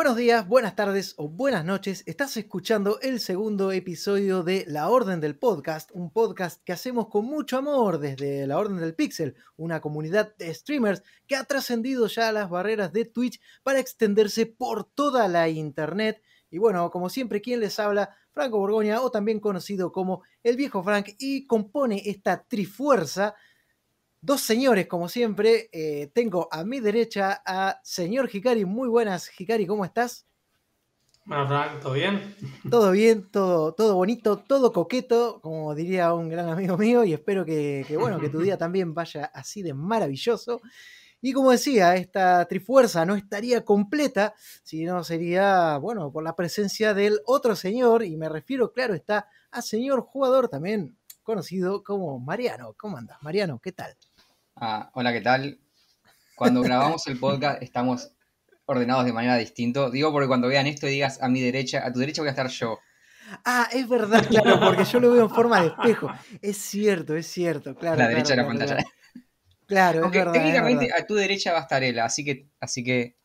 [0.00, 2.04] Buenos días, buenas tardes o buenas noches.
[2.06, 7.26] Estás escuchando el segundo episodio de La Orden del Podcast, un podcast que hacemos con
[7.26, 12.32] mucho amor desde La Orden del Pixel, una comunidad de streamers que ha trascendido ya
[12.32, 16.22] las barreras de Twitch para extenderse por toda la internet.
[16.48, 20.82] Y bueno, como siempre, quien les habla, Franco Borgoña, o también conocido como el viejo
[20.82, 23.34] Frank, y compone esta trifuerza
[24.20, 25.68] dos señores, como siempre.
[25.72, 28.64] Eh, tengo a mi derecha a señor Hikari.
[28.64, 30.26] Muy buenas, Hikari, ¿cómo estás?
[31.26, 32.34] Bueno, Frank, ¿todo bien?
[32.70, 37.44] Todo bien, todo, todo bonito, todo coqueto, como diría un gran amigo mío, y espero
[37.44, 40.60] que, bueno, que tu día también vaya así de maravilloso.
[41.20, 46.94] Y como decía, esta trifuerza no estaría completa si no sería, bueno, por la presencia
[46.94, 52.74] del otro señor, y me refiero, claro, está a señor jugador también conocido como Mariano.
[52.76, 53.60] ¿Cómo andas, Mariano?
[53.60, 53.96] ¿Qué tal?
[54.62, 55.58] Ah, hola, ¿qué tal?
[56.36, 58.12] Cuando grabamos el podcast estamos
[58.66, 59.88] ordenados de manera distinta.
[59.88, 62.32] Digo porque cuando vean esto y digas a mi derecha, a tu derecha voy a
[62.32, 62.78] estar yo.
[63.46, 66.12] Ah, es verdad, claro, porque yo lo veo en forma de espejo.
[66.42, 67.96] Es cierto, es cierto, claro.
[67.96, 68.76] La derecha de la pantalla.
[69.66, 70.32] Claro, es verdad.
[70.32, 72.50] Técnicamente a tu derecha va a estar él, así que.
[72.60, 73.16] Así que...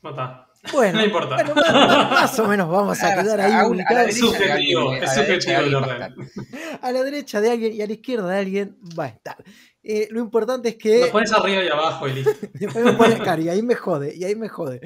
[0.00, 0.46] No está.
[0.72, 1.36] Bueno, no importa.
[2.10, 3.52] más, o menos vamos a quedar ahí.
[4.08, 6.14] es subjetivo, es subjetivo el orden.
[6.82, 9.36] A la derecha de alguien y a la izquierda de alguien va a estar.
[9.82, 11.06] Eh, lo importante es que.
[11.06, 12.32] Lo pones arriba y abajo y listo.
[12.52, 14.80] Después me pones, y ahí me jode, y ahí me jode.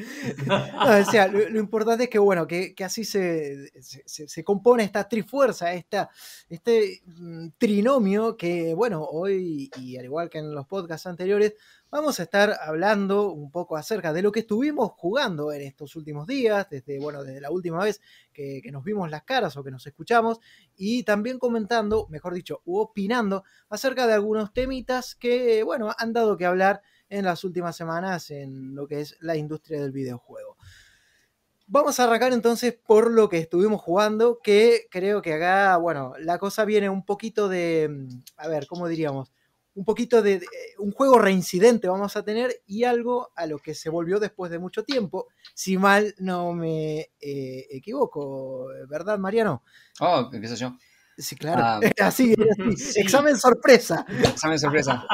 [0.48, 6.10] o sea, lo, importante es que, bueno, que, así se, se, compone esta trifuerza, esta,
[6.48, 11.54] este mm, trinomio que, bueno, hoy, y al igual que en los podcasts anteriores,
[11.94, 16.26] vamos a estar hablando un poco acerca de lo que estuvimos jugando en estos últimos
[16.26, 18.00] días, desde, bueno, desde la última vez
[18.32, 20.40] que, nos vimos las caras o que nos escuchamos,
[20.74, 26.46] y también comentando, mejor dicho, opinando acerca de algunos temitas que, bueno, han dado que
[26.46, 30.56] hablar en las últimas semanas en lo que es la industria del videojuego.
[31.68, 36.38] Vamos a arrancar entonces por lo que estuvimos jugando, que creo que acá, bueno, la
[36.38, 39.30] cosa viene un poquito de, a ver, ¿cómo diríamos?
[39.74, 40.40] Un poquito de,
[40.78, 44.58] un juego reincidente vamos a tener y algo a lo que se volvió después de
[44.58, 49.62] mucho tiempo, si mal no me eh, equivoco, ¿verdad, Mariano?
[50.00, 50.76] Oh, empiezo yo.
[51.16, 51.62] Sí, claro.
[51.64, 52.34] Ah, así,
[52.96, 54.04] Examen sorpresa.
[54.08, 55.04] Examen sorpresa.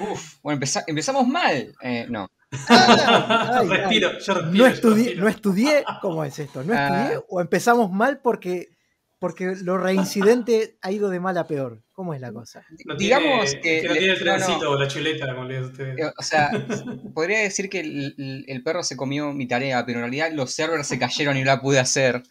[0.00, 1.74] Uf, bueno, empezamos mal.
[1.82, 2.30] Eh, no.
[2.68, 4.10] Ah, respiro,
[4.52, 6.62] no, estudié, no estudié, ¿cómo es esto?
[6.62, 6.86] ¿No ah.
[6.86, 8.76] estudié o empezamos mal porque
[9.22, 11.80] porque lo reincidente ha ido de mal a peor.
[11.92, 12.66] ¿Cómo es la cosa?
[12.98, 15.96] Digamos que, no tiene el trencito o la chuleta, como le usted.
[15.96, 16.50] Eh, o sea,
[17.14, 20.98] podría decir que el, perro se comió mi tarea, pero en realidad los servers se
[20.98, 22.24] cayeron y no la pude hacer.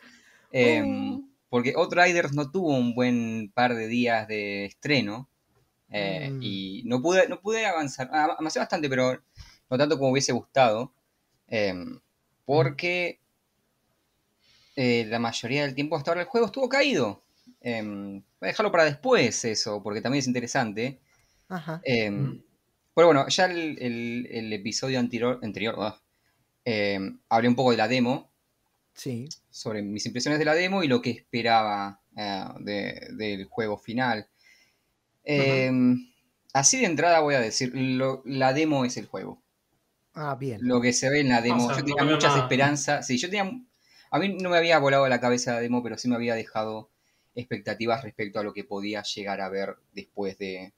[0.51, 1.21] Em, oh.
[1.47, 5.29] Porque Outriders no tuvo un buen par de días de estreno.
[5.91, 6.39] Eh, mm.
[6.41, 8.09] Y no pude, no pude avanzar.
[8.11, 9.17] Avancé bastante, pero
[9.69, 10.91] no tanto como hubiese gustado.
[11.47, 12.01] Em,
[12.43, 13.20] porque
[14.83, 17.23] eh, la mayoría del tiempo hasta ahora el juego estuvo caído.
[17.59, 20.99] Em, voy a dejarlo para después eso, porque también es interesante.
[21.83, 22.41] Em,
[22.95, 25.93] pero bueno, ya el, episodio anterior, anterior
[26.65, 28.31] em, hablé un poco de la demo.
[28.95, 29.29] Sí.
[29.51, 32.45] Sobre mis impresiones de la demo y lo que esperaba eh,
[33.11, 34.29] del juego final.
[36.53, 39.43] Así de entrada voy a decir, la demo es el juego.
[40.15, 40.57] Ah, bien.
[40.63, 41.71] Lo que se ve en la demo.
[41.71, 43.05] yo tenía muchas esperanzas.
[43.05, 43.61] Sí, yo tenía
[44.11, 46.89] a mí no me había volado la cabeza la demo, pero sí me había dejado
[47.33, 50.73] expectativas respecto a lo que podía llegar a ver después de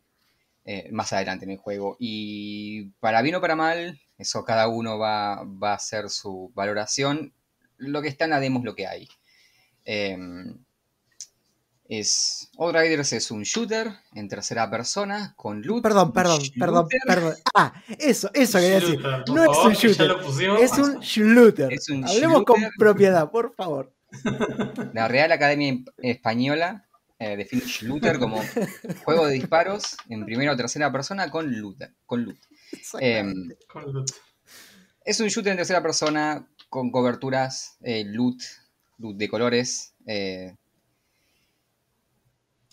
[0.66, 1.98] eh, más adelante en el juego.
[2.00, 7.34] Y para bien o para mal, eso cada uno va, a hacer su valoración.
[7.78, 9.10] Lo que está en la demo es lo que hay.
[9.86, 10.16] Eh,
[12.00, 15.84] es Outriders es un shooter en tercera persona con loot.
[15.84, 17.36] Perdón, perdón, perdón, perdón.
[17.56, 19.02] Ah, eso, eso quería decir.
[19.28, 20.16] No es un shooter,
[20.62, 21.78] es un shooter.
[22.08, 23.92] Hablemos con propiedad, por favor.
[24.94, 26.86] La Real Academia Española
[27.20, 28.42] eh, define shooter como
[29.06, 31.84] juego de disparos en primera o tercera persona con loot.
[32.06, 32.38] Con loot.
[33.00, 33.50] Em,
[35.04, 38.42] es un shooter en tercera persona con coberturas, eh, loot,
[38.98, 39.94] loot de colores.
[40.06, 40.56] Eh,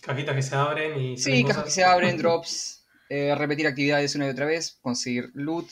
[0.01, 1.17] Cajitas que se abren y.
[1.17, 5.67] Sí, cajas que se abren, drops, eh, repetir actividades una y otra vez, conseguir loot,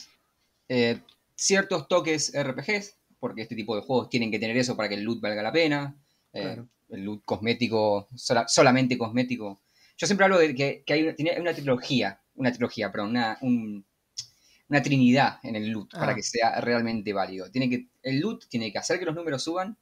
[0.68, 1.00] eh,
[1.34, 5.02] ciertos toques RPGs, porque este tipo de juegos tienen que tener eso para que el
[5.02, 5.96] loot valga la pena.
[6.32, 9.60] Eh, el loot cosmético, solamente cosmético.
[9.96, 15.56] Yo siempre hablo de que, hay, una, trilogía, una trilogía, perdón, una, una trinidad en
[15.56, 16.14] el loot para ah.
[16.14, 17.50] que sea realmente válido.
[17.50, 19.76] Tiene que, el loot tiene que hacer que los números suban,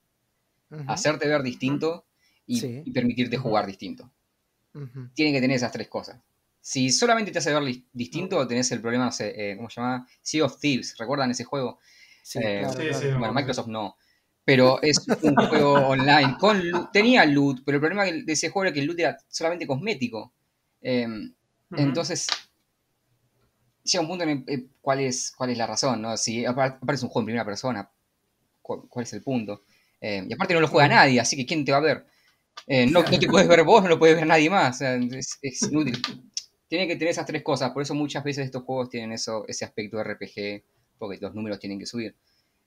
[0.86, 2.06] hacerte ver distinto
[2.46, 4.10] y, permitirte jugar distinto
[5.14, 6.20] tiene que tener esas tres cosas.
[6.60, 10.06] Si solamente te hace ver distinto, tenés el problema, no sé, eh, ¿cómo se llama?
[10.20, 11.78] Sea of Thieves, ¿recuerdan ese juego?
[12.34, 12.66] Eh,
[13.18, 13.96] bueno, Microsoft no.
[14.44, 16.36] Pero es un juego online.
[16.38, 19.66] Con tenía loot, pero el problema de ese juego era que el loot era solamente
[19.66, 20.32] cosmético.
[20.80, 21.34] Em,
[21.70, 22.26] entonces,
[23.84, 26.16] llega un punto en el, eh, cuál, es, cuál es la razón, ¿no?
[26.16, 27.90] Si aparece un juego en primera persona,
[28.62, 29.64] ¿cuál, es el punto?
[30.00, 32.06] Em, y aparte no lo juega nadie, así que ¿quién te va a ver?
[32.66, 34.80] Eh, no, no, te puedes ver vos, no lo puedes ver nadie más.
[34.80, 36.00] es, inútil.
[36.68, 39.64] Tiene que tener esas tres cosas, por eso muchas veces estos juegos tienen eso, ese
[39.64, 40.64] aspecto de RPG,
[40.98, 42.14] porque los números tienen que subir.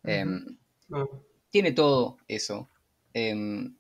[0.03, 0.57] Em,
[0.93, 1.05] ah.
[1.51, 2.69] Tiene todo eso.
[3.13, 3.75] Em,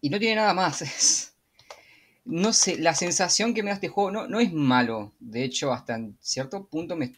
[0.00, 1.32] y no tiene nada más.
[2.26, 5.12] no sé, la sensación que me da este juego no, no es malo.
[5.18, 7.12] De hecho, hasta en cierto punto me,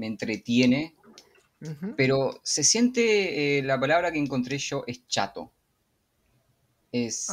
[0.00, 0.94] entretiene.
[1.96, 5.52] Pero se siente, eh, la palabra que encontré yo es chato.
[7.04, 7.28] Es,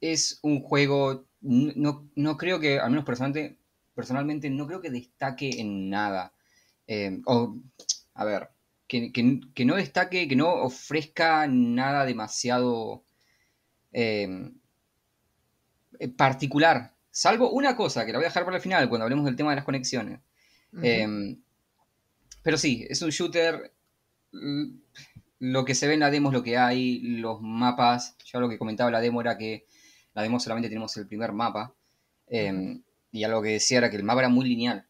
[0.00, 3.58] es un juego, no, creo que, al menos personalmente,
[3.94, 6.32] personalmente, no creo que destaque en nada.
[6.86, 7.56] Eh, o,
[8.14, 8.50] a ver,
[8.86, 13.04] que, no destaque, que no ofrezca nada demasiado
[13.92, 14.50] eh,
[15.98, 16.94] eh, particular.
[17.10, 19.50] Salvo una cosa, que la voy a dejar para el final, cuando hablemos del tema
[19.50, 20.20] de las conexiones.
[22.42, 23.72] pero sí, es un shooter
[25.44, 28.48] lo que se ve en la demo es lo que hay, los mapas, ya lo
[28.48, 29.66] que comentaba la demo era que
[30.14, 31.74] la demo solamente tenemos el primer mapa,
[32.28, 32.82] em,
[33.12, 34.86] y algo que decía era que el mapa era muy lineal.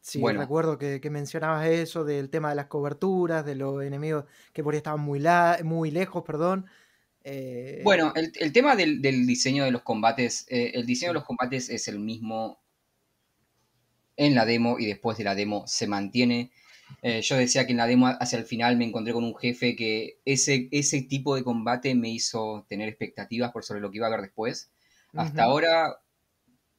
[0.00, 0.40] Sí, bueno.
[0.40, 4.78] recuerdo que, mencionabas eso del tema de las coberturas, de los enemigos que por ahí
[4.78, 5.20] estaban muy,
[5.64, 6.66] muy lejos, perdón.
[7.24, 11.68] Eh, bueno, el, tema del, diseño de los combates, eh, el diseño de los combates
[11.70, 12.62] es el mismo
[14.16, 16.52] en la demo y después de la demo se mantiene.
[17.02, 19.74] Eh, yo decía que en la demo hacia el final me encontré con un jefe
[19.74, 24.06] que ese, ese tipo de combate me hizo tener expectativas por sobre lo que iba
[24.06, 24.70] a ver después.
[25.14, 26.00] Hasta ahora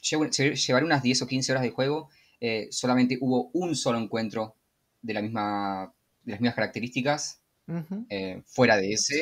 [0.01, 2.09] llevaré unas 10 o 15 horas de juego.
[2.39, 4.55] Eh, solamente hubo un solo encuentro
[5.01, 5.93] de, la misma,
[6.23, 7.39] de las mismas características.
[8.09, 9.21] Eh, fuera de ese.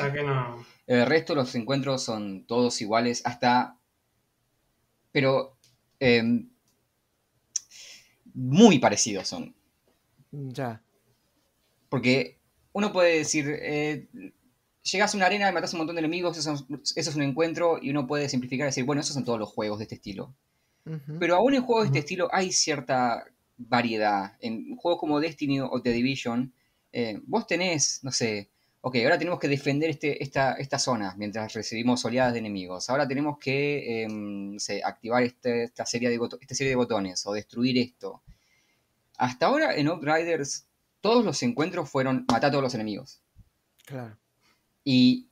[0.88, 3.22] El resto de los encuentros son todos iguales.
[3.26, 3.78] Hasta.
[5.12, 5.58] Pero.
[6.00, 6.50] Em,
[8.34, 9.56] muy parecidos son.
[10.32, 10.82] Ya.
[11.90, 12.38] Porque
[12.74, 14.08] uno puede decir, eh,
[14.84, 17.90] llegas a una arena y matas un montón de enemigos, eso, es un encuentro, y
[17.90, 20.34] uno puede simplificar y decir, bueno, esos son todos los juegos de este estilo.
[21.20, 23.26] Pero aún en juegos de este estilo hay cierta
[23.58, 24.34] variedad.
[24.40, 26.52] En juegos como Destiny o The Division,
[26.92, 28.50] eh, vos tenés, no sé,
[28.82, 32.90] ok, ahora tenemos que defender este, esta, esta zona mientras recibimos oleadas de enemigos.
[32.90, 37.78] Ahora tenemos que em, activar este, esta, serie de esta serie de botones o destruir
[37.78, 38.24] esto.
[39.20, 40.66] Hasta ahora en Outriders
[41.02, 43.22] todos los encuentros fueron matar a todos los enemigos.
[43.86, 44.18] Claro.
[44.84, 45.28] Y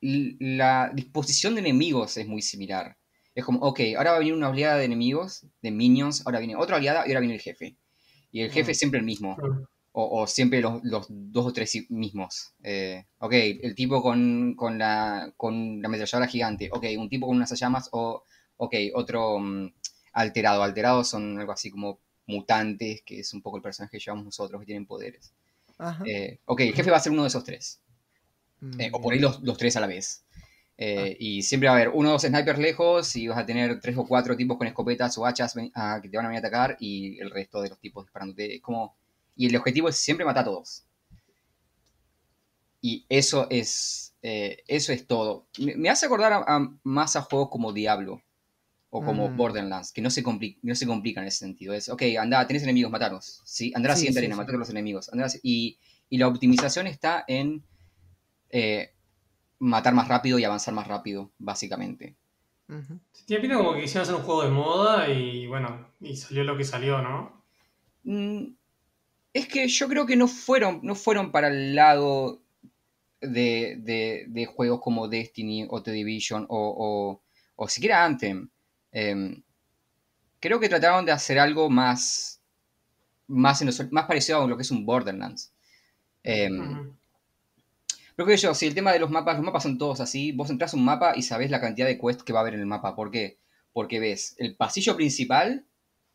[0.00, 2.96] la disposición de enemigos es muy similar.
[3.34, 6.54] Es como, ok, ahora va a venir una oleada de enemigos, de minions, ahora viene
[6.54, 7.76] otra oleada y ahora viene el jefe.
[8.30, 9.36] Y el jefe es siempre el mismo.
[9.96, 12.54] O, siempre los, dos o tres mismos.
[12.62, 16.68] Eh, ok, el tipo con, la, con la ametralladora gigante.
[16.72, 17.88] Ok, un tipo con unas llamas.
[17.92, 18.22] O,
[18.56, 19.72] ok, otro mm,
[20.12, 20.62] alterado.
[20.62, 24.60] Alterados son algo así como mutantes, que es un poco el personaje que llevamos nosotros,
[24.60, 25.32] que tienen poderes.
[26.06, 27.80] Eh, ok, el jefe va a ser uno de esos tres.
[28.60, 30.24] Mm, eh, o por ahí los, tres a la vez.
[30.76, 31.16] Eh, ah.
[31.18, 33.96] Y siempre va a haber uno o dos snipers lejos y vas a tener tres
[33.96, 36.76] o cuatro tipos con escopetas o hachas ah, que te van a venir a atacar
[36.80, 38.60] y el resto de los tipos disparándote.
[38.60, 38.96] como...
[39.36, 40.84] Y el objetivo es siempre matar a todos.
[42.80, 45.46] Y eso es, eso es todo.
[45.58, 46.44] Me, hace acordar
[46.84, 48.22] más a juegos como Diablo
[48.96, 49.36] o como mm.
[49.36, 50.22] Borderlands, que no se,
[50.62, 51.74] no se complica en ese sentido.
[51.74, 53.42] Es, ok, anda, tenés enemigos, mataros.
[53.44, 53.72] ¿sí?
[53.74, 55.10] Andá a la siguiente arena, matar a los enemigos.
[55.42, 55.78] y,
[56.10, 57.64] la optimización está en
[58.50, 58.92] eh,
[59.58, 62.14] matar más rápido y avanzar más rápido, básicamente.
[63.26, 66.56] Tiene pinta como que quisieron hacer un juego de moda y bueno, y salió lo
[66.56, 67.42] que salió, ¿no?
[68.04, 68.44] Mm,
[69.32, 72.42] es que yo creo que no fueron, no fueron para el lado
[73.20, 77.22] de, juegos como Destiny o The Division o, o,
[77.56, 78.50] o siquiera Anthem.
[78.94, 79.42] Em,
[80.38, 82.40] creo que trataron de hacer algo más,
[83.26, 85.52] más, más parecido a lo que es un Borderlands.
[86.22, 86.48] Eh,
[88.16, 90.48] Pero que yo, si el tema de los mapas, los mapas son todos así, vos
[90.48, 92.60] entras a un mapa y sabés la cantidad de quests que va a haber en
[92.60, 92.94] el mapa.
[92.94, 93.38] ¿Por qué?
[93.72, 95.66] Porque ves el pasillo principal,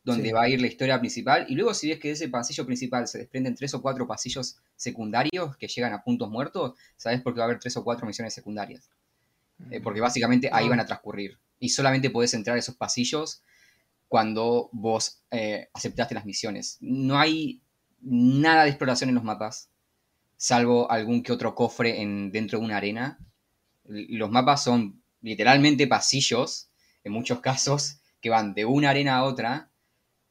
[0.05, 2.65] donde va a ir la historia principal, y luego si ves que de ese pasillo
[2.65, 7.33] principal se desprenden tres o cuatro pasillos secundarios que llegan a puntos muertos, sabés por
[7.33, 8.89] qué va a haber tres o cuatro misiones secundarias.
[9.69, 13.43] Eh, porque básicamente ahí van a transcurrir y solamente puedes entrar a esos pasillos
[14.07, 16.77] cuando vos eh, aceptaste las misiones.
[16.81, 17.61] No hay
[18.01, 19.69] nada de exploración en los mapas,
[20.37, 23.19] salvo algún que otro cofre en, dentro de una arena.
[23.85, 26.69] Los mapas son literalmente pasillos,
[27.03, 29.69] en muchos casos, que van de una arena a otra,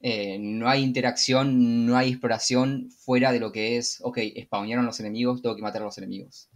[0.01, 5.01] eh, no hay interacción, no hay exploración fuera de lo que es, ok, spawnearon los
[5.01, 6.49] enemigos, tengo que matar a los enemigos.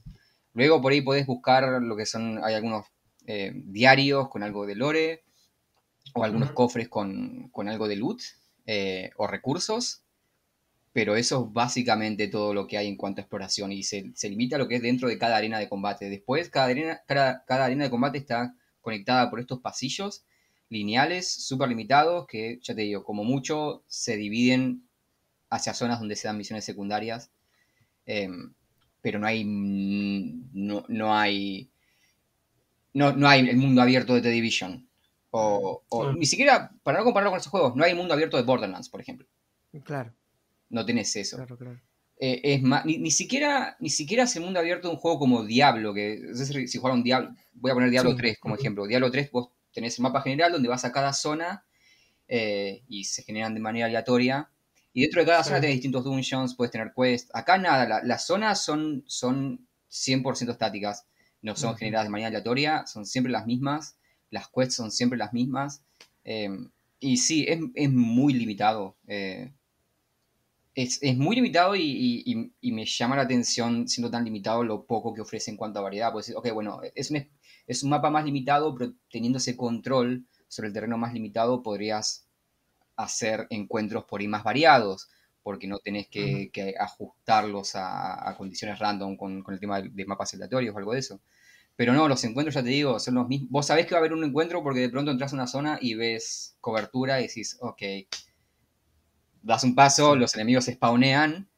[0.54, 2.86] Luego por ahí podés buscar lo que son, hay algunos
[3.26, 5.24] eh, diarios con algo de lore,
[6.14, 8.20] o algunos cofres con, con algo de loot
[8.66, 10.02] eh, o recursos,
[10.92, 14.28] pero eso es básicamente todo lo que hay en cuanto a exploración y se, se
[14.28, 16.10] limita a lo que es dentro de cada arena de combate.
[16.10, 20.24] Después, cada arena, cada, cada arena de combate está conectada por estos pasillos
[20.68, 24.88] lineales, súper limitados, que ya te digo, como mucho se dividen
[25.50, 27.30] hacia zonas donde se dan misiones secundarias,
[28.06, 28.54] em,
[29.02, 31.70] pero no hay, no, no hay,
[32.94, 34.88] no, no hay el mundo abierto de The Division.
[35.30, 36.14] O, o Ah.
[36.16, 38.88] ni siquiera, para no compararlo con esos juegos, no hay el mundo abierto de Borderlands,
[38.90, 39.26] por ejemplo.
[39.84, 40.12] Claro,
[40.68, 41.37] No tenés eso.
[41.37, 41.80] claro, claro.
[42.18, 45.18] Eh, es más, ni, ni siquiera, ni siquiera es el mundo abierto de un juego
[45.18, 48.16] como Diablo, que no sé si, jugaron Diablo, voy a poner Diablo Sí.
[48.18, 48.87] 3 como ejemplo.
[48.87, 51.64] Diablo 3 vos tenés el mapa general donde vas a cada zona
[52.28, 54.49] eh, y se generan de manera aleatoria.
[54.94, 55.49] Y dentro de cada Sí.
[55.49, 57.30] zona tenés distintos dungeons, puedes tener quests.
[57.34, 61.06] Acá nada, la- las zonas son, son 100% estáticas,
[61.42, 63.96] no son generadas de manera aleatoria, son siempre las mismas,
[64.30, 65.84] las quests son siempre las mismas.
[66.25, 66.50] eh,
[67.00, 68.96] y sí, es, es muy limitado.
[69.08, 69.52] eh,
[70.75, 74.64] es, es muy limitado y, y- y- y me llama la atención, siendo tan limitado,
[74.64, 76.12] lo poco que ofrece en cuanto a variedad.
[76.12, 77.28] Pues, ok, bueno, es un,
[77.66, 82.26] es un mapa más limitado, pero teniendo ese control sobre el terreno más limitado, podrías
[82.96, 85.11] hacer encuentros por ahí más variados,
[85.42, 86.50] porque no tenés que, Ujú.
[86.52, 90.78] que ajustarlos a, a condiciones random con, con el tema de, de mapas aleatorios o
[90.78, 91.20] algo de eso.
[91.76, 93.50] Pero no, los encuentros, ya te digo, son los mismos.
[93.50, 95.78] Vos sabés que va a haber un encuentro porque de pronto entras a una zona
[95.80, 97.82] y ves cobertura y decís, ok,
[99.42, 100.16] das un paso, Sí.
[100.16, 101.49] los enemigos se spawnean,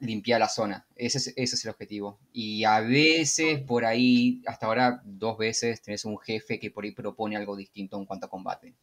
[0.00, 0.86] limpia la zona.
[0.96, 2.18] Ese es, ese es el objetivo.
[2.32, 6.92] Y a veces por ahí, hasta ahora dos veces, tenés un jefe que por ahí
[6.92, 8.74] propone algo distinto en cuanto a combate.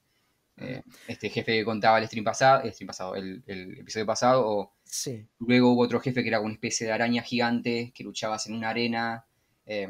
[0.58, 4.48] Eh, este jefe que contaba el stream pasado, el, stream pasado el, el episodio pasado,
[4.48, 8.48] o Sí, luego hubo otro jefe que era una especie de araña gigante, que luchabas
[8.48, 9.26] en una arena,
[9.66, 9.90] eh,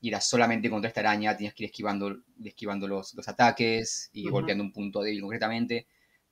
[0.00, 4.28] y era solamente contra esta araña, tenías que ir esquivando, esquivando los, los ataques y
[4.28, 5.88] golpeando un punto débil concretamente.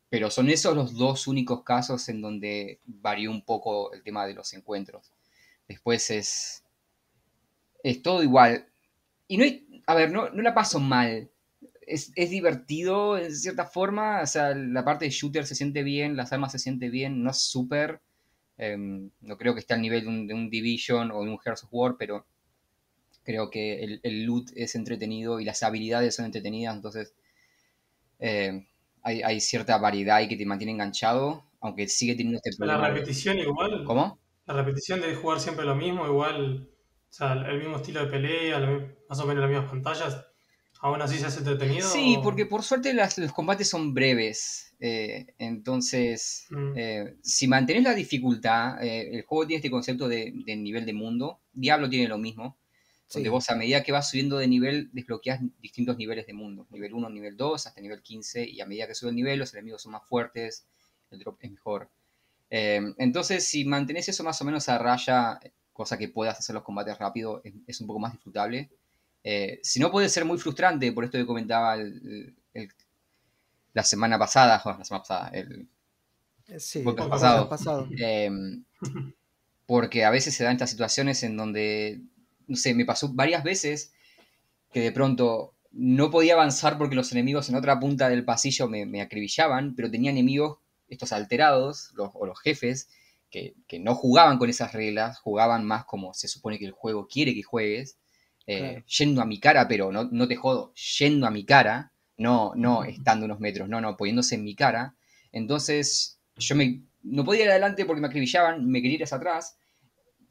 [0.09, 4.35] Pero son esos los dos únicos casos en donde varió un poco el tema de
[4.35, 5.13] los encuentros.
[5.67, 6.63] Después es.
[7.83, 8.69] Es todo igual.
[9.27, 9.83] Y no hay.
[9.87, 11.29] A ver, no, no la paso mal.
[11.87, 14.23] Es, es divertido en cierta forma.
[14.23, 17.31] O sea, la parte de shooter se siente bien, las armas se siente bien, no
[17.31, 18.02] es súper.
[18.59, 21.38] em, no creo que esté al nivel de un, de un Division o de un
[21.38, 22.26] Hearts of War, pero
[23.25, 27.14] creo que el, el loot es entretenido y las habilidades son entretenidas, entonces
[28.19, 28.66] eh,
[29.02, 32.88] hay, hay cierta variedad y que te mantiene enganchado, aunque sigue teniendo este La problema.
[32.88, 33.85] de- repetición igual.
[33.85, 34.19] ¿Cómo?
[34.47, 36.71] La repetición de jugar siempre lo mismo, igual.
[37.09, 38.59] O sea, el mismo estilo de pelea,
[39.09, 40.26] más o menos las mismas pantallas.
[40.87, 41.88] Aún así se hace entretenido.
[41.88, 44.62] Sí, o- porque por suerte las- los combates son breves.
[44.78, 46.73] eh, entonces, Mm.
[46.76, 50.93] eh, si mantenés la dificultad, eh, el juego tiene este concepto de, de nivel de
[50.93, 51.40] mundo.
[51.55, 52.59] Diablo tiene lo mismo.
[53.11, 53.31] Donde sí.
[53.31, 56.66] vos a medida que vas subiendo de nivel, desbloqueas distintos niveles de mundo.
[56.71, 58.45] Nivel 1, nivel 2, hasta nivel 15.
[58.47, 60.66] Y a medida que sube el nivel, los enemigos son más fuertes,
[61.11, 61.88] el drop es mejor.
[62.50, 65.40] Eh, entonces, si mantenés eso más o menos a raya,
[65.73, 68.69] cosa que puedas hacer los combates rápido, es, es un poco más disfrutable.
[69.28, 72.68] Eh, si no, puede ser muy frustrante, por esto que comentaba el- el-
[73.73, 75.68] la semana pasada, bueno, la semana pasada, el,
[76.49, 77.49] Eh, Sí, podcast pasado.
[77.49, 77.88] pasado.
[77.99, 78.30] eh,
[79.66, 82.00] porque a veces se dan estas situaciones en donde,
[82.47, 83.92] no sé, me pasó varias veces
[84.73, 88.87] que de pronto no podía avanzar porque los enemigos en otra punta del pasillo me,
[88.87, 92.88] me acribillaban, pero tenía enemigos, estos alterados, los, o los jefes,
[93.28, 97.09] que, que no jugaban con esas reglas, jugaban más como se supone que el juego
[97.09, 97.99] quiere que juegues,
[98.47, 98.85] eh, Claro.
[98.87, 102.85] yendo a mi cara, pero no, no te jodo, yendo a mi cara, no, no
[102.85, 104.95] estando unos metros, no, no, poniéndose en mi cara.
[105.33, 109.59] Entonces yo me, no podía ir adelante porque me acribillaban, me quería ir hacia atrás,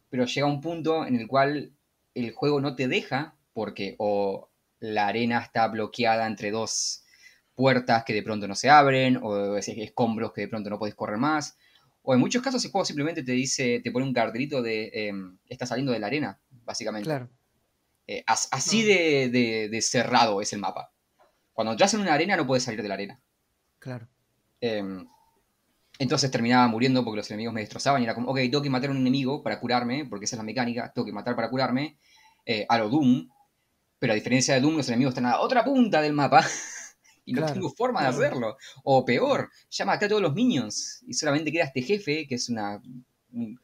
[0.10, 1.74] pero llega un punto en el cual
[2.14, 7.04] el juego no te deja porque o la arena está bloqueada entre dos
[7.56, 10.96] puertas que de pronto no se abren, o es- escombros que de pronto no puedes
[10.96, 11.58] correr más,
[12.02, 15.38] o en muchos casos el juego simplemente te dice, te pone un cartelito de em,
[15.48, 17.06] está saliendo de la arena, básicamente.
[17.08, 17.30] Claro.
[18.08, 18.86] Eh, as- así Mm.
[18.86, 20.92] de, de- de cerrado es el mapa.
[21.54, 23.22] Cuando entras en una arena no puedes salir de la arena.
[23.80, 24.08] Claro.
[24.62, 25.08] Em,
[26.00, 28.90] entonces terminaba muriendo porque los enemigos me destrozaban y era como, ok, tengo que matar
[28.90, 31.98] a un enemigo para curarme, porque esa es la mecánica, tengo que matar para curarme,
[32.46, 33.30] eh, a lo Doom,
[33.98, 36.46] pero a diferencia de Doom, los enemigos están a la otra punta del mapa
[37.26, 38.58] y no tengo forma de hacerlo.
[38.84, 42.50] O peor, ya maté a todos los minions y solamente queda este jefe, que es
[42.50, 42.82] una,
[43.32, 43.60] un-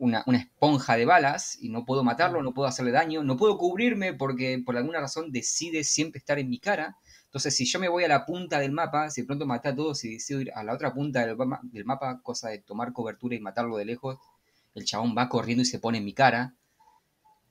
[0.00, 3.56] una, una esponja de balas, y no puedo matarlo, no puedo hacerle daño, no puedo
[3.58, 6.96] cubrirme porque por alguna razón decide siempre estar en mi cara.
[7.26, 9.74] Entonces, si yo me voy a la punta del mapa, si de pronto maté a
[9.76, 12.92] todos y decido ir a la otra punta del, ma- del mapa, cosa de tomar
[12.92, 14.18] cobertura y matarlo de lejos,
[14.74, 16.54] el chabón va corriendo y se pone en mi cara.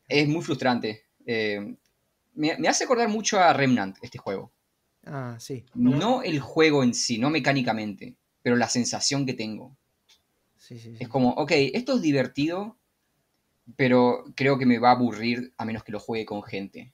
[0.07, 1.03] Es muy frustrante.
[1.25, 1.75] Eh,
[2.33, 4.51] me, me hace acordar mucho a Remnant este juego.
[5.05, 5.65] Ah, sí.
[5.75, 9.77] No el juego en sí, no mecánicamente, pero la sensación que tengo.
[10.69, 10.97] Sí, sí, sí.
[11.03, 12.77] Es como, ok, esto es divertido,
[13.75, 16.93] pero creo que me va a aburrir a menos que lo juegue con gente.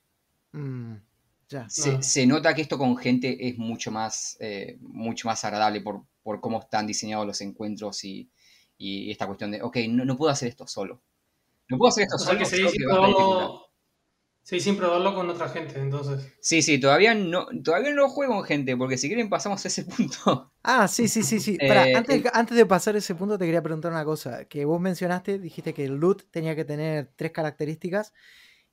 [0.53, 0.95] Mm,
[1.49, 1.69] ya.
[1.69, 2.01] Se, Ah.
[2.01, 6.39] se nota que esto con gente es mucho más, eh, mucho más agradable por, por
[6.39, 8.29] cómo están diseñados los encuentros y,
[8.77, 11.01] y esta cuestión de, ok, no, no puedo hacer esto solo.
[11.69, 12.39] No puedo hacer esto O sea solo.
[12.39, 13.64] que seguís solo
[14.45, 16.31] Seguís sin probarlo con otra gente, entonces.
[16.39, 19.85] Sí, sí, todavía no, todavía no juego con gente, porque si quieren pasamos a ese
[19.85, 20.51] punto.
[20.67, 21.57] Ah, sí, sí, sí, sí.
[21.59, 24.45] Eh, antes, antes de pasar ese punto te quería preguntar una cosa.
[24.45, 28.13] Que vos mencionaste, dijiste que el loot tenía que tener tres características.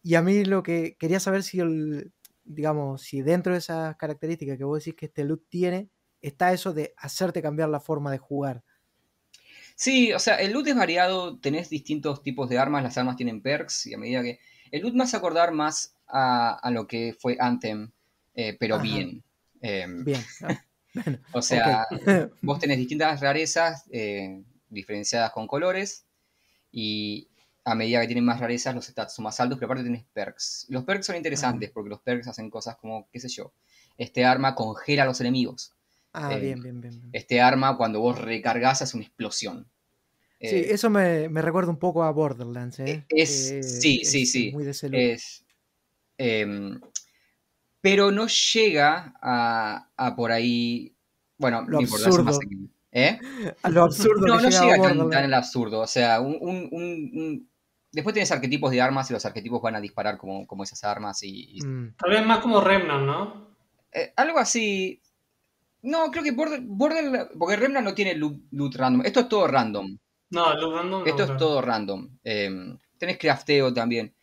[0.02, 2.12] Y a mí lo que quería saber si el,
[2.44, 5.90] digamos, si dentro de esas características que vos decís que este loot tiene,
[6.22, 8.62] está eso de hacerte cambiar la forma de jugar.
[9.74, 13.40] Sí, o sea, el loot es variado, tenés distintos tipos de armas, las armas tienen
[13.40, 14.38] perks, y a medida que...
[14.72, 17.92] El loot me hace acordar más a, a lo que fue Anthem,
[18.34, 18.82] eh, pero Ajá.
[18.82, 19.22] bien.
[19.60, 20.24] Eh, Bien.
[20.42, 20.64] ah,
[20.94, 21.86] bueno, o sea,
[22.42, 26.06] vos tenés distintas rarezas eh, diferenciadas con colores,
[26.72, 27.28] y
[27.64, 30.66] a medida que tienen más rarezas, los stats son más altos, pero aparte tenés perks.
[30.70, 33.52] Los perks son interesantes, porque los perks hacen cosas como, qué sé yo,
[33.98, 35.74] este arma congela a los enemigos.
[36.14, 36.98] Ah, eh, bien, bien, bien.
[36.98, 37.10] bien.
[37.12, 39.70] Este arma, cuando vos recargas, hace una explosión.
[40.42, 43.04] Sí, Eh, eso me, me recuerda un poco a Borderlands, ¿eh?
[43.08, 44.72] es- sí, sí, es sí, Muy de
[45.12, 45.44] es.
[46.18, 46.80] em,
[47.80, 50.94] pero no llega a, a por ahí.
[51.38, 52.38] Bueno, Lo no absurdo.
[52.40, 52.56] que-
[52.94, 53.18] ¿Eh?
[53.62, 55.80] A lo absurdo No, llega llega tan, al absurdo.
[55.80, 57.48] O sea, un, un- un- un-
[57.90, 61.22] Después tienes arquetipos de armas y los arquetipos van a disparar como, como esas armas
[61.22, 63.54] y, y- Mm, Tal vez más como Remnant, ¿no?
[63.92, 65.00] eh, algo así.
[65.82, 69.02] No, creo que Border, Border- porque Remnant no tiene loot, loot random.
[69.04, 69.98] Esto es todo random.
[70.32, 71.36] No, random no, Esto es claro.
[71.38, 72.18] todo random.
[72.24, 72.50] Eh,
[72.98, 74.14] tenés crafteo también.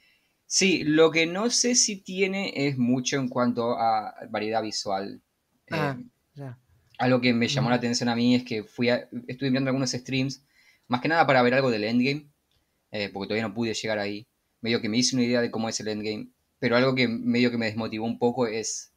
[0.46, 5.22] Sí, lo que no sé si tiene es mucho en cuanto a variedad visual.
[5.68, 5.98] Eh, Ah.
[6.34, 6.58] ya.
[6.98, 7.72] algo que me llamó Mm.
[7.72, 10.44] la atención a mí es que fui a- estuve viendo algunos streams,
[10.90, 12.28] más que nada para ver algo del endgame,
[12.92, 14.28] eh, porque todavía no pude llegar ahí.
[14.60, 16.28] Medio que me hice una idea de cómo es el endgame,
[16.60, 18.92] pero algo que medio que me desmotivó un poco es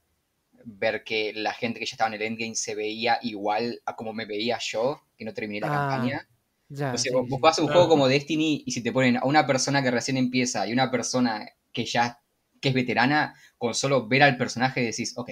[0.65, 4.13] ver que la gente que ya estaba en el endgame se veía igual a como
[4.13, 6.29] me veía yo, que no terminé la Ah, campaña.
[6.75, 7.43] Ya, O sea, sí, vos, vos sí.
[7.43, 7.81] vas a un Claro.
[7.81, 10.91] juego como Destiny y si te ponen a una persona que recién empieza y una
[10.91, 12.19] persona que ya
[12.61, 15.31] que es veterana, con solo ver al personaje decís, ok,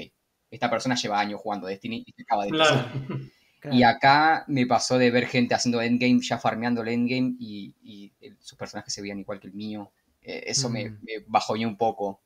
[0.50, 2.90] esta persona lleva años jugando Destiny y se acaba de empezar.
[3.00, 3.30] Claro.
[3.60, 3.76] Claro.
[3.76, 8.12] Y acá me pasó de ver gente haciendo endgame, ya farmeando el endgame y, y
[8.20, 9.92] el- sus personajes se veían igual que el mío.
[10.22, 10.98] Eh, eso me, Mm.
[11.02, 12.20] me bajoñó un poco,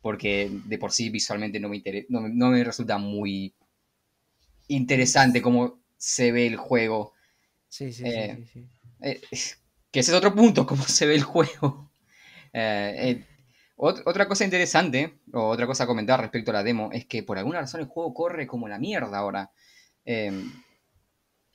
[0.00, 3.52] porque de por sí visualmente no me, no, no me resulta muy
[4.68, 7.12] interesante cómo se ve el juego.
[7.68, 8.68] Sí, sí, eh, sí, sí, sí.
[9.02, 9.20] Eh,
[9.90, 11.90] que ese es otro punto, cómo se ve el juego.
[12.52, 13.24] Eh,
[13.76, 17.22] ot- otra cosa interesante, o otra cosa a comentar respecto a la demo, es que
[17.22, 19.52] por alguna razón el juego corre como la mierda ahora.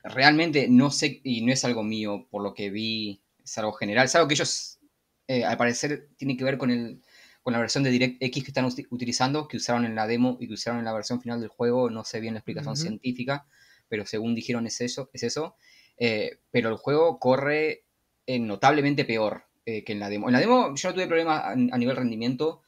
[0.04, 4.06] Realmente no sé, y no es algo mío, por lo que vi, es algo general,
[4.06, 4.80] es algo que ellos,
[5.28, 7.04] eh, al parecer, tiene que ver con, el,
[7.43, 10.47] con la versión de DirectX que están uti- utilizando, que usaron en la demo y
[10.47, 13.45] que usaron en la versión final del juego, no sé bien la explicación científica,
[13.89, 15.12] pero según dijeron es eso.
[15.13, 15.56] Es eso.
[16.03, 17.83] Eh, pero el juego corre
[18.27, 20.27] notablemente peor eh, que en la demo.
[20.27, 22.61] En la demo yo no tuve problemas a, a nivel rendimiento,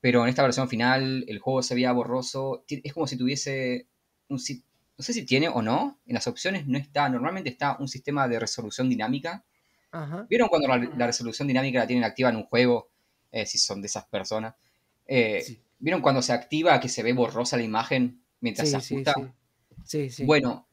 [0.00, 2.64] pero en esta versión final el juego se veía borroso.
[2.68, 3.86] Es como si tuviese
[4.28, 7.88] un no sé si tiene o no, en las opciones no está, normalmente está un
[7.88, 9.44] sistema de resolución dinámica.
[9.90, 10.26] Ajá.
[10.28, 12.88] ¿Vieron cuando la, la resolución dinámica la tienen activa en un juego?
[13.30, 14.54] Eh, si son de esas personas.
[15.06, 15.60] Eh, Sí.
[15.80, 19.14] ¿Vieron cuando se activa que se ve borrosa la imagen mientras Sí, se ajusta?
[19.84, 20.24] Sí, sí.
[20.24, 20.66] Bueno,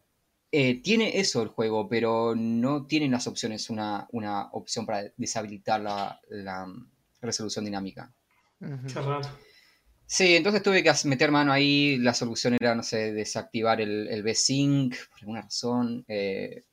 [0.58, 5.04] eh, tiene eso el juego, pero no tiene en las opciones una, una opción para
[5.18, 6.66] deshabilitar la, la,
[7.20, 8.14] resolución dinámica.
[8.60, 9.28] Qué raro.
[10.06, 11.98] Sí, entonces tuve que meter mano ahí.
[11.98, 16.06] La solución era, no sé, desactivar el, el V-Sync por alguna razón.
[16.08, 16.64] Eh,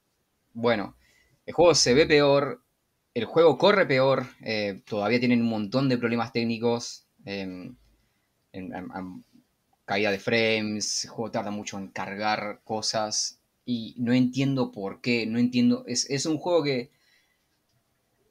[0.53, 0.97] bueno,
[1.45, 2.63] el juego se ve peor,
[3.15, 7.09] el juego corre peor, eh, todavía tienen un montón de problemas técnicos.
[7.25, 7.75] em,
[8.53, 9.25] en- en- en
[9.85, 15.27] caída de frames, el juego tarda mucho en cargar cosas y no entiendo por qué,
[15.27, 15.85] no entiendo.
[15.87, 16.91] Es, es un juego que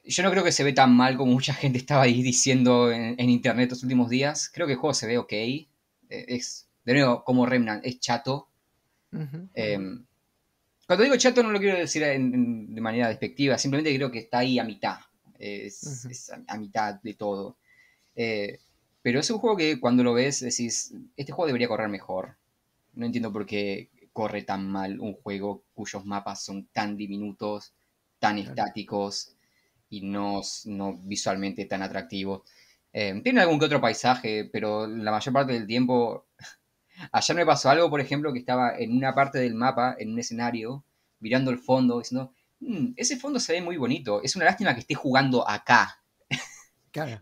[0.03, 3.15] yo no creo que se ve tan mal como mucha gente estaba ahí diciendo en,
[3.19, 4.49] en internet los últimos días.
[4.53, 5.31] Creo que el juego se ve ok.
[5.33, 5.67] Eh,
[6.09, 8.49] Es, de nuevo, como Remnant, es chato.
[9.55, 9.77] Eh,
[10.87, 14.19] cuando digo chato no lo quiero decir en- en- de manera despectiva, simplemente creo que
[14.19, 14.99] está ahí a mitad.
[15.39, 16.09] Es, Ujú.
[16.11, 17.57] es a, a mitad de todo.
[18.15, 18.59] Eh,
[19.03, 22.37] Pero es un juego que cuando lo ves decís, este juego debería correr mejor.
[22.95, 27.73] No entiendo por qué corre tan mal un juego cuyos mapas son tan diminutos,
[28.19, 29.35] tan estáticos
[29.89, 32.43] y no, no visualmente tan atractivos.
[32.93, 36.27] Eh, tiene algún que otro paisaje, pero la mayor parte del tiempo...
[37.11, 40.19] Ayer me pasó algo, por ejemplo, que estaba en una parte del mapa, en un
[40.19, 40.83] escenario,
[41.19, 44.81] mirando el fondo, diciendo, mm, ese fondo se ve muy bonito, es una lástima que
[44.81, 46.00] esté jugando acá.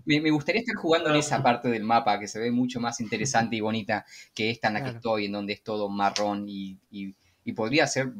[0.05, 3.55] Me, gustaría estar jugando en esa parte del mapa, que se ve mucho más interesante
[3.55, 6.77] y bonita que esta en la que estoy, en donde es todo marrón y,
[7.55, 8.11] podría ser,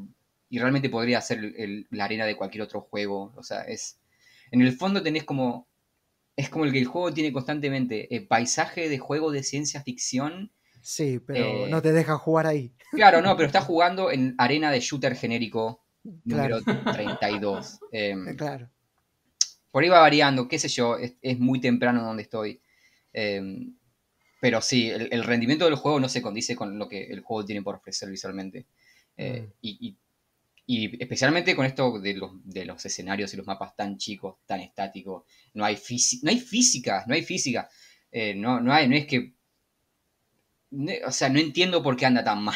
[0.50, 1.54] y realmente podría ser
[1.90, 3.34] la arena de cualquier otro juego.
[3.36, 4.00] O sea, es...
[4.52, 5.70] En el fondo tenés como
[6.40, 10.52] es como el que el juego tiene constantemente, el paisaje de juego de ciencia ficción.
[10.82, 12.74] Sí, pero no te deja jugar ahí.
[12.92, 15.84] Claro, no, pero está jugando en arena de shooter genérico
[16.24, 17.80] número 32.
[17.92, 18.70] Em, claro.
[19.72, 22.62] Por ahí va variando, qué sé yo, es, muy temprano donde estoy.
[23.14, 23.76] Em,
[24.42, 27.62] pero sí, el, rendimiento del juego no se condice con lo que el juego tiene
[27.62, 28.66] por ofrecer visualmente.
[29.18, 29.54] Eh, mm.
[29.62, 29.98] y,
[30.72, 34.60] y especialmente con esto de los, de los escenarios y los mapas tan chicos, tan
[34.60, 35.24] estáticos,
[35.56, 35.80] no hay,
[36.22, 37.68] no hay física, no hay física.
[38.12, 39.34] Eh, no, no, hay, no es que...
[41.04, 42.56] o sea, no entiendo por qué anda tan mal.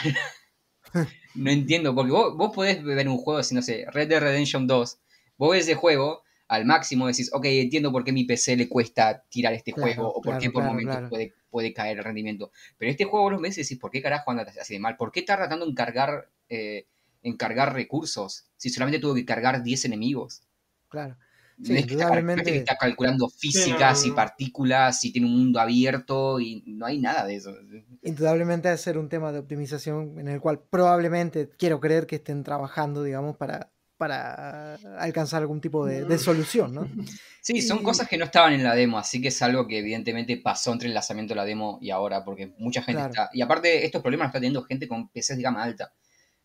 [1.34, 4.68] no entiendo, porque vos, vos podés ver un juego así, no sé, Red Dead Redemption
[4.68, 5.00] 2,
[5.38, 6.22] vos ves ese juego
[6.54, 10.22] al máximo, decís, ok, entiendo por qué mi PC le cuesta tirar este juego o
[10.22, 12.52] por qué por momentos puede, puede caer el rendimiento.
[12.78, 14.96] Pero este juego vos lo ves y decís, ¿por qué carajo anda así de mal?
[14.96, 16.86] ¿Por qué está tratando en cargar eh,
[17.24, 20.44] en cargar recursos, si solamente tuvo que cargar 10 enemigos.
[20.90, 21.18] Claro.
[21.62, 26.86] Sí, es que está, calculando físicas y partículas y tiene un mundo abierto y no
[26.86, 27.56] hay nada de eso.
[28.02, 32.44] Indudablemente debe ser un tema de optimización en el cual probablemente quiero creer que estén
[32.44, 33.72] trabajando, digamos, para,
[34.04, 36.88] para alcanzar algún tipo de, solución, ¿no?
[37.42, 40.38] Sí, son cosas que no estaban en la demo, así que es algo que evidentemente
[40.38, 43.30] pasó entre el lanzamiento de la demo y ahora, porque mucha gente está...
[43.34, 45.94] Y aparte, estos problemas están está teniendo gente con PCs de gama alta.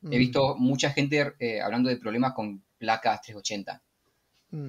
[0.03, 0.11] He mm.
[0.11, 3.83] visto mucha gente eh, hablando de problemas con placas 380.
[4.51, 4.68] Mm.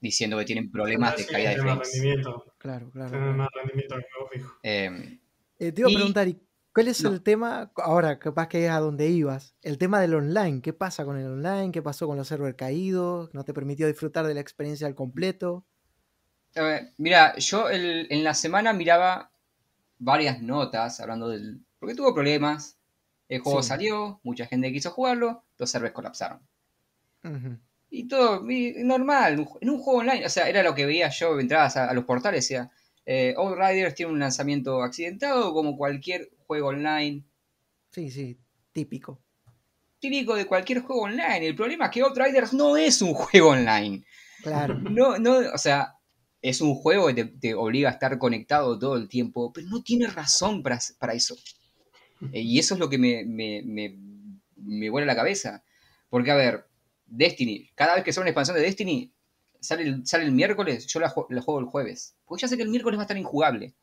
[0.00, 1.90] Diciendo que tienen problemas de calidad de frames.
[1.92, 2.44] Rendimiento.
[2.58, 3.10] Claro, claro.
[3.10, 4.54] Tienen más rendimiento que fijo.
[4.62, 5.20] Em,
[5.58, 6.28] eh, te iba a preguntar,
[6.76, 10.60] ¿cuál es el tema, ahora capaz que es a donde ibas, el tema del online?
[10.60, 11.72] ¿Qué pasa con el online?
[11.72, 13.32] ¿Qué pasó con los servers caídos?
[13.32, 15.64] ¿No te permitió disfrutar de la experiencia al completo?
[16.98, 19.30] mira, yo en la semana miraba
[19.98, 21.62] varias notas hablando del...
[21.78, 22.76] Porque tuvo problemas,
[23.30, 26.40] el juego salió, mucha gente quiso jugarlo, los servers colapsaron.
[27.88, 28.44] Y todo,
[28.84, 32.04] normal, en un juego online, o sea, era lo que veía yo, entradas a, los
[32.04, 32.70] portales, decía,
[33.06, 37.24] eh, Riders tiene un lanzamiento accidentado como cualquier juego online.
[37.90, 38.38] Sí, sí,
[38.72, 39.20] típico.
[39.98, 41.46] Típico de cualquier juego online.
[41.46, 44.04] El problema es que Outriders no es un juego online.
[44.42, 44.74] Claro.
[44.74, 45.96] No, no, o sea,
[46.42, 50.06] es un juego que te, obliga a estar conectado todo el tiempo, pero no tiene
[50.06, 51.36] razón para, para eso.
[52.32, 53.62] Eh, y eso es lo que me, me,
[54.56, 55.64] me, vuela la cabeza.
[56.08, 56.66] Porque, a ver,
[57.06, 59.12] Destiny, cada vez que sale una expansión de Destiny,
[59.60, 62.16] sale el, sale el miércoles, yo la, juego el jueves.
[62.24, 63.74] Porque ya sé que el miércoles va a estar injugable.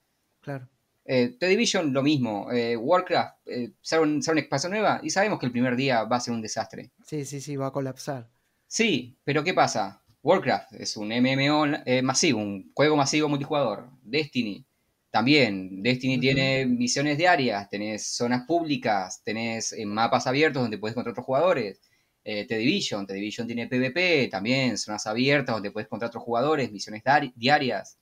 [0.41, 0.69] Claro.
[1.05, 2.51] Eh, The Division, lo mismo.
[2.51, 3.37] Eh, Warcraft,
[3.81, 6.91] sale, una expansión nueva y sabemos que el primer día va a ser un desastre.
[7.05, 8.29] Sí, sí, sí, va a colapsar.
[8.67, 10.03] Sí, pero ¿qué pasa?
[10.23, 11.65] Warcraft es un MMO
[12.01, 13.89] masivo, un juego masivo multijugador.
[14.01, 14.65] Destiny
[15.13, 21.11] también, Destiny tiene misiones diarias, tenés zonas públicas, tenés eh, mapas abiertos donde puedes encontrar
[21.11, 21.79] otros jugadores.
[22.23, 26.71] Eh, The Division, The Division tiene PvP, también zonas abiertas donde puedes encontrar otros jugadores,
[26.71, 27.03] misiones
[27.35, 27.99] diarias.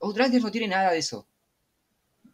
[0.00, 1.26] Outriders no tiene nada de eso.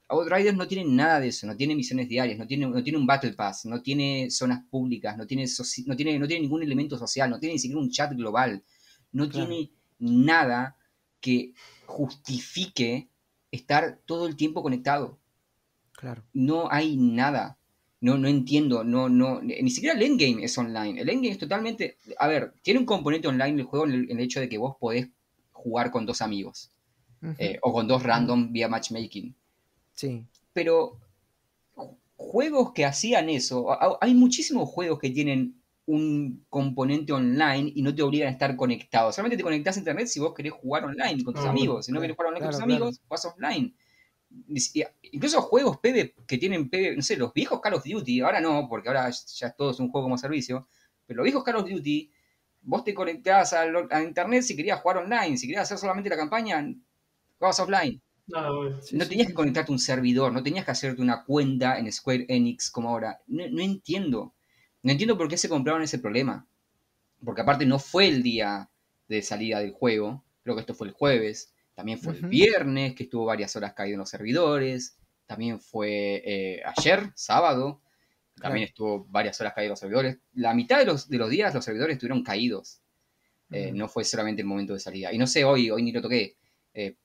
[0.08, 3.06] Outriders no tiene nada de eso, no tiene misiones diarias, no tiene, no tiene un
[3.06, 5.46] Battle Pass, no tiene zonas públicas, no tiene,
[5.86, 8.62] no, tiene, no tiene ningún elemento social, no tiene ni siquiera un chat global,
[9.10, 10.76] no tiene nada
[11.20, 11.54] que
[11.86, 13.08] justifique
[13.50, 15.18] estar todo el tiempo conectado.
[15.92, 16.22] Claro.
[16.32, 17.58] No hay nada.
[18.00, 21.00] No, no entiendo, no, no, ni siquiera el endgame es online.
[21.00, 21.96] El endgame es totalmente.
[22.18, 25.08] A ver, tiene un componente online el juego en el, hecho de que vos podés
[25.50, 26.70] jugar con dos amigos.
[27.38, 29.34] Eh, o con dos random vía matchmaking.
[29.94, 30.24] Sí.
[30.52, 30.98] Pero
[32.16, 33.68] juegos que hacían eso,
[34.00, 39.12] hay muchísimos juegos que tienen un componente online y no te obligan a estar conectado.
[39.12, 41.86] Solamente te conectas a internet si vos querés jugar online con tus ah, amigos.
[41.86, 43.74] Si no querés jugar online con tus amigos, vas offline.
[45.12, 48.66] Incluso juegos PB que tienen PB, no sé, los viejos Call of Duty, ahora no,
[48.68, 50.68] porque ahora ya todo es un juego como servicio,
[51.06, 52.10] pero los viejos Call of Duty,
[52.62, 56.66] vos te conectabas a, internet si querías jugar online, si querías hacer solamente la campaña,
[57.38, 58.00] jugabas offline.
[58.26, 62.26] No, tenías que conectarte a un servidor, no tenías que hacerte una cuenta en Square
[62.28, 63.20] Enix como ahora.
[63.26, 64.34] no entiendo.
[64.82, 66.46] No entiendo por qué se compraron ese problema.
[67.24, 68.70] Porque aparte no fue el día
[69.08, 71.52] de salida del juego, creo que esto fue el jueves.
[71.74, 74.96] También fue el viernes, que estuvo varias horas caído en los servidores.
[75.26, 77.82] También fue eh, ayer, sábado.
[78.40, 78.70] También Claro.
[78.70, 80.18] estuvo varias horas caído en los servidores.
[80.34, 82.80] La mitad de los, de los días los servidores estuvieron caídos.
[83.50, 85.12] Eh, no fue solamente el momento de salida.
[85.12, 86.36] Y no sé, hoy, hoy ni lo toqué.
[86.74, 86.96] Eh,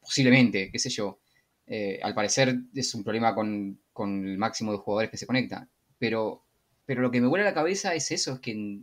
[0.00, 1.20] posiblemente, qué sé yo.
[1.66, 5.70] Eh, al parecer es un problema con, con el máximo de jugadores que se conectan.
[5.98, 6.44] Pero,
[6.84, 8.80] pero lo que me vuela la cabeza es eso, es que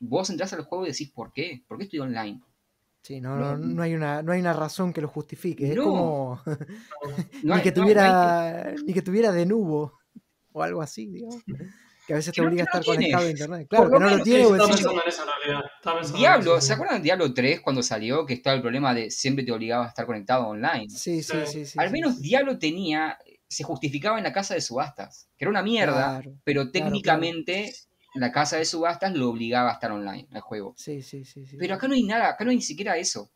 [0.00, 1.62] vos entras al juego y decís, ¿por qué?
[1.66, 2.40] ¿Por qué estoy online?
[3.02, 5.70] Sí, no, No, no, hay una, no hay una razón que lo justifique.
[5.70, 5.84] Es No.
[5.84, 6.42] como
[7.42, 9.98] No ni que tuviera ni que tuviera de nubo
[10.52, 11.42] o algo así, digamos.
[12.08, 13.66] Que a veces te obliga a no estar conectado a internet.
[13.68, 16.16] Claro, que no lo tiene estaba pensando en eso en realidad.
[16.16, 18.24] Diablo, ¿se acuerdan de Diablo 3 cuando salió?
[18.24, 20.88] Que estaba el problema de siempre te obligaba a estar conectado online.
[20.88, 21.78] Sí, sí, Sí.
[21.78, 22.18] Al menos.
[22.22, 26.62] Diablo tenía, se justificaba en la casa de subastas, que era una mierda, Claro, pero
[26.62, 26.72] claro.
[26.72, 27.74] técnicamente
[28.14, 30.72] la casa de subastas lo obligaba a estar online al juego.
[30.78, 31.58] Sí, sí, sí, sí.
[31.58, 33.30] Pero acá no hay nada, acá no hay ni siquiera eso.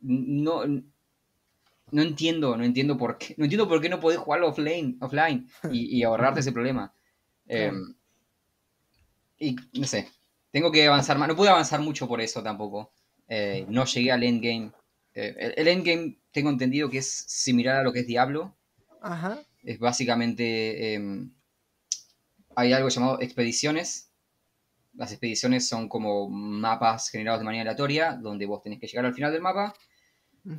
[0.00, 4.96] No, no entiendo, no entiendo por qué, no entiendo por qué no podés jugarlo offline,
[5.00, 6.94] offline y, y ahorrarte ese problema.
[7.48, 7.94] Eh, Claro.
[9.38, 10.08] y no sé,
[10.50, 11.28] tengo que avanzar más.
[11.28, 12.90] No pude avanzar mucho por eso tampoco.
[13.28, 14.72] Eh, no llegué al endgame.
[15.14, 18.54] Eh, el, el endgame tengo entendido que es similar a lo que es Diablo.
[19.00, 19.38] Ajá.
[19.62, 20.94] Es básicamente.
[20.94, 21.26] eh,
[22.56, 24.10] hay algo llamado expediciones.
[24.94, 29.14] Las expediciones son como mapas generados de manera aleatoria, donde vos tenés que llegar al
[29.14, 29.74] final del mapa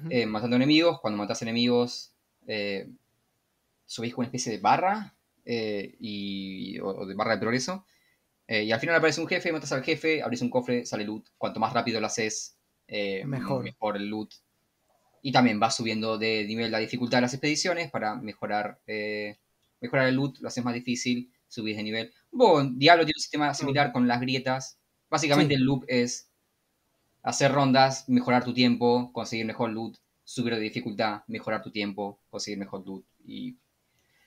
[0.10, 1.00] eh, matando enemigos.
[1.00, 2.12] Cuando matás enemigos,
[3.86, 7.86] subís con una especie de barra eh, y, o, o de barra de progreso.
[8.48, 11.30] Eh, y al final aparece un jefe, matas al jefe, abrís un cofre, sale loot.
[11.38, 13.66] Cuanto más rápido lo haces, eh, Mejor.
[13.98, 14.34] el loot.
[15.22, 19.38] Y también vas subiendo de nivel la dificultad de las expediciones para mejorar, eh,
[19.82, 22.14] mejorar el loot, lo haces más difícil, subís de nivel.
[22.32, 24.78] Bueno, Diablo tiene un sistema similar con las grietas.
[25.10, 25.60] Básicamente Sí.
[25.62, 26.30] el loop es
[27.24, 32.60] hacer rondas, mejorar tu tiempo, conseguir mejor loot, subir de dificultad, mejorar tu tiempo, conseguir
[32.60, 33.06] mejor loot.
[33.26, 33.58] Y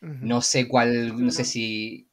[0.01, 2.09] No sé cuál, no sé si...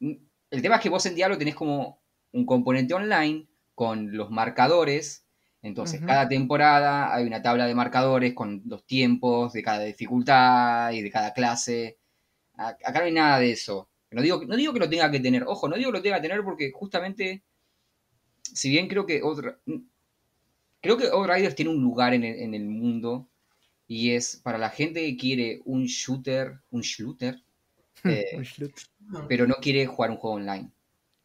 [0.50, 2.00] El tema es que vos en Diablo tenés como
[2.32, 5.24] un componente online con los marcadores.
[5.62, 11.02] Entonces, cada temporada hay una tabla de marcadores con los tiempos de cada dificultad y
[11.02, 11.98] de cada clase.
[12.56, 13.88] Acá no hay nada de eso.
[14.10, 15.44] No digo, no digo que lo tenga que tener.
[15.46, 17.42] Ojo, no digo que lo tenga que tener porque justamente,
[18.42, 19.58] si bien creo que otra,
[20.80, 23.28] creo que Outriders tiene un lugar en el, en el mundo
[23.88, 27.42] y es para la gente que quiere un shooter, un shooter,
[28.10, 28.24] eh,
[29.28, 30.70] pero no quiere jugar un juego online.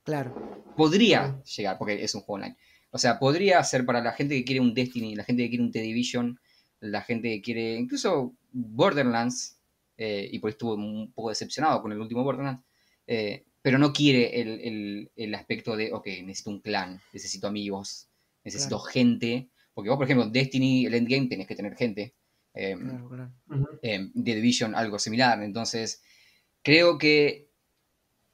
[0.03, 0.63] Claro.
[0.75, 2.57] Podría llegar, porque es un juego online.
[2.91, 5.63] O sea, podría ser para la gente que quiere un Destiny, la gente que quiere
[5.63, 6.39] un The Division,
[6.81, 9.57] la gente que quiere incluso Borderlands,
[9.97, 12.63] eh, y por eso estuvo un poco decepcionado con el último Borderlands,
[13.07, 18.07] eh, pero no quiere el, el- el aspecto de, ok, necesito un clan, necesito amigos,
[18.43, 18.91] necesito Claro.
[18.91, 22.15] gente, porque vos, por ejemplo, Destiny, el endgame, tenés que tener gente.
[22.53, 23.31] Eh, Claro, claro.
[23.49, 23.67] Ujú.
[23.83, 25.41] eh, The Division algo similar.
[25.43, 26.01] Entonces,
[26.63, 27.49] creo que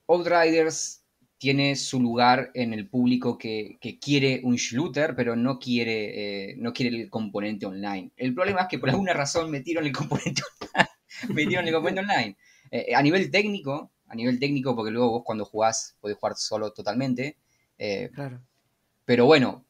[0.07, 1.03] Outriders
[1.37, 6.55] tiene su lugar en el público que, que quiere un shooter, pero no quiere, eh,
[6.57, 8.11] no quiere el componente online.
[8.17, 10.89] El problema es que por alguna razón metieron el componente online.
[11.35, 12.37] metieron el componente online.
[12.71, 16.71] Eh, a nivel técnico, a nivel técnico, porque luego vos cuando jugás podés jugar solo
[16.73, 17.37] totalmente.
[17.77, 18.41] eh, Claro.
[19.05, 19.65] pero bueno,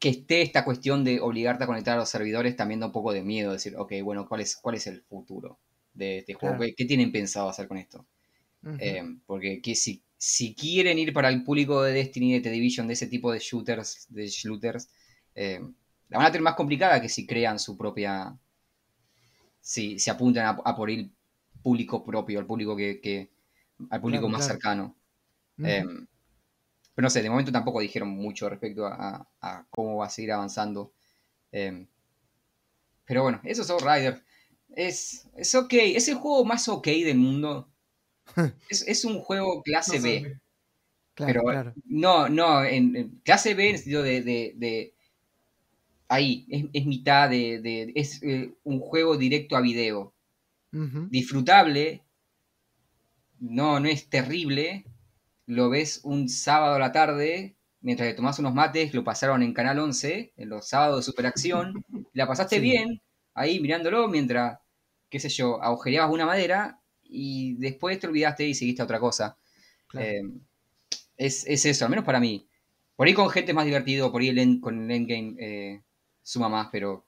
[0.00, 3.12] que esté esta cuestión de obligarte a conectar a los servidores también da un poco
[3.12, 3.52] de miedo.
[3.52, 5.58] Decir, ok, bueno, ¿cuál es, cuál es el futuro
[5.94, 6.58] de este juego?
[6.58, 6.60] Claro.
[6.60, 8.06] ¿Qué, qué tienen pensado hacer con esto?
[8.78, 12.86] Eh, porque que si, si quieren ir para el público de Destiny, de The Division,
[12.88, 14.90] de ese tipo de shooters, de shooters,
[15.34, 15.60] eh,
[16.08, 18.38] la van a tener más complicada que si crean su propia.
[19.60, 21.10] Si se apuntan a, a por el
[21.62, 23.00] público propio, al público que.
[23.00, 23.30] que-
[23.90, 24.52] al público Claro, más claro.
[24.52, 24.96] cercano.
[25.62, 25.84] Eh,
[26.94, 30.10] pero no sé, de momento tampoco dijeron mucho respecto a, a- a cómo va a
[30.10, 30.92] seguir avanzando.
[31.52, 31.86] Eh,
[33.06, 34.22] pero bueno, eso es Outrider.
[34.76, 37.68] Es, es ok, es el juego más ok del mundo.
[38.70, 40.40] Es, es un juego clase No B.
[41.14, 41.74] Claro, pero claro.
[41.86, 44.22] no, no, en, en clase B en el sentido de.
[44.22, 44.94] de- de-
[46.08, 47.60] ahí, es, es mitad de.
[47.60, 50.14] de- es eh, un juego directo a video.
[51.10, 52.04] Disfrutable.
[53.40, 54.84] No, no es terrible.
[55.46, 59.52] Lo ves un sábado a la tarde, mientras que tomás unos mates, lo pasaron en
[59.54, 61.84] Canal 11, en los sábados de Superacción.
[62.12, 62.62] La pasaste Sí.
[62.62, 63.00] bien,
[63.34, 64.58] ahí mirándolo, mientras,
[65.08, 69.38] qué sé yo, agujereabas una madera y después te olvidaste y seguiste a otra cosa.
[69.88, 70.06] Claro.
[70.06, 70.22] Eh,
[71.16, 72.48] es, es eso, al menos para mí.
[72.96, 75.82] Por ahí con gente es más divertido, por ahí el end- con el endgame eh,
[76.22, 77.06] suma más, pero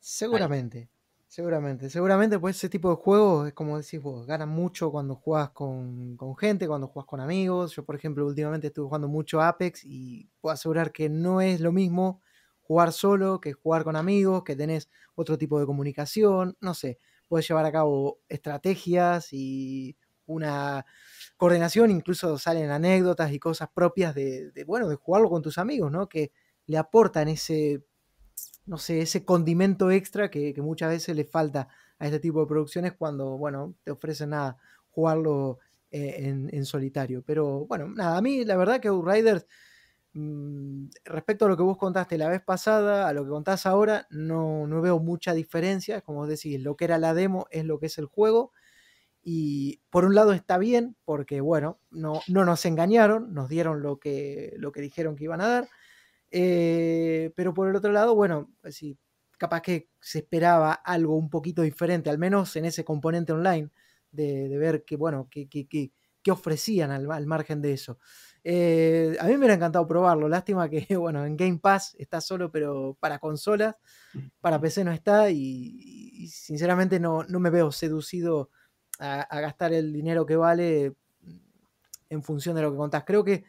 [0.00, 0.90] Seguramente,
[1.26, 5.50] seguramente, seguramente pues ese tipo de juegos es como decís vos, ganan mucho cuando juegas
[5.50, 7.74] con, con gente, cuando juegas con amigos.
[7.74, 11.72] Yo, por ejemplo, últimamente estuve jugando mucho Apex y puedo asegurar que no es lo
[11.72, 12.22] mismo
[12.68, 17.48] jugar solo, que jugar con amigos, que tenés otro tipo de comunicación, no sé, puedes
[17.48, 20.84] llevar a cabo estrategias y una
[21.38, 26.10] coordinación, incluso salen anécdotas y cosas propias de, bueno, de jugarlo con tus amigos, ¿no?
[26.10, 26.30] Que
[26.66, 27.82] le aportan ese,
[28.66, 32.92] no sé, ese condimento extra que, muchas veces le falta a este tipo de producciones
[32.92, 34.58] cuando, bueno, te ofrecen nada,
[34.90, 35.58] jugarlo
[35.90, 37.22] eh, en, solitario.
[37.24, 39.46] Pero bueno, nada, a mí la verdad que Outriders
[41.04, 44.66] respecto a lo que vos contaste la vez pasada, a lo que contás ahora, no,
[44.66, 46.00] no veo mucha diferencia.
[46.00, 48.52] Como decís, lo que era la demo es lo que es el juego.
[49.22, 53.98] Y por un lado está bien, porque bueno, no, no nos engañaron, nos dieron lo
[53.98, 55.68] que, lo que dijeron que iban a dar.
[56.30, 58.98] Eh, pero por el otro lado, bueno, sí,
[59.38, 63.70] capaz que se esperaba algo un poquito diferente, al menos en ese componente online,
[64.10, 65.92] de, ver que, bueno, que, que,
[66.30, 67.98] ofrecían al, al margen de eso.
[68.50, 70.26] Eh, a mí me hubiera encantado probarlo.
[70.26, 73.76] Lástima que, bueno, en Game Pass está solo, pero para consolas,
[74.40, 75.30] para PC no está.
[75.30, 78.48] Y, sinceramente no, me veo seducido
[78.98, 80.94] a, gastar el dinero que vale
[82.08, 83.04] en función de lo que contás.
[83.04, 83.44] Creo que,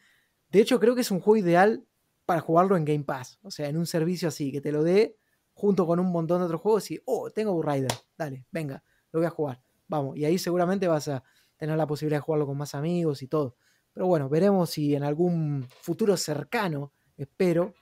[0.49, 1.85] de hecho, creo que es un juego ideal
[2.25, 3.39] para jugarlo en Game Pass.
[3.41, 5.15] O sea, en un servicio así, que te lo dé
[5.53, 8.83] junto con un montón de otros juegos y, oh, tengo Rider, dale, venga,
[9.13, 9.61] lo voy a jugar.
[9.87, 11.23] Vamos, y ahí seguramente vas a
[11.55, 13.55] tener la posibilidad de jugarlo con más amigos y todo.
[13.99, 17.73] Pero bueno, veremos si en algún futuro cercano, espero,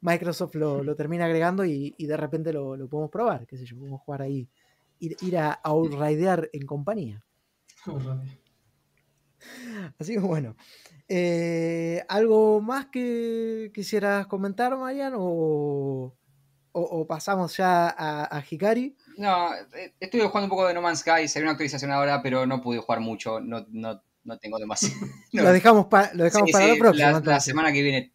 [0.00, 4.22] Microsoft lo, termina agregando y, de repente lo, podemos probar, qué sé yo, podemos jugar
[4.22, 4.48] ahí,
[4.98, 7.24] ir, a outridear en compañía.
[10.00, 10.56] Así que bueno.
[11.06, 15.12] Eh, ¿Algo más que quisieras comentar, Marian?
[15.16, 16.16] ¿O,
[17.06, 18.96] pasamos ya a, Hikari?
[19.18, 22.44] No, eh, estuve jugando un poco de No Man's Sky, sería una actualización ahora, pero
[22.44, 23.38] no pude jugar mucho.
[23.38, 25.06] No, no no tengo demasiado.
[25.32, 27.20] Lo dejamos, lo dejamos para la próxima.
[27.20, 28.12] La, semana que viene,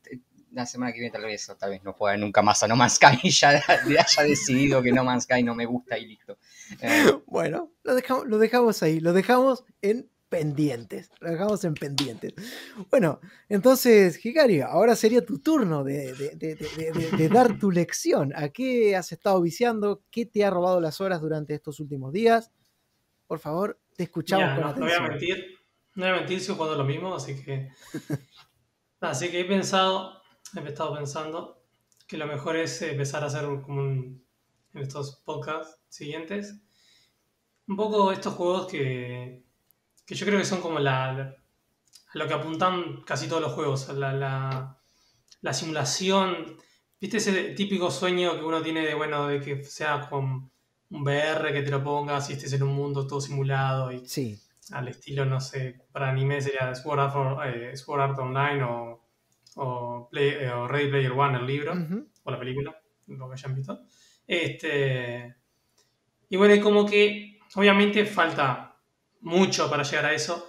[0.52, 2.94] la semana que viene tal vez, tal vez no juegue nunca más a No Man's
[2.96, 6.38] Sky y ya haya decidido que No Man's Sky no me gusta y listo.
[6.82, 11.10] Eh, bueno, lo dejamos, lo dejamos ahí, lo dejamos en pendientes.
[11.20, 12.34] Lo dejamos en pendientes.
[12.90, 18.34] Bueno, entonces, Hikari, ahora sería tu turno de, de, dar tu lección.
[18.36, 20.04] ¿A qué has estado viciando?
[20.12, 22.52] ¿Qué te ha robado las horas durante estos últimos días?
[23.28, 24.80] Por favor, te escuchamos con atención.
[24.80, 25.46] No voy a mentir,
[25.96, 27.70] no voy a mentir, sigo jugando lo mismo, así que.
[29.00, 30.22] así que he pensado,
[30.56, 31.64] he estado pensando
[32.06, 34.22] que lo mejor es empezar a hacer como en
[34.74, 36.56] estos podcasts siguientes.
[37.68, 39.44] Un poco estos juegos que,
[40.06, 41.38] que yo creo que son como la, a
[42.14, 44.78] lo que apuntan casi todos los juegos, la, la,
[45.42, 46.58] la, simulación.
[47.00, 50.52] ¿Viste ese típico sueño que uno tiene de, bueno, de que sea con
[50.90, 53.92] un VR, que te lo pongas y estés en un mundo todo simulado?
[53.92, 58.64] Y, sí al estilo, no sé, para anime sería Sword Art, eh, Sword Art Online
[58.64, 59.08] o,
[59.58, 61.74] o, eh, o, Ready Player One, el libro,
[62.24, 62.76] o la película,
[63.08, 63.86] lo que hayan visto.
[64.28, 65.36] Este,
[66.30, 68.82] y bueno, y como que obviamente falta
[69.22, 70.48] mucho para llegar a eso,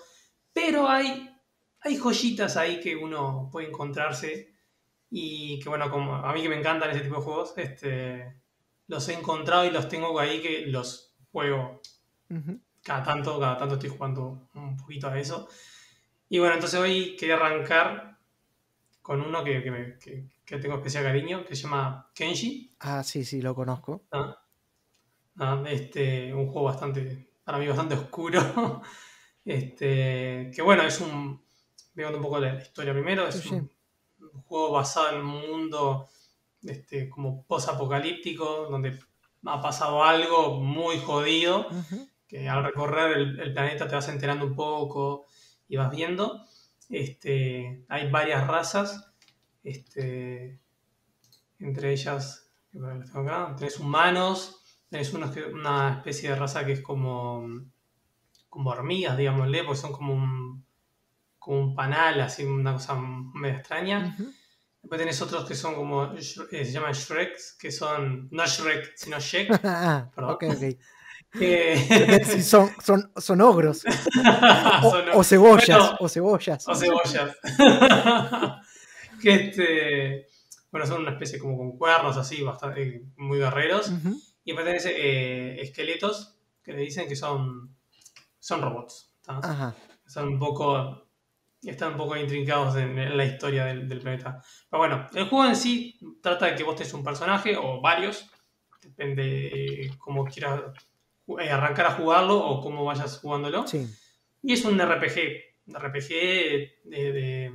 [0.53, 1.31] pero hay,
[1.81, 4.55] hay joyitas ahí que uno puede encontrarse
[5.11, 8.41] y que bueno, como a mí que me encantan ese tipo de juegos, este,
[8.87, 11.81] los he encontrado y los tengo ahí que los juego
[12.87, 15.49] cada tanto, cada tanto estoy jugando un poquito a eso.
[16.29, 18.17] Y bueno, entonces hoy quería arrancar
[19.03, 19.99] con uno que,
[20.45, 22.77] que, tengo especial cariño, que se llama Kenshi.
[22.81, 24.05] Ah, sí, sí, lo conozco.
[24.13, 24.41] Ah,
[25.39, 28.41] ah, este, un juego bastante, para mí bastante oscuro.
[29.45, 31.43] este, que bueno, es un,
[31.93, 33.69] veamos un poco la, historia primero, es un,
[34.45, 36.09] juego basado en un mundo
[36.63, 38.97] este, como post-apocalíptico, donde
[39.45, 41.69] ha pasado algo muy jodido
[42.27, 45.27] que al recorrer el, planeta te vas enterando un poco
[45.69, 46.45] y vas viendo.
[46.89, 49.13] Este, hay varias razas,
[49.63, 50.61] este,
[51.59, 52.53] entre ellas,
[53.57, 57.49] tenés humanos, tenés unos que, una especie de raza que es como,
[58.49, 60.65] como hormigas, digámosle, porque son como un,
[61.39, 64.17] como un panal, así una cosa medio extraña.
[64.83, 69.17] Después tenés otros que son como, eh, se llaman Shreks, que son, no Shrek, sino
[71.37, 73.83] Ah, son, son, son ogros.
[75.15, 75.95] O, cebollas.
[76.01, 76.69] o cebollas.
[76.69, 77.37] O cebollas.
[79.23, 80.27] que este.
[80.71, 83.91] Bueno, son una especie como con cuernos así, bastante muy guerreros.
[84.45, 87.75] Y después tenés eh, esqueletos que le dicen que son.
[88.39, 89.13] son robots.
[90.07, 91.03] Son un poco.
[91.63, 94.41] Están un poco intrincados en, la historia del, planeta.
[94.71, 98.31] Pero bueno, el juego en sí trata de que vos tenés un personaje o varios.
[98.81, 100.96] Depende eh, cómo quieras eh,
[101.51, 103.65] arrancar a jugarlo o cómo vayas jugándolo.
[104.43, 105.19] Y es un RPG,
[105.67, 106.09] un RPG
[106.85, 107.53] de,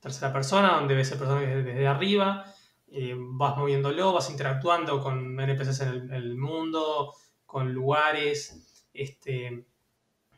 [0.00, 2.44] tercera persona, donde ves el personaje desde arriba.
[2.92, 7.14] eh, vas moviéndolo, vas interactuando con NPCs en el, mundo,
[7.46, 9.64] con lugares, este,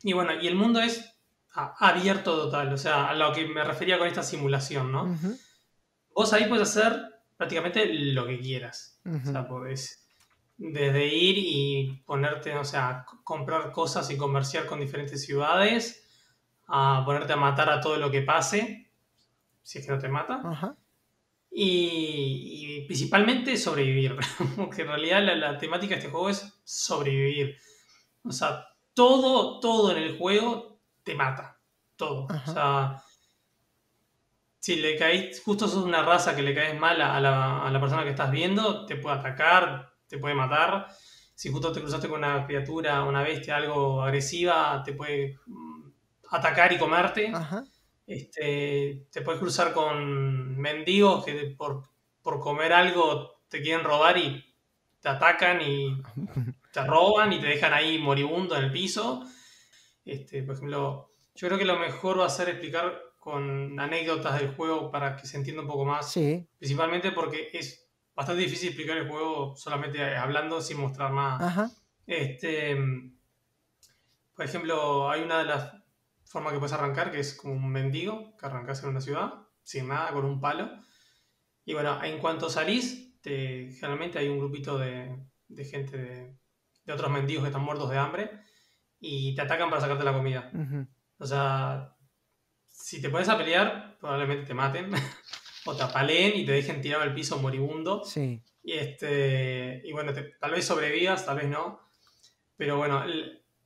[0.03, 1.15] y bueno, y el mundo es
[1.55, 5.17] abierto total, o sea, a lo que me refería con esta simulación, ¿no?
[6.13, 10.02] Vos ahí puedes hacer prácticamente lo que quieras, o sea, podés
[10.57, 16.07] desde ir y ponerte, o sea, comprar cosas y comerciar con diferentes ciudades,
[16.67, 18.91] a ponerte a matar a todo lo que pase,
[19.61, 20.77] si es que no te mata.
[21.51, 24.17] Y, principalmente sobrevivir,
[24.55, 27.57] porque en realidad la, temática de este juego es sobrevivir.
[28.23, 31.59] O sea, todo, todo en el juego te mata.
[31.95, 32.25] Todo.
[32.25, 33.03] O sea,
[34.59, 37.79] si le caes, justo sos una raza que le caes mal a la, a la
[37.79, 40.87] persona que estás viendo, te puede atacar, te puede matar.
[41.33, 45.89] Si justo te cruzaste con una criatura, una bestia, algo agresiva, te puede mm,
[46.29, 47.33] atacar y comerte.
[48.05, 51.89] Este, te puedes cruzar con mendigos que por,
[52.21, 54.45] comer algo te quieren robar y
[55.01, 55.99] te atacan y
[56.71, 59.23] te roban y te dejan ahí moribundo en el piso.
[60.05, 64.53] Este, por ejemplo, yo creo que lo mejor va a ser explicar con anécdotas del
[64.53, 66.11] juego para que se entienda un poco más.
[66.11, 66.47] Sí.
[66.59, 67.82] Principalmente porque es
[68.15, 71.71] bastante difícil explicar el juego solamente hablando sin mostrar nada.
[72.05, 72.75] Este,
[74.35, 75.73] por ejemplo, hay una de las
[76.25, 79.87] formas que puedes arrancar que es como un mendigo que arrancas en una ciudad sin
[79.87, 80.69] nada, con un palo.
[81.65, 85.25] Y bueno, en cuanto salís, te, generalmente hay un grupito de,
[85.69, 88.31] gente, de, otros mendigos que están muertos de hambre
[88.99, 90.51] y te atacan para sacarte la comida.
[91.17, 91.95] O sea,
[92.67, 94.91] si te pones a pelear, probablemente te maten.
[95.65, 98.03] o te apaleen y te dejen tirado al piso moribundo.
[98.03, 98.41] Sí.
[98.63, 101.79] Y, este, y bueno, tal vez sobrevivas, tal vez no.
[102.55, 103.03] Pero bueno,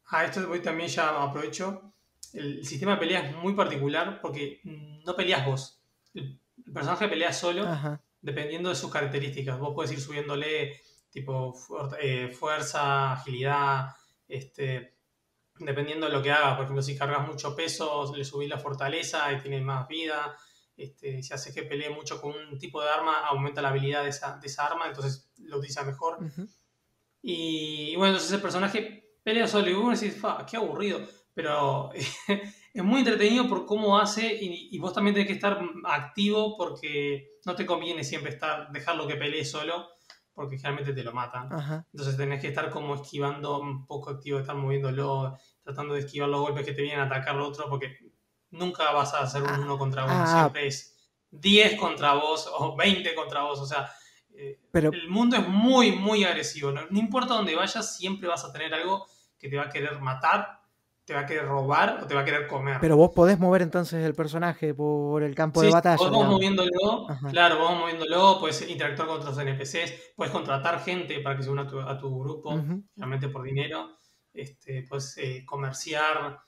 [0.08, 1.94] a esto voy también ya aprovecho.
[2.34, 5.82] El, sistema de pelea es muy particular porque no peleas vos.
[6.14, 6.40] El,
[6.74, 7.66] personaje pelea solo
[8.22, 9.60] dependiendo de sus características.
[9.60, 11.56] Vos puedes ir subiéndole tipo
[12.00, 13.96] eh, fuerza, agilidad,
[14.28, 14.98] este,
[15.60, 16.56] dependiendo de lo que hagas.
[16.56, 20.36] Por ejemplo, si cargas mucho peso, le subís la fortaleza y tiene más vida.
[20.78, 24.10] Este, si hace que pelee mucho con un tipo de arma, aumenta la habilidad de
[24.10, 26.20] esa, arma, entonces lo utiliza mejor.
[27.22, 31.00] y, bueno, entonces el personaje pelea solo y uno decís, qué aburrido.
[31.34, 31.92] Pero
[32.74, 37.56] es muy entretenido por cómo hace y, vos también tenés que estar activo porque no
[37.56, 39.90] te conviene siempre estar, dejarlo que pelee solo
[40.34, 41.50] porque generalmente te lo matan.
[41.92, 46.42] Entonces tenés que estar como esquivando un poco activo, estar moviéndolo, tratando de esquivar los
[46.42, 47.98] golpes que te vienen a atacar al otro porque
[48.52, 50.42] nunca vas a hacer un ah, uno contra uno, ah.
[50.42, 50.96] siempre es
[51.32, 53.90] 10 contra vos o 20 contra vos, o sea,
[54.34, 56.82] eh, el mundo es muy, muy agresivo, ¿no?
[56.92, 60.62] importa dónde vayas, siempre vas a tener algo que te va a querer matar,
[61.06, 62.80] te va a querer robar o te va a querer comer.
[62.82, 65.96] Pero vos podés mover entonces el personaje por el campo de batalla.
[65.96, 71.38] Vos vos moviéndolo, claro, vos moviéndolo, puedes interactuar con otros NPCs, puedes contratar gente para
[71.38, 72.62] que se una a tu, grupo,
[72.96, 73.98] realmente por dinero,
[74.34, 76.40] este, puedes eh, comerciar,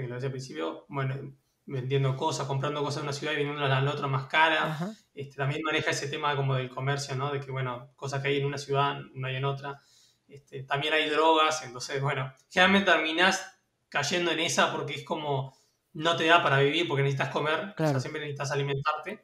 [0.00, 1.34] que lo decía al principio, bueno,
[1.66, 4.78] vendiendo cosas, comprando cosas en una ciudad y vendiéndolas a la otra más cara.
[5.14, 7.32] Este, también maneja ese tema como del comercio, ¿no?
[7.32, 9.80] De que, bueno, cosas que hay en una ciudad no hay en otra.
[10.26, 15.56] Este, también hay drogas, entonces, bueno, generalmente terminás cayendo en esa porque es como
[15.92, 19.22] no te da para vivir porque necesitas comer, o sea, siempre necesitas alimentarte,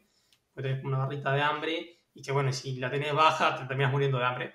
[0.54, 3.90] porque tenés una barrita de hambre y que, bueno, si la tenés baja te terminas
[3.90, 4.54] muriendo de hambre.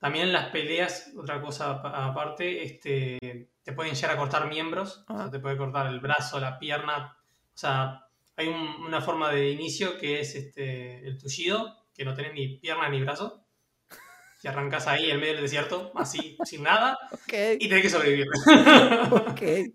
[0.00, 5.30] También las peleas, otra cosa aparte, este, te pueden llegar a cortar miembros, o sea,
[5.30, 7.18] te puede cortar el brazo, la pierna,
[7.54, 12.32] o sea, hay una forma de inicio que es este, el tullido, que no tenés
[12.32, 13.44] ni pierna ni brazo,
[14.42, 16.98] y arrancas ahí en medio del desierto, así, sin nada,
[17.28, 18.26] y tenés que sobrevivir.
[19.30, 19.74] okay.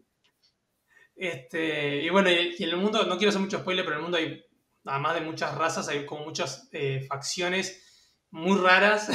[1.16, 4.04] Este, y bueno, y en el mundo, no quiero hacer mucho spoiler, pero en el
[4.04, 4.44] mundo hay,
[4.86, 9.10] además de muchas razas, hay como muchas eh, facciones muy raras.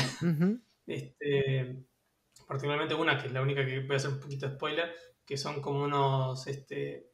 [0.91, 1.84] Este,
[2.49, 4.93] particularmente una, que es la única que voy a hacer un poquito de spoiler,
[5.24, 7.12] que son como unos este,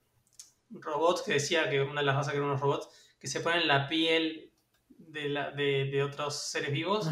[0.71, 3.69] robots, que decía que una de las razas que eran unos robots, que se ponen
[3.69, 4.51] la piel
[4.89, 7.11] de, la, de, otros seres vivos.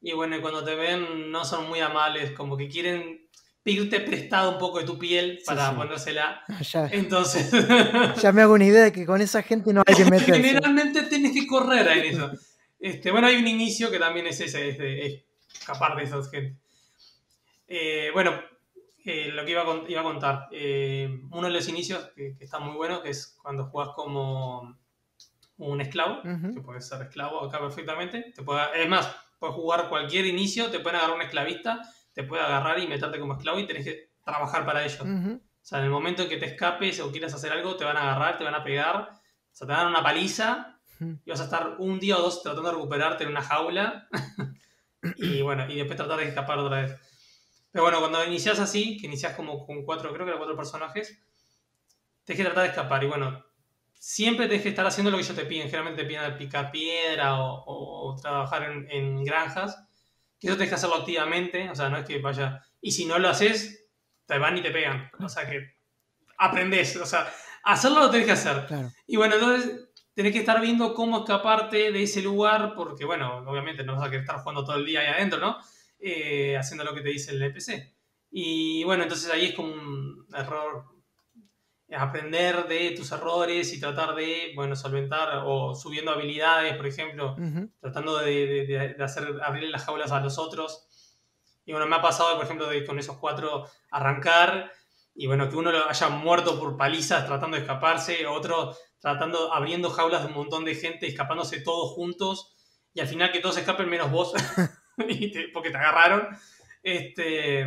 [0.00, 3.28] Y bueno, cuando te ven no son muy amables, como que quieren
[3.62, 6.42] pedirte prestado un poco de tu piel para ponérsela.
[6.90, 7.52] Entonces.
[8.22, 10.42] ya me hago una idea de que con esa gente no hay que meterse.
[10.42, 12.30] Generalmente tienes que correr en eso.
[12.80, 15.22] Este, bueno, hay un inicio que también es ese, es,
[15.52, 16.58] escapar de esa gente.
[17.66, 18.32] Eh, bueno,
[19.04, 22.58] eh, lo que iba a, iba a contar, eh, uno de los inicios que, está
[22.58, 24.78] muy bueno, que es cuando juegas como
[25.58, 28.32] un esclavo, que puedes ser esclavo acá perfectamente.
[28.34, 31.82] Te puede, es más, puedes jugar cualquier inicio, te pueden agarrar un esclavista,
[32.12, 35.00] te puede agarrar y meterte como esclavo y tenés que trabajar para ellos.
[35.00, 37.96] O sea, en el momento en que te escapes o quieras hacer algo, te van
[37.96, 39.10] a agarrar, te van a pegar, o
[39.52, 42.74] sea, te dan una paliza y vas a estar un día o dos tratando de
[42.74, 44.08] recuperarte en una jaula
[45.16, 46.96] y bueno, y después tratar de escapar otra vez.
[47.70, 51.22] Pero bueno, cuando inicias así, que inicias como con cuatro, creo que eran cuatro personajes,
[52.24, 53.04] tienes que tratar de escapar.
[53.04, 53.44] Y bueno,
[53.94, 55.66] siempre tienes que estar haciendo lo que ellos te piden.
[55.66, 59.76] Generalmente te piden picar piedra o, trabajar en, granjas.
[60.38, 61.70] Que eso tienes que hacerlo activamente.
[61.70, 62.62] O sea, no es que vaya.
[62.80, 63.86] Y si no lo haces,
[64.26, 65.10] te van y te pegan.
[65.20, 65.76] O sea que
[66.38, 66.96] aprendes.
[66.96, 67.30] O sea,
[67.64, 68.66] hacerlo lo tenés que hacer.
[69.06, 69.87] Y bueno, entonces
[70.18, 72.74] tenés que estar viendo cómo escaparte de ese lugar.
[72.74, 75.58] Porque, bueno, obviamente no vas a querer estar jugando todo el día ahí adentro, ¿no?
[76.00, 77.94] Eh, haciendo lo que te dice el NPC.
[78.32, 80.86] Y bueno, entonces ahí es como un error
[81.96, 87.36] aprender de tus errores y tratar de, bueno, solventar o subiendo habilidades, por ejemplo,
[87.80, 90.84] tratando de, hacer abrir las jaulas a los otros.
[91.64, 94.72] Y bueno, me ha pasado, por ejemplo, de con esos cuatro arrancar
[95.14, 100.22] y bueno, que uno haya muerto por palizas tratando de escaparse, otro tratando, abriendo jaulas
[100.22, 102.54] de un montón de gente, escapándose todos juntos
[102.94, 104.32] y al final que todos escapen menos vos.
[105.52, 106.28] porque te agarraron.
[106.82, 107.64] Este,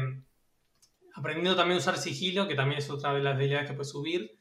[1.14, 4.38] aprendiendo también a usar sigilo, que también es otra de las habilidades que puedes subir.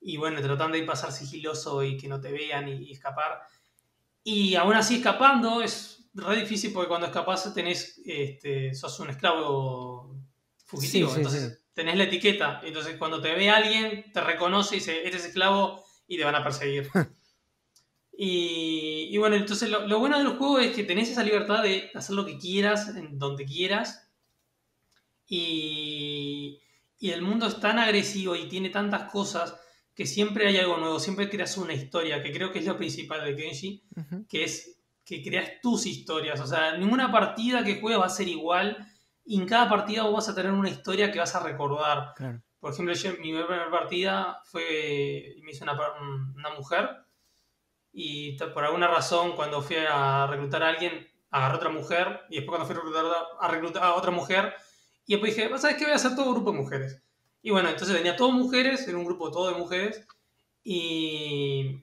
[0.00, 3.42] Y bueno, tratando de pasar sigiloso y que no te vean y, escapar.
[4.24, 10.16] Y aún así escapando es re difícil porque cuando escapas tenés, este, sos un esclavo
[10.64, 11.14] fugitivo.
[11.14, 12.60] entonces tenés la etiqueta.
[12.64, 16.34] Entonces cuando te ve alguien, te reconoce y dice, este es esclavo y te van
[16.34, 16.90] a perseguir.
[18.22, 22.14] Y, bueno, entonces lo, bueno de los juegos es que tenés esa libertad de hacer
[22.14, 24.10] lo que quieras, en donde quieras.
[25.26, 26.60] Y,
[26.98, 29.58] y el mundo es tan agresivo y tiene tantas cosas
[29.94, 33.24] que siempre hay algo nuevo, siempre creas una historia, que creo que es lo principal
[33.24, 33.84] de Kenshi,
[34.28, 36.40] que es que creas tus historias.
[36.40, 38.86] O sea, ninguna partida que juegues va a ser igual
[39.24, 42.12] y en cada partida vos vas a tener una historia que vas a recordar.
[42.60, 45.78] Por ejemplo, mi primera partida fue, me hizo una,
[46.34, 46.90] una mujer
[47.92, 52.36] y por alguna razón cuando fui a reclutar a alguien agarré a otra mujer y
[52.36, 53.04] después cuando fui a reclutar
[53.40, 54.54] a, reclutar a otra mujer
[55.06, 55.84] y después dije, ¿sabes qué?
[55.84, 57.02] Voy a hacer todo grupo de mujeres.
[57.42, 60.06] Y bueno, entonces tenía todas mujeres, era un grupo todo de mujeres
[60.62, 61.82] y,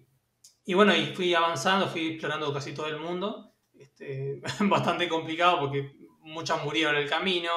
[0.63, 3.53] y bueno, y fui avanzando, fui explorando casi todo el mundo.
[3.73, 5.91] Este, bastante complicado porque
[6.27, 7.51] muchas murieron en el camino,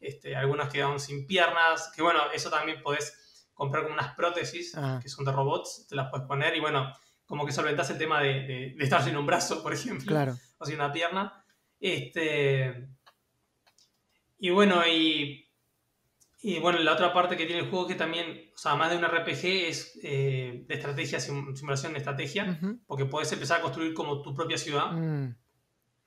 [0.00, 4.98] este, algunas quedaron sin piernas, que bueno, eso también podés comprar como unas prótesis ah.
[5.02, 6.92] que son de robots, te las puedes poner y bueno,
[7.26, 10.16] como que solventas el tema de, estar sin un brazo, por ejemplo,
[10.58, 11.44] o sin una pierna.
[11.78, 12.88] Este,
[14.38, 15.46] y bueno, y,
[16.40, 18.96] y, bueno, la otra parte que tiene el juego que también, o sea, más de
[18.96, 24.22] un RPG es eh, de estrategia, simulación de estrategia, porque puedes empezar a construir como
[24.22, 24.92] tu propia ciudad.
[24.92, 25.36] Mm.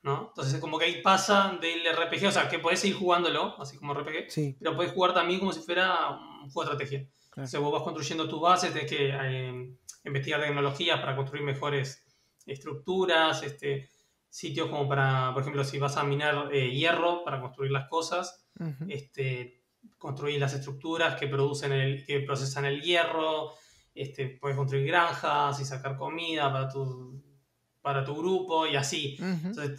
[0.02, 0.28] ¿No?
[0.28, 3.94] Entonces, como que ahí pasa del RPG, o sea, que puedes seguir jugándolo, así como
[3.94, 7.08] RPG, pero puedes jugar también como si fuera un juego de estrategia.
[7.36, 9.74] O sea, vos vas construyendo tus bases, de que eh,
[10.04, 12.04] investigar tecnologías para construir mejores
[12.44, 13.88] estructuras, este,
[14.28, 18.48] sitios como para, por ejemplo, si vas a minar eh, hierro para construir las cosas,
[18.88, 19.62] este,
[19.98, 23.52] construir las estructuras que producen el, que procesan el hierro,
[23.94, 27.22] este, puedes construir granjas y sacar comida para tu,
[27.82, 29.16] para tu grupo y así.
[29.20, 29.78] Entonces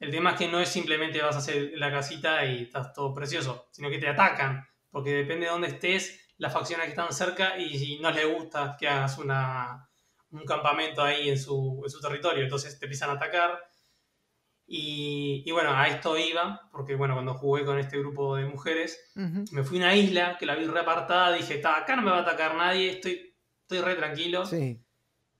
[0.00, 3.14] el tema es que no es simplemente vas a hacer la casita y estás todo
[3.14, 7.58] precioso, sino que te atacan, porque depende de dónde estés, las facciones que están cerca
[7.58, 9.88] y si no les gusta que hagas una,
[10.30, 13.58] un campamento ahí en su, en su, territorio, entonces te empiezan a atacar.
[14.66, 18.98] Y, y, bueno, a esto iba, porque bueno, cuando jugué con este grupo de mujeres,
[19.14, 22.22] me fui a una isla que la vi reapartada, dije, acá no me va a
[22.22, 24.44] atacar nadie, estoy, estoy re tranquilo.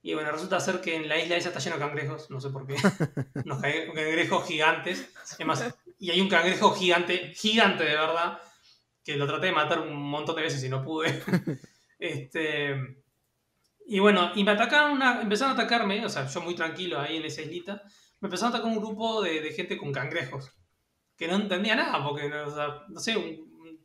[0.06, 2.50] Y bueno, resulta ser que en la isla esa está lleno de cangrejos, no sé
[2.50, 2.74] por qué.
[3.46, 5.10] Unos cangrejos gigantes.
[5.98, 8.38] y hay un cangrejo gigante, gigante de verdad,
[9.02, 11.22] que lo traté de matar un montón de veces y no pude.
[11.98, 13.02] este,
[13.86, 17.16] y bueno, y me atacaron una, empezaron a atacarme, o sea, yo muy tranquilo ahí
[17.16, 17.82] en esa islita,
[18.20, 20.52] me empezaron a atacar un grupo de, gente con cangrejos,
[21.16, 23.16] que no entendía nada, porque, no sé,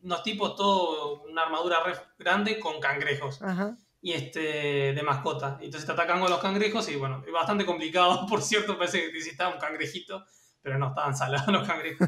[0.04, 1.78] unos tipos, todo, una armadura
[2.18, 3.40] grande con cangrejos.
[4.02, 5.58] Y este, de mascota.
[5.62, 9.14] Entonces te atacan con los cangrejos y bueno, es bastante complicado, por cierto, parece que
[9.14, 10.26] necesitaba un cangrejito,
[10.62, 12.08] pero no estaban salados los cangrejos.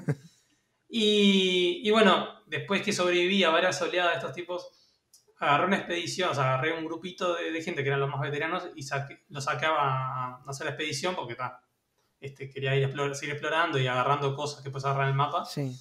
[0.93, 4.71] Y, y, bueno, después que sobreviví a varias oleadas de estos tipos,
[5.41, 8.69] agarré una expedición, o sea, agarré un grupito de, gente que eran los más veteranos
[8.75, 11.35] y saqué, los sacaba a hacer la expedición porque
[12.19, 15.45] este, quería ir seguir explorando y agarrando cosas que puedes agarrar en el mapa.
[15.45, 15.75] Sí.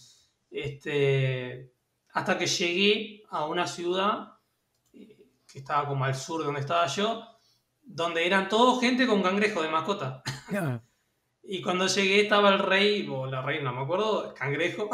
[0.50, 1.74] Este,
[2.12, 4.39] hasta que llegué a una ciudad
[5.52, 7.24] que estaba como al sur de donde estaba yo,
[7.82, 10.22] donde eran todos gente con cangrejo de mascota.
[11.42, 14.88] Y cuando llegué estaba el rey, o la reina, no me acuerdo, cangrejo,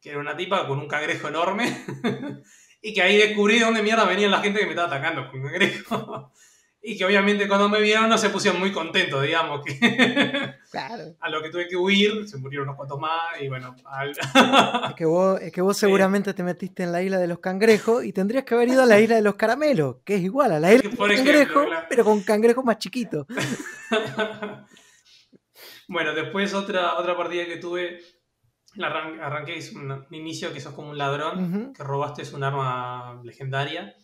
[0.00, 1.84] que era una tipa con un cangrejo enorme.
[2.82, 5.42] y que ahí descubrí de dónde mierda venía la gente que me estaba atacando con
[5.42, 6.32] cangrejo.
[6.82, 9.74] Y que obviamente cuando me vieron no se pusieron muy contentos, digamos, que
[10.70, 11.14] claro.
[11.20, 13.76] a lo que tuve que huir, se murieron unos cuantos más y bueno.
[14.88, 18.04] es, que vos, es que vos seguramente te metiste en la isla de los cangrejos
[18.04, 20.60] y tendrías que haber ido a la isla de los caramelos, que es igual a
[20.60, 23.26] la isla de los cangrejos, pero con cangrejos más chiquitos.
[25.88, 28.00] bueno, después otra, otra partida que tuve,
[28.76, 33.20] la arranqué, es un, inicio que sos como un ladrón, que robaste es un arma
[33.22, 33.94] legendaria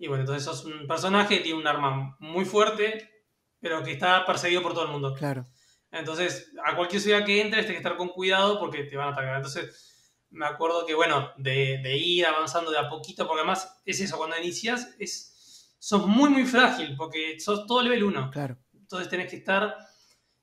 [0.00, 3.26] y bueno, entonces sos un personaje que tiene un arma muy fuerte,
[3.60, 5.14] pero que está perseguido por todo el mundo.
[5.14, 5.46] Claro.
[5.90, 9.12] Entonces, a cualquier ciudad que entres, tienes que estar con cuidado porque te van a
[9.12, 9.36] atacar.
[9.36, 14.16] Entonces, me acuerdo que, bueno, de, ir avanzando de a poquito, porque además es eso,
[14.16, 18.30] cuando inicias, es, sos muy, muy frágil, porque sos todo level 1.
[18.30, 18.56] Claro.
[18.72, 19.76] Entonces, tenés que estar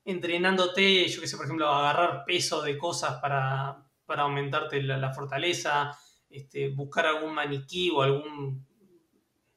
[0.04, 5.98] entrenándote, yo qué sé, por ejemplo, agarrar peso de cosas para, aumentarte la, fortaleza,
[6.30, 8.67] este, buscar algún maniquí o algún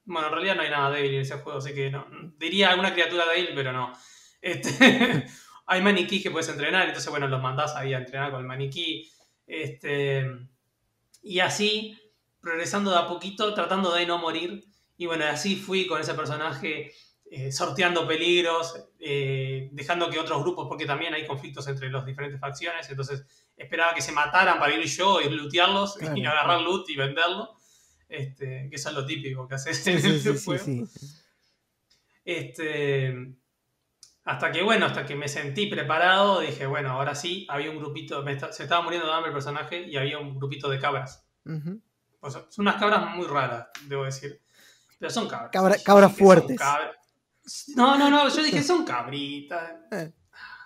[0.06, 2.06] bueno, en realidad no hay nada débil en ese juego, así que no.
[2.38, 3.94] Diría alguna criatura débil, pero no.
[4.42, 5.26] Este,
[5.68, 9.10] hay maniquís que puedes entrenar, entonces, bueno, los mandás ahí a entrenar con el maniquí.
[9.46, 10.26] Este,
[11.22, 11.98] y así,
[12.40, 14.66] progresando de a poquito, tratando de no morir.
[14.98, 16.92] Y bueno, así fui con ese personaje,
[17.30, 22.40] eh, sorteando peligros, eh, dejando que otros grupos, porque también hay conflictos entre las diferentes
[22.40, 23.26] facciones, entonces
[23.56, 27.56] esperaba que se mataran para ir yo y lootearlos y agarrar loot y venderlo.
[28.12, 30.88] Este, que eso es lo típico que haces en el juego.
[32.26, 33.36] Este,
[34.26, 38.22] hasta que, bueno, hasta que me sentí preparado, dije, bueno, ahora sí, había un grupito,
[38.52, 41.26] se estaba muriendo de hambre el personaje y había un grupito de cabras.
[41.46, 41.82] son
[42.58, 44.42] unas cabras muy raras, debo decir.
[45.00, 45.82] Pero son cabras.
[45.84, 46.60] cabras fuertes.
[47.76, 49.72] No, no, no, yo dije, son cabritas.
[49.92, 50.14] Eh.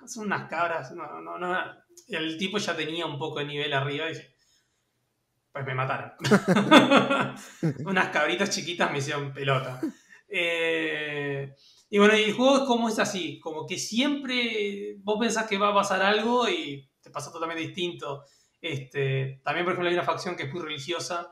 [0.08, 0.92] Son unas cabras.
[0.92, 1.58] No, no, no.
[2.08, 4.35] El tipo ya tenía un poco de nivel arriba y dije,
[5.56, 6.12] pues me mataron.
[7.86, 9.80] Unas cabritas chiquitas me hicieron pelota.
[10.28, 11.56] Eh,
[11.90, 15.70] y bueno, el juego es como es así, como que siempre vos pensás que va
[15.70, 18.26] a pasar algo y te pasa totalmente distinto.
[18.60, 21.32] Este, también, por ejemplo, hay una facción que es muy religiosa,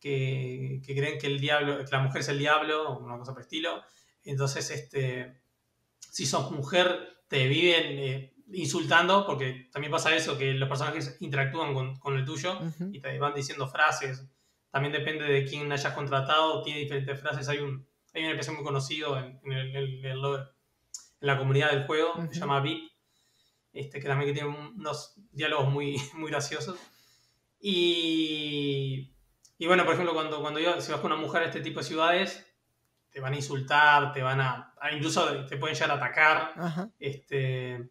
[0.00, 3.42] que, creen que el diablo, que la mujer es el diablo, o una cosa por
[3.42, 3.82] estilo.
[4.24, 5.42] Entonces, este,
[5.98, 11.74] si sos mujer, te viven eh, insultando, porque también pasa eso, que los personajes interactúan
[11.98, 12.58] con, el tuyo
[12.92, 14.26] y te van diciendo frases.
[14.70, 17.48] También depende de quién hayas contratado, tiene diferentes frases.
[17.48, 20.22] Hay un, hay un NPC muy conocido en, el, en
[21.20, 22.90] la comunidad del juego, se llama VIP,
[23.72, 26.78] este, que también tiene unos diálogos muy, muy graciosos.
[27.60, 29.12] Y,
[29.58, 31.86] y bueno, por ejemplo, cuando, cuando si vas con una mujer a este tipo de
[31.86, 32.44] ciudades,
[33.10, 36.90] te van a insultar, te van a, incluso te pueden llegar a atacar.
[36.98, 37.90] Este,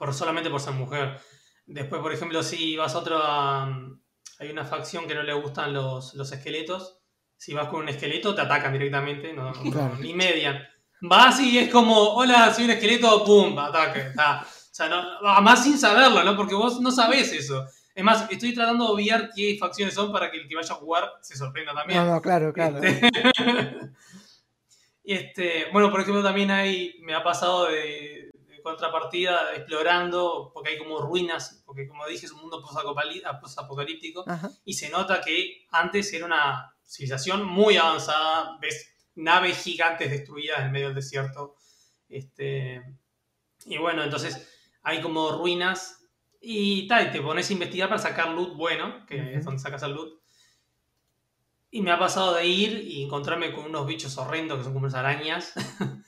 [0.00, 1.20] por, solamente por ser mujer.
[1.66, 3.22] Después, por ejemplo, si vas a otro...
[3.22, 7.02] hay una facción que no le gustan los, esqueletos.
[7.36, 9.52] Si vas con un esqueleto, te atacan directamente, no,
[10.00, 10.58] ni median.
[11.02, 14.08] Vas y es como, hola, soy un esqueleto, pum, ataque.
[14.08, 14.90] O sea,
[15.22, 16.34] además sin saberlo, ¿no?
[16.34, 17.66] Porque vos no sabés eso.
[17.94, 20.78] Es más, estoy tratando de obviar qué facciones son para que el que vaya a
[20.78, 22.00] jugar se sorprenda también.
[22.02, 22.82] No, no, claro, claro.
[22.82, 23.10] Este,
[25.04, 28.29] este, bueno, por ejemplo, también hay, me ha pasado de,
[28.62, 34.24] contrapartida explorando, porque hay como ruinas, porque como dije es un mundo post-apocalíptico,
[34.64, 40.72] y se nota que antes era una civilización muy avanzada, ves naves gigantes destruidas en
[40.72, 41.56] medio del desierto,
[42.08, 42.82] este,
[43.66, 44.48] y bueno, entonces
[44.82, 46.00] hay como ruinas
[46.40, 49.92] y tal, te pones a investigar para sacar loot bueno, que es donde sacas el
[49.92, 50.20] loot.
[51.70, 54.86] Y me ha pasado de ir y encontrarme con unos bichos horrendos que son como
[54.86, 55.52] unas arañas.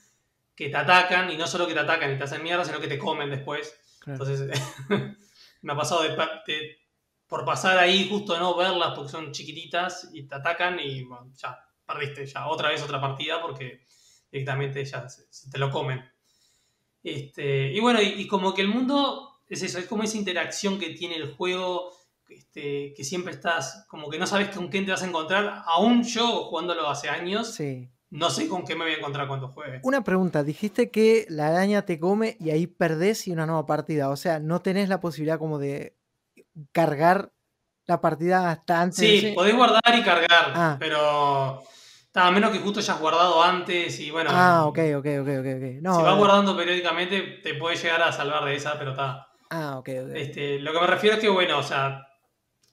[0.54, 2.88] que te atacan, y no solo que te atacan y te hacen mierda, sino que
[2.88, 3.74] te comen después.
[4.06, 4.60] Entonces,
[5.62, 6.78] me ha pasado de,
[7.26, 12.26] por pasar ahí justo no verlas porque son chiquititas y te atacan y ya, perdiste,
[12.26, 13.86] ya otra vez otra partida porque
[14.30, 16.04] directamente ya se, te lo comen.
[17.02, 20.90] Este, y bueno, y, como que el mundo es eso, es como esa interacción que
[20.90, 21.92] tiene el juego,
[22.28, 26.04] este, que siempre estás, como que no sabes con quién te vas a encontrar, aún
[26.04, 27.54] yo jugándolo hace años.
[27.54, 29.80] Sí no sé con qué me voy a encontrar cuando juegue.
[29.82, 34.10] Una pregunta, dijiste que la araña te come y ahí perdés y una nueva partida.
[34.10, 35.96] O sea, no tenés la posibilidad como de
[36.72, 37.32] cargar
[37.86, 38.98] la partida hasta antes.
[38.98, 40.76] Sí, podés guardar y cargar, ah.
[40.78, 41.62] pero
[42.12, 44.28] a menos que justo hayas guardado antes y bueno.
[44.30, 45.62] Ah, ok, ok, ok, ok.
[45.80, 49.26] si vas guardando periódicamente, te puede llegar a salvar de esa, pero está.
[49.48, 50.10] Ah, ok, ok.
[50.14, 52.06] Este, lo que me refiero es que, bueno, o sea,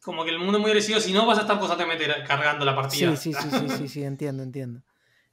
[0.04, 2.76] como que el mundo es muy agresivo, si no vas a estar constantemente cargando la
[2.76, 3.16] partida.
[3.16, 4.82] Sí, sí, sí, sí, sí, sí, entiendo, entiendo.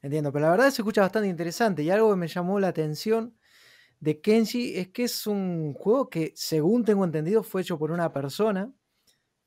[0.01, 3.35] Entiendo, pero la verdad se escucha bastante interesante y algo que me llamó la atención
[3.99, 8.13] de Kenji es que es un juego que, según tengo entendido, fue hecho por una
[8.13, 8.71] persona.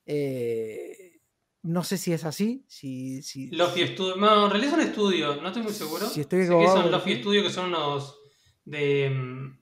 [0.07, 1.21] Eh,
[1.63, 2.65] no sé si es así.
[2.67, 4.17] Si, si, Studio.
[4.17, 6.07] No, en realidad son estudios, no estoy muy seguro.
[6.07, 8.19] Si estoy sé que son Lofty Studio, que son unos
[8.65, 9.11] de.
[9.11, 9.61] Mm,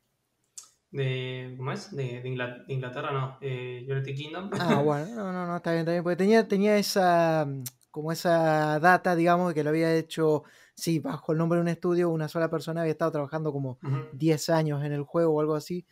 [0.90, 1.94] de ¿Cómo es?
[1.94, 2.22] De,
[2.68, 3.38] Inglaterra, no.
[3.40, 4.50] Eh, United Kingdom.
[4.52, 6.02] Ah, bueno, no, no, no, está bien, está bien.
[6.02, 7.44] Porque tenía, tenía esa.
[7.46, 10.44] Mm, como esa data, digamos, que lo había hecho.
[10.78, 13.80] Sí, bajo el nombre de un estudio, una sola persona había estado trabajando como
[14.12, 15.84] 10 años en el juego o algo así.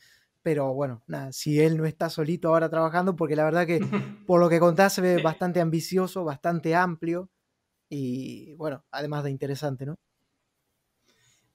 [0.43, 3.81] Pero bueno, nada, si él no está solito ahora trabajando, porque la verdad que
[4.29, 7.29] por lo que contás se ve bastante ambicioso, bastante amplio
[7.89, 9.97] y bueno, además de interesante, ¿no?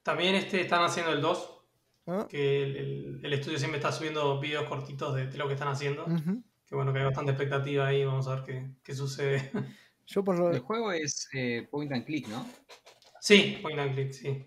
[0.02, 1.64] También este, están haciendo el 2,
[2.08, 2.26] ah.
[2.28, 6.04] que el, estudio siempre está subiendo videos cortitos de, lo que están haciendo.
[6.66, 9.50] Que bueno, que hay bastante expectativa ahí, vamos a ver qué, sucede.
[10.04, 12.44] Yo por El juego es eh, point and click, ¿no?
[13.22, 14.44] Sí, point and click, sí.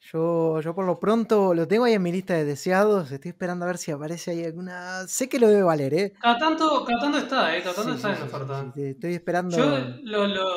[0.00, 3.10] Yo, yo por lo pronto lo tengo ahí en mi lista de deseados.
[3.10, 5.06] Estoy esperando a ver si aparece ahí alguna.
[5.06, 6.12] Sé que lo debe valer, ¿eh?
[6.18, 7.62] Cada tanto, cada tanto está, ¿eh?
[7.62, 8.72] Cada tanto está en oferta.
[8.74, 9.54] estoy esperando.
[9.54, 10.48] Yo, lo, lo,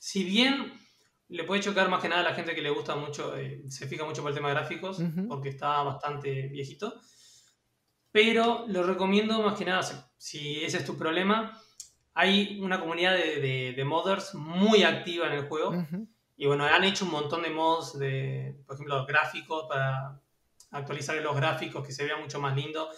[0.00, 0.72] si bien
[1.28, 3.86] le puede chocar más que nada a la gente que le gusta mucho, eh, se
[3.86, 6.98] fija mucho por el tema de gráficos, porque está bastante viejito.
[8.10, 9.82] Pero lo recomiendo más que nada,
[10.16, 11.60] si ese es tu problema.
[12.14, 15.74] Hay una comunidad de, de, modders muy activa en el juego.
[16.40, 20.22] Y bueno, han hecho un montón de mods de, por ejemplo, gráficos para
[20.70, 22.88] actualizar los gráficos, que se vea mucho más lindo.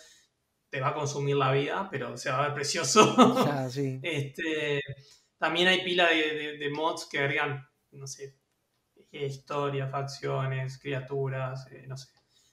[0.68, 3.16] Te va a consumir la vida, pero se va a ver precioso.
[4.03, 4.82] este,
[5.38, 8.36] también hay pila de, mods que agregan, no sé,
[9.11, 12.11] historia, facciones, criaturas, eh, no sé.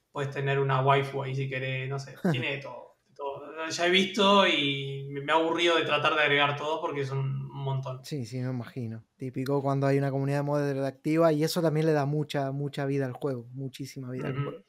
[0.10, 3.68] Puedes tener una waifu ahí si querés, no sé, tiene de todo, todo.
[3.68, 7.37] Ya he visto y me ha aburrido de tratar de agregar todo porque son
[7.68, 8.04] montón.
[8.04, 9.04] Sí, sí, me imagino.
[9.16, 13.06] Típico cuando hay una comunidad de activa y eso también le da mucha, mucha vida
[13.06, 14.64] al juego, muchísima vida al juego.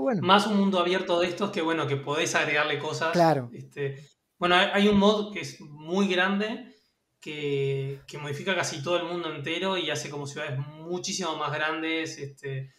[0.00, 0.22] bueno.
[0.22, 3.12] Más un mundo abierto de estos que bueno, que podés agregarle cosas.
[3.12, 3.50] Claro.
[3.52, 4.04] Este,
[4.38, 6.74] bueno, hay un mod que es muy grande
[7.20, 12.18] que, modifica casi todo el mundo entero y hace como ciudades muchísimo más grandes.
[12.18, 12.72] Este,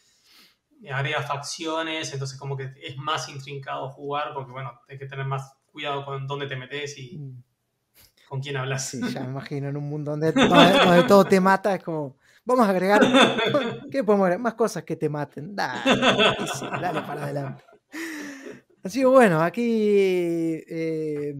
[0.91, 5.53] agrega facciones, entonces como que es más intrincado jugar porque bueno, hay que tener más
[5.66, 7.53] cuidado con dónde te metes y, mm
[8.28, 8.89] con quién hablas.
[8.89, 10.34] Sí, ya me imagino en un mundo donde,
[11.07, 13.01] todo te mata, es como, vamos a agregar,
[13.91, 14.41] ¿qué podemos agregar?
[14.41, 15.55] Más cosas que te maten.
[15.55, 16.01] Dale,
[16.82, 17.63] dale para adelante.
[18.84, 21.36] Así que bueno, aquí eh,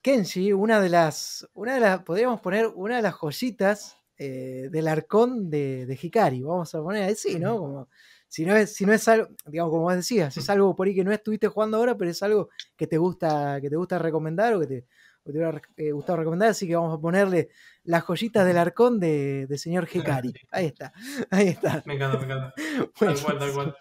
[0.00, 4.86] Kenshi, una de las, una de las, podríamos poner una de las joyitas eh, del
[4.86, 7.58] arcón de, de, Hikari, vamos a poner así, ¿no?
[7.58, 7.88] Como,
[8.28, 10.94] si no es, si no es algo, digamos, como vos decías, es algo por ahí
[10.94, 14.54] que no estuviste jugando ahora, pero es algo que te gusta, que te gusta recomendar
[14.54, 14.86] o que te,
[15.24, 17.50] te hubiera eh, gustado recomendar, así que vamos a ponerle
[17.84, 20.32] las joyitas del arcón de, señor Hikari.
[20.50, 20.92] Ahí está,
[21.30, 21.82] ahí está.
[21.86, 22.54] Me encanta, me encanta.
[22.98, 23.76] Bueno, tal cual, tal cual.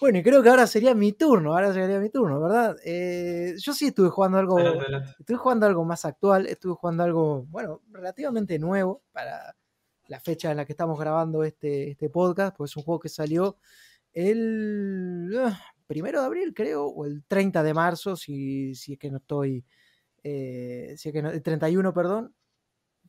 [0.00, 2.76] Bueno, y creo que ahora sería mi turno, ahora sería mi turno, ¿verdad?
[2.84, 4.58] Eh, yo sí estuve jugando algo,
[5.18, 9.56] estuve jugando algo más actual, estuve jugando algo, bueno, relativamente nuevo para
[10.08, 13.08] la fecha en la que estamos grabando este, este podcast, pues es un juego que
[13.08, 13.58] salió
[14.12, 19.10] el ah, primero de abril, creo, o el 30 de marzo, si, si es que
[19.10, 19.64] no estoy
[20.22, 22.34] eh, que el 31, perdón,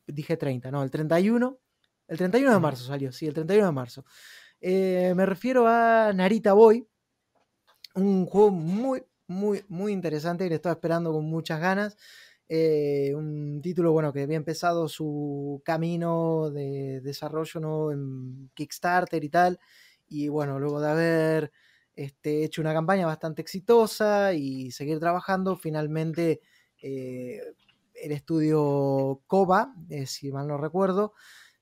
[0.06, 1.58] dije 30, no, el 31,
[2.08, 4.04] el 31 de marzo salió, sí, el 31 de marzo.
[4.60, 6.86] Eh, me refiero a Narita Boy,
[7.94, 11.96] un juego muy, muy, muy interesante que le estaba esperando con muchas ganas.
[12.48, 17.92] Eh, un título, bueno, que había empezado su camino de desarrollo ¿no?
[17.92, 19.60] en Kickstarter y tal.
[20.08, 21.52] Y bueno, luego de haber
[21.94, 26.40] este, hecho una campaña bastante exitosa y seguir trabajando, finalmente
[26.82, 27.40] eh,
[27.94, 31.12] el estudio COBA, eh, si mal no recuerdo.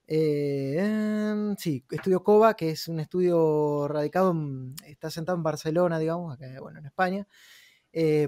[0.07, 4.33] Eh, sí, estudio COBA, que es un estudio radicado,
[4.85, 7.27] está sentado en Barcelona, digamos, bueno, en España,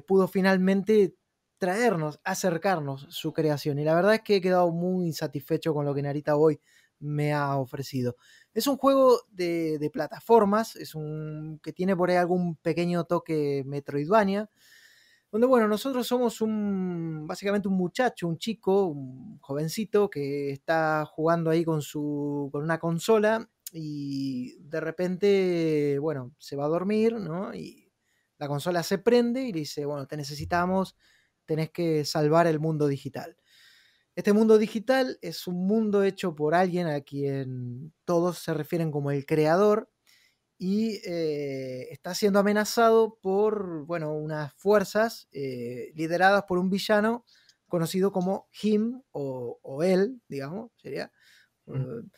[0.05, 1.15] pudo finalmente
[1.57, 3.79] traernos, acercarnos su creación.
[3.79, 6.59] Y la verdad es que he quedado muy satisfecho con lo que Narita Boy
[6.99, 8.15] me ha ofrecido.
[8.53, 13.63] Es un juego de, de plataformas, es un que tiene por ahí algún pequeño toque
[13.65, 14.49] Metroidvania
[15.31, 21.49] donde bueno, nosotros somos un, básicamente un muchacho, un chico, un jovencito que está jugando
[21.49, 27.53] ahí con, su, con una consola y de repente, bueno, se va a dormir, ¿no?
[27.53, 27.91] Y
[28.37, 30.97] la consola se prende y dice, bueno, te necesitamos,
[31.45, 33.37] tenés que salvar el mundo digital.
[34.15, 39.11] Este mundo digital es un mundo hecho por alguien a quien todos se refieren como
[39.11, 39.89] el creador,
[40.63, 47.25] y eh, está siendo amenazado por bueno, unas fuerzas eh, lideradas por un villano
[47.67, 51.11] conocido como Him o, él, digamos, sería.
[51.65, 52.11] Mm.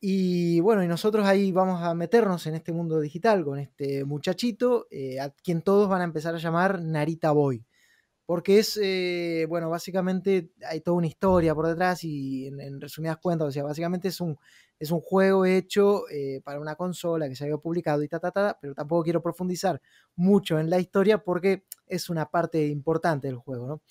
[0.00, 4.86] y bueno, y nosotros ahí vamos a meternos en este mundo digital con este muchachito,
[4.90, 7.64] eh, a quien todos van a empezar a llamar Narita Boy.
[8.28, 13.48] Porque es, eh, bueno, básicamente hay toda una historia por detrás y en, resumidas cuentas,
[13.48, 14.36] o sea, básicamente es un,
[14.78, 18.30] es un juego hecho eh, para una consola que se había publicado y ta, ta,
[18.30, 19.80] ta, pero tampoco quiero profundizar
[20.14, 23.82] mucho en la historia porque es una parte importante del juego, ¿no?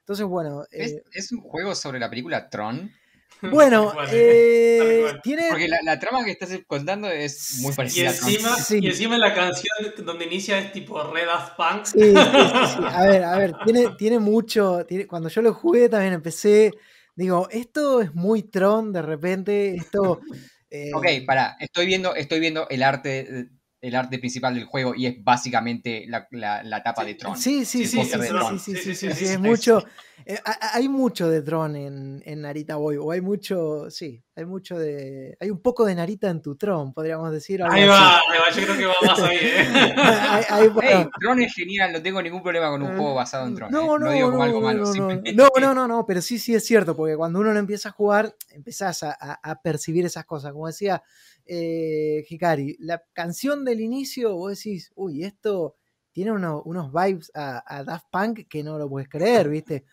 [0.00, 0.64] Entonces, bueno...
[0.70, 2.92] ¿Es, ¿Es, un juego sobre la película Tron?
[3.52, 5.48] Bueno, eh, tiene...
[5.50, 8.04] Porque la, trama que estás contando es muy parecida.
[8.04, 9.74] Y encima, y encima la canción
[10.04, 11.84] donde inicia es tipo Red Daft Punk.
[11.84, 14.86] Sí, sí, A ver, a ver, tiene, tiene mucho...
[15.08, 16.72] cuando yo lo jugué también empecé...
[17.14, 20.20] Digo, esto es muy Tron de repente, esto...
[20.68, 23.48] Eh, ok, pará, estoy viendo, estoy viendo el arte
[23.86, 27.36] el arte principal del juego y es básicamente la, la, tapa de Tron.
[27.36, 29.84] Sí, sí, sí, sí, sí, sí, es mucho,
[30.24, 30.40] eh,
[30.72, 35.36] hay mucho de Tron en, en, Narita Boy, o hay mucho, sí, hay mucho de,
[35.40, 37.62] hay un poco de Narita en tu Tron, podríamos decir.
[37.62, 39.38] Ahí va, ahí va, yo creo que va más ahí.
[39.40, 41.08] ¿eh?
[41.20, 43.70] Tron es genial, no tengo ningún problema con un juego basado en Tron.
[43.70, 43.86] No, ¿eh?
[43.86, 44.92] no, no, digo como algo malo.
[44.94, 47.92] No, no, no, no, pero sí, sí es cierto, porque cuando uno lo empieza a
[47.92, 51.04] jugar, empezás a, a, a percibir esas cosas, como decía
[51.46, 55.76] eh, Hikari, la canción del inicio, vos decís, uy, esto
[56.12, 59.84] tiene unos vibes a, Daft Punk que no lo puedes creer, ¿viste?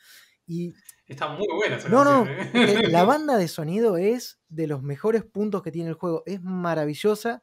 [0.47, 0.73] Y,
[1.05, 2.87] Está muy buena esa No, no, ¿eh?
[2.87, 7.41] la banda de sonido es de los mejores puntos que tiene el juego, es maravillosa.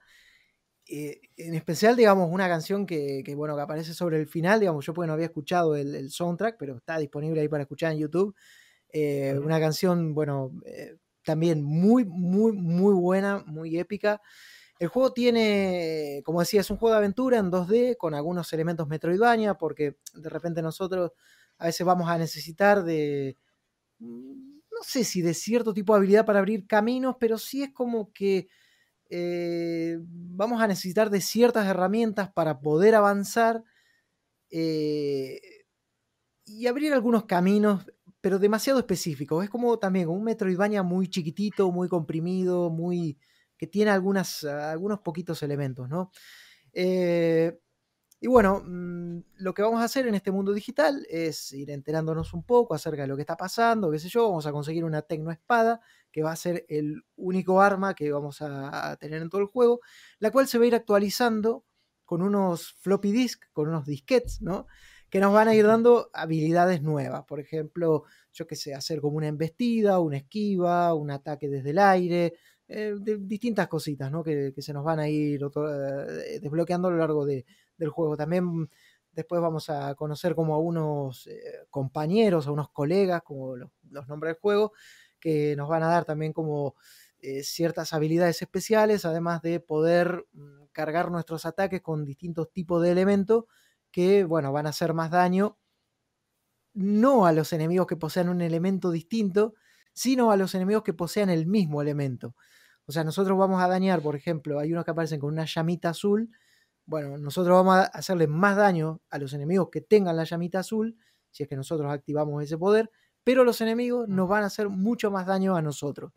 [0.86, 4.94] Eh, en especial, digamos, una canción que, bueno, que aparece sobre el final, digamos, yo
[4.94, 8.34] pues no había escuchado el, soundtrack, pero está disponible ahí para escuchar en YouTube.
[8.92, 10.52] Eh, una canción, bueno,
[11.24, 14.20] también muy, muy, muy buena, muy épica.
[14.78, 18.88] El juego tiene, como decía, es un juego de aventura en 2D con algunos elementos
[18.88, 21.12] Metroidvania, porque de repente nosotros
[21.58, 23.36] a veces vamos a necesitar de,
[23.98, 27.72] mm, no sé si de cierto tipo de habilidad para abrir caminos, pero sí es
[27.72, 28.48] como que
[29.10, 33.64] eh, vamos a necesitar de ciertas herramientas para poder avanzar
[34.50, 35.40] eh,
[36.46, 37.86] y abrir algunos caminos
[38.20, 39.42] pero demasiado específico.
[39.42, 43.18] Es como también un Metroidvania muy chiquitito, muy comprimido, muy
[43.56, 46.10] que tiene algunos poquitos elementos, ¿no?
[46.72, 47.58] Eh,
[48.22, 52.34] y bueno, mm, lo que vamos a hacer en este mundo digital es ir enterándonos
[52.34, 55.00] un poco acerca de lo que está pasando, qué sé yo, vamos a conseguir una
[55.02, 55.80] tecnoespada,
[56.12, 59.80] que va a ser el único arma que vamos a, tener en todo el juego,
[60.18, 61.64] la cual se va a ir actualizando
[62.04, 64.66] con unos floppy disk, con unos disquets, ¿no?
[65.10, 67.24] Que nos van a ir dando habilidades nuevas.
[67.24, 71.78] Por ejemplo, yo qué sé, hacer como una embestida, una esquiva, un ataque desde el
[71.78, 72.34] aire,
[72.68, 74.22] eh, distintas cositas ¿no?
[74.22, 78.16] que, se nos van a ir eh, desbloqueando a lo largo del juego.
[78.16, 78.70] También
[79.10, 81.40] después vamos a conocer como a unos eh,
[81.70, 84.72] compañeros, a unos colegas, como los, los, nombres del juego,
[85.18, 86.76] que nos van a dar también como
[87.42, 93.44] ciertas habilidades especiales, además de poder mm, cargar nuestros ataques con distintos tipos de elementos
[93.90, 95.58] que, bueno, van a hacer más daño,
[96.74, 99.54] no a los enemigos que posean un elemento distinto,
[99.92, 102.34] sino a los enemigos que posean el mismo elemento.
[102.86, 105.90] O sea, nosotros vamos a dañar, por ejemplo, hay unos que aparecen con una llamita
[105.90, 106.30] azul.
[106.86, 110.96] Bueno, nosotros vamos a hacerle más daño a los enemigos que tengan la llamita azul,
[111.30, 112.90] si es que nosotros activamos ese poder,
[113.24, 116.12] pero los enemigos nos van a hacer mucho más daño a nosotros.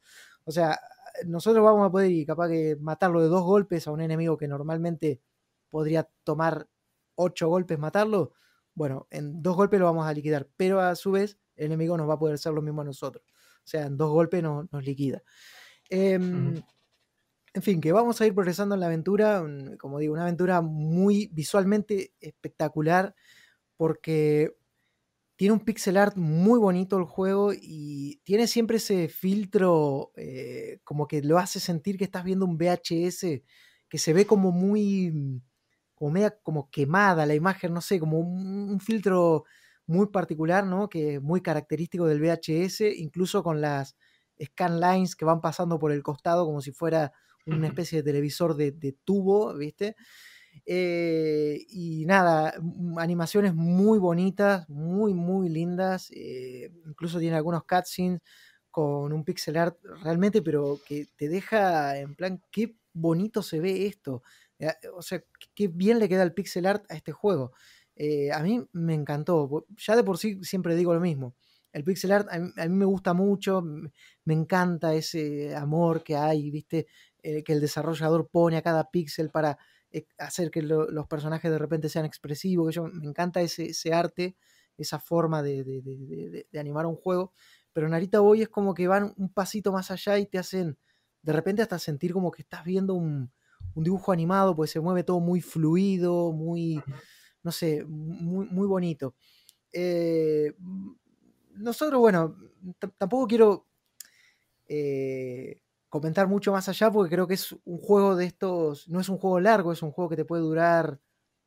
[0.45, 0.79] O sea,
[1.25, 4.47] nosotros vamos a poder y capaz que matarlo de dos golpes a un enemigo que
[4.47, 5.21] normalmente
[5.69, 6.67] podría tomar
[7.15, 8.33] ocho golpes matarlo,
[8.75, 12.09] bueno, en dos golpes lo vamos a liquidar, pero a su vez el enemigo nos
[12.09, 13.23] va a poder hacer lo mismo a nosotros.
[13.25, 15.23] O sea, en dos golpes nos liquida.
[15.89, 16.61] Em,
[17.53, 19.43] en fin, que vamos a ir progresando en la aventura,
[19.79, 23.15] como digo, una aventura muy visualmente espectacular
[23.77, 24.55] porque
[25.35, 31.07] tiene un pixel art muy bonito el juego y tiene siempre ese filtro eh, como
[31.07, 33.41] que lo hace sentir que estás viendo un VHS
[33.89, 35.41] que se ve como muy
[36.03, 39.45] como media como quemada la imagen, no sé, como un, filtro
[39.85, 40.89] muy particular, ¿no?
[40.89, 43.95] Que es muy característico del VHS, incluso con las
[44.43, 47.13] scan lines que van pasando por el costado como si fuera
[47.45, 49.95] una especie de televisor de, tubo, ¿viste?
[50.65, 52.53] Eh, y nada,
[52.97, 56.11] animaciones muy bonitas, muy, muy lindas.
[56.11, 58.19] Eh, incluso tiene algunos cutscenes
[58.69, 63.85] con un pixel art realmente, pero que te deja en plan, qué bonito se ve
[63.85, 64.21] esto.
[64.59, 65.23] Eh, o sea,
[65.55, 67.53] qué bien le queda el pixel art a este juego.
[67.95, 69.65] Eh, a mí me encantó.
[69.77, 71.35] Ya de por sí siempre digo lo mismo.
[71.71, 76.87] El pixel art a mí, me gusta mucho, me encanta ese amor que hay, ¿viste?
[77.23, 79.57] Eh, que el desarrollador pone a cada pixel para
[80.17, 82.73] hacer que los personajes de repente sean expresivos.
[82.73, 84.35] Yo, me encanta ese, arte,
[84.77, 87.33] esa forma de, de, animar un juego.
[87.73, 90.77] Pero Narita Boy es como que van un pasito más allá y te hacen
[91.21, 93.31] de repente hasta sentir como que estás viendo un,
[93.75, 96.81] un dibujo animado, pues se mueve todo muy fluido, muy,
[97.43, 99.15] no sé, muy, muy bonito.
[99.71, 100.53] Eh,
[101.55, 102.35] nosotros, bueno,
[102.97, 103.67] tampoco quiero
[104.67, 109.09] eh, comentar mucho más allá porque creo que es un juego de estos, no es
[109.09, 110.99] un juego largo, es un juego que te puede durar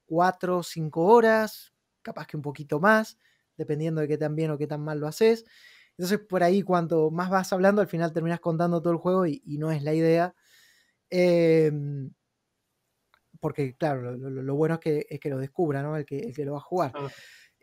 [0.07, 1.73] 4 o 5 horas,
[2.03, 3.19] capaz que un poquito más,
[3.57, 5.45] dependiendo de qué tan bien o qué tan mal lo haces.
[5.99, 9.43] Entonces, por ahí, cuanto más vas hablando, al final terminas contando todo el juego y,
[9.59, 10.35] no es la idea.
[11.11, 12.11] Em,
[13.41, 15.97] porque, claro, lo, bueno es que, es que lo descubra, ¿no?
[15.97, 16.93] El que, el que lo va a jugar.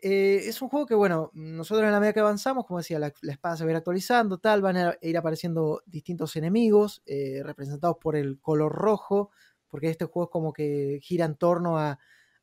[0.06, 3.12] Eh, es un juego que, bueno, nosotros en la medida que avanzamos, como decía, la,
[3.22, 7.96] espada se va a ir actualizando, tal, van a ir apareciendo distintos enemigos eh, representados
[8.00, 9.30] por el color rojo,
[9.68, 11.98] porque este juego es como que gira en torno a,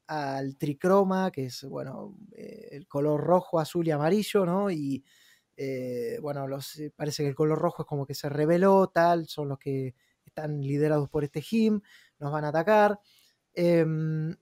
[0.07, 4.71] al tricroma, que es, bueno, eh, el color rojo, azul y amarillo, ¿no?
[4.71, 5.03] Y,
[6.21, 9.59] bueno, los, parece que el color rojo es como que se reveló, tal, son los
[9.59, 9.93] que
[10.25, 11.81] están liderados por este HIM,
[12.19, 12.99] nos van a atacar.
[13.53, 14.35] Em,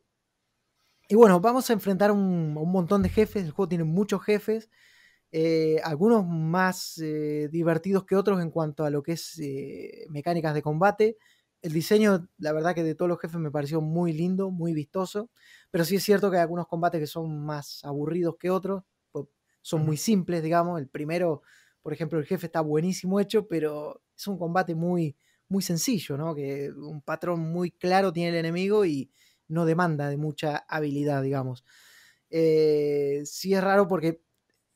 [1.08, 3.44] y bueno, vamos a enfrentar un, un montón de jefes.
[3.44, 4.70] El juego tiene muchos jefes.
[5.32, 10.54] Eh, algunos más eh, divertidos que otros en cuanto a lo que es eh, mecánicas
[10.54, 11.18] de combate.
[11.62, 15.30] El diseño, la verdad que de todos los jefes me pareció muy lindo, muy vistoso,
[15.72, 18.84] pero sí es cierto que hay algunos combates que son más aburridos que otros,
[19.62, 20.80] son muy simples, digamos.
[20.80, 21.42] El primero,
[21.82, 25.18] por ejemplo, el jefe está buenísimo hecho, pero es un combate muy,
[25.50, 26.34] muy sencillo, ¿no?
[26.36, 29.12] Que un patrón muy claro tiene el enemigo y,
[29.50, 31.66] no demanda de mucha habilidad, digamos.
[32.30, 34.22] Eh, sí es raro porque,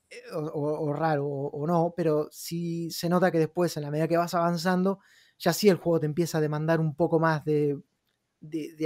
[0.10, 4.18] eh, o, raro o, no, pero sí se nota que después, en la medida que
[4.18, 5.00] vas avanzando,
[5.40, 7.80] ya sí el juego te empieza a demandar un poco más de,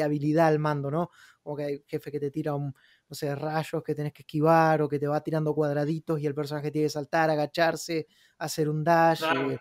[0.03, 1.09] habilidad al mando, ¿no?
[1.43, 2.75] O que hay jefe que te tira un,
[3.09, 6.35] no sé, rayos que tenés que esquivar o que te va tirando cuadraditos y el
[6.35, 8.07] personaje tiene que saltar, agacharse,
[8.39, 9.57] hacer un dash, eh,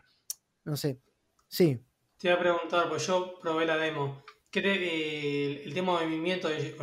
[0.65, 1.01] no sé.
[1.49, 1.86] Sí.
[2.19, 4.25] Te iba a preguntar, pues yo probé la demo
[4.61, 6.77] el, tema de movimiento, el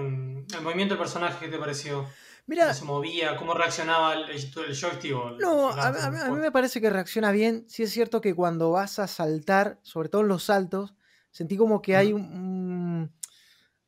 [0.61, 2.05] movimiento del personaje, ¿qué te pareció?
[2.45, 3.37] Mira, ¿Cómo se movía?
[3.37, 5.13] ¿Cómo reaccionaba el, el joystick?
[5.39, 7.65] no, a, mí me parece que reacciona bien.
[7.69, 10.93] Sí es cierto que cuando vas a saltar, sobre todo en los saltos,
[11.31, 13.13] sentí como que hay un,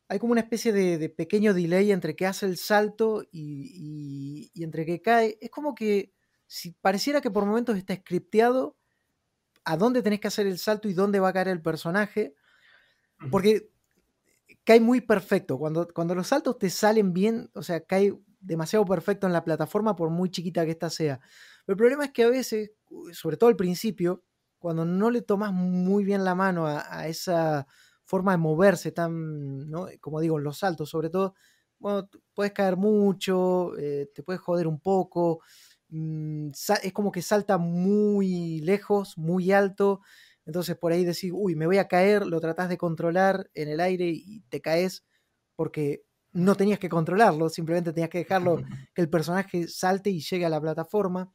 [0.08, 4.86] hay como una especie de, pequeño delay entre que hace el salto y, y, entre
[4.86, 5.38] que cae.
[5.42, 6.14] Es como que
[6.48, 8.78] si pareciera que por momentos está scripteado
[9.66, 12.36] a dónde tenés que hacer el salto y dónde va a caer el personaje.
[13.32, 13.70] Porque
[14.64, 15.58] cae muy perfecto.
[15.58, 19.96] Cuando, cuando los saltos te salen bien, o sea, cae demasiado perfecto en la plataforma
[19.96, 21.20] por muy chiquita que ésta sea.
[21.66, 22.72] Pero el problema es que a veces,
[23.12, 24.24] sobre todo al principio,
[24.60, 27.68] cuando no le tomas muy bien la mano a, esa
[28.04, 31.34] forma de moverse tan, como digo, en los saltos sobre todo,
[31.80, 35.42] bueno, puedes caer mucho, eh, te puedes joder un poco,
[35.96, 36.52] mm,
[36.84, 40.02] es como que salta muy lejos, muy alto,
[40.46, 43.80] entonces por ahí decís, uy, me voy a caer, lo tratás de controlar en el
[43.80, 45.04] aire y te caes
[45.56, 48.58] porque no tenías que controlarlo, simplemente tenías que dejarlo
[48.94, 51.32] que el personaje salte y llegue a la plataforma.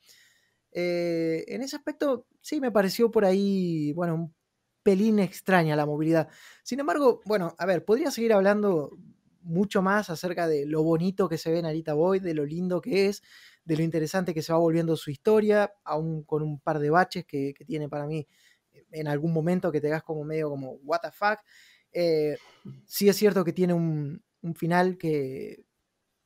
[0.72, 4.34] Eh, en ese aspecto sí me pareció por ahí, bueno, un
[4.82, 6.28] pelín extraña la movilidad.
[6.62, 8.96] Sin embargo, bueno, a ver, podría seguir hablando
[9.42, 12.80] mucho más acerca de lo bonito que se ve en Arita Boy, de lo lindo
[12.80, 13.22] que es,
[13.64, 17.24] de lo interesante que se va volviendo su historia, aún con un par de baches
[17.26, 18.26] que tiene para mí
[18.92, 21.38] en algún momento que te hagas como medio como, what the fuck.
[21.92, 22.36] Eh,
[22.86, 24.22] sí es cierto que tiene un,
[24.54, 25.64] final que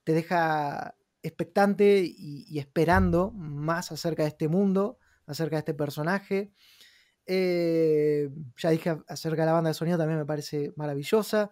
[0.04, 6.52] te deja expectante y, esperando más acerca de este mundo, acerca de este personaje.
[7.26, 11.50] Eh, ya dije acerca de la banda de sonido, también me parece maravillosa.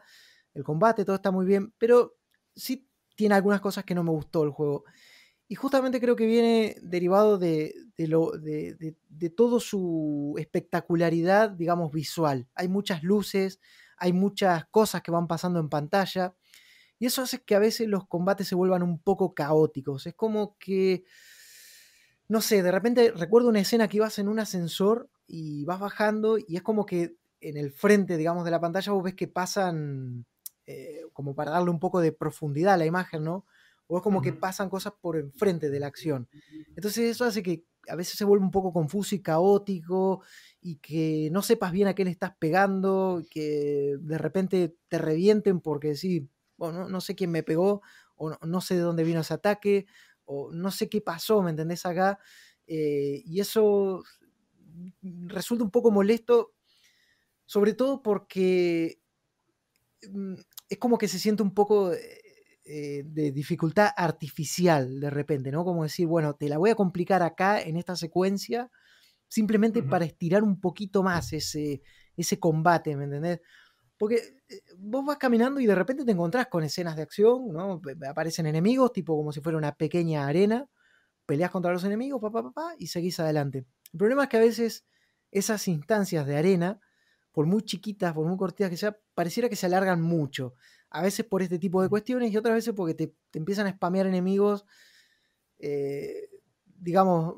[0.55, 2.17] El combate, todo está muy bien, pero
[2.55, 4.85] sí tiene algunas cosas que no me gustó el juego.
[5.49, 12.49] Y justamente creo que viene derivado de, de, todo su espectacularidad, digamos, visual.
[12.55, 13.61] Hay muchas luces,
[13.97, 16.35] hay muchas cosas que van pasando en pantalla.
[16.99, 20.07] Y eso hace que a veces los combates se vuelvan un poco caóticos.
[20.07, 21.05] Es como que,
[22.29, 26.39] no sé, de repente recuerdo una escena que ibas en un ascensor y vas bajando
[26.39, 30.25] y es como que en el frente, digamos, de la pantalla vos ves que pasan,
[30.67, 33.45] eh, como para darle un poco de profundidad a la imagen, ¿no?
[33.93, 36.27] O es como que pasan cosas por enfrente de la acción.
[36.75, 40.23] Entonces eso hace que a veces se vuelve un poco confuso y caótico
[40.63, 45.61] y que no sepas bien a qué le estás pegando, que de repente te revienten
[45.61, 46.27] porque sí,
[46.57, 47.83] bueno, no sé quién me pegó
[48.17, 49.85] o no, sé de dónde vino ese ataque
[50.25, 52.19] o no sé qué pasó, ¿me entendés acá?
[52.67, 54.05] Eh, y eso
[55.03, 56.55] resulta un poco molesto,
[57.45, 59.03] sobre todo porque
[60.11, 60.37] mm,
[60.71, 61.93] es como que se siente un poco
[62.65, 65.65] eh, de dificultad artificial de repente, ¿no?
[65.65, 68.71] Como decir, bueno, te la voy a complicar acá en esta secuencia
[69.27, 71.83] simplemente para estirar un poquito más ese,
[72.17, 73.41] ese combate, ¿me entendés?
[73.97, 74.17] Porque
[74.49, 77.81] eh, vos vas caminando y de repente te encontrás con escenas de acción, ¿no?
[78.09, 80.69] Aparecen enemigos, tipo como si fuera una pequeña arena,
[81.25, 83.65] peleas contra los enemigos, papá, papá, y seguís adelante.
[83.93, 84.87] El problema es que a veces
[85.31, 86.79] esas instancias de arena,
[87.33, 90.55] por muy chiquitas, por muy cortitas que sea, pareciera que se alargan mucho.
[90.93, 94.07] A veces por este tipo de cuestiones y otras veces porque te, empiezan a spamear
[94.07, 94.67] enemigos,
[95.59, 96.29] eh,
[96.65, 97.37] digamos,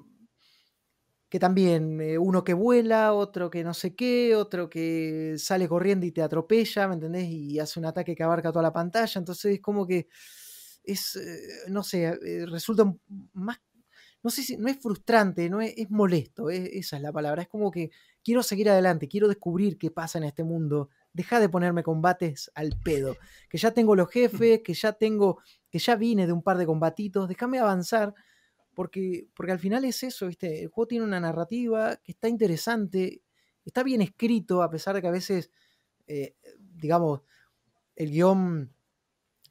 [1.29, 6.07] que también eh, uno que vuela, otro que no sé qué, otro que sale corriendo
[6.07, 7.29] y te atropella, ¿me entendés?
[7.29, 9.19] Y hace un ataque que abarca toda la pantalla.
[9.19, 10.09] Entonces es como que
[10.85, 12.93] es, eh, no sé, resulta
[13.33, 13.59] más,
[14.25, 17.43] no sé si, no es frustrante, no es, molesto, esa es la palabra.
[17.43, 17.91] Es como que
[18.23, 20.89] quiero seguir adelante, quiero descubrir qué pasa en este mundo.
[21.15, 23.17] Deja de ponerme combates al pedo.
[23.49, 25.39] Que ya tengo los jefes, que ya tengo,
[25.71, 28.15] que ya vine de un par de combatitos, déjame avanzar
[28.75, 30.63] porque, porque al final es eso, ¿viste?
[30.63, 33.23] El juego tiene una narrativa que está interesante,
[33.65, 35.51] está bien escrito, a pesar de que a veces,
[36.07, 37.23] eh, digamos,
[37.97, 38.75] el guion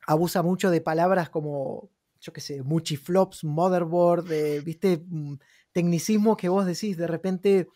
[0.06, 1.90] abusa mucho de palabras como,
[2.20, 4.26] yo qué sé, muchiflops, motherboard,
[4.64, 5.04] ¿viste?
[5.08, 5.36] Mm,
[5.72, 7.70] tecnicismos que vos decís, de repente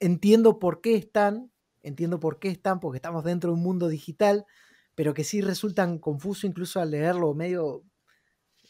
[0.00, 1.52] entiendo por qué están,
[1.82, 4.46] entiendo por qué están, porque estamos dentro de un mundo digital,
[4.94, 7.84] pero que sí resultan confusos incluso al leerlo medio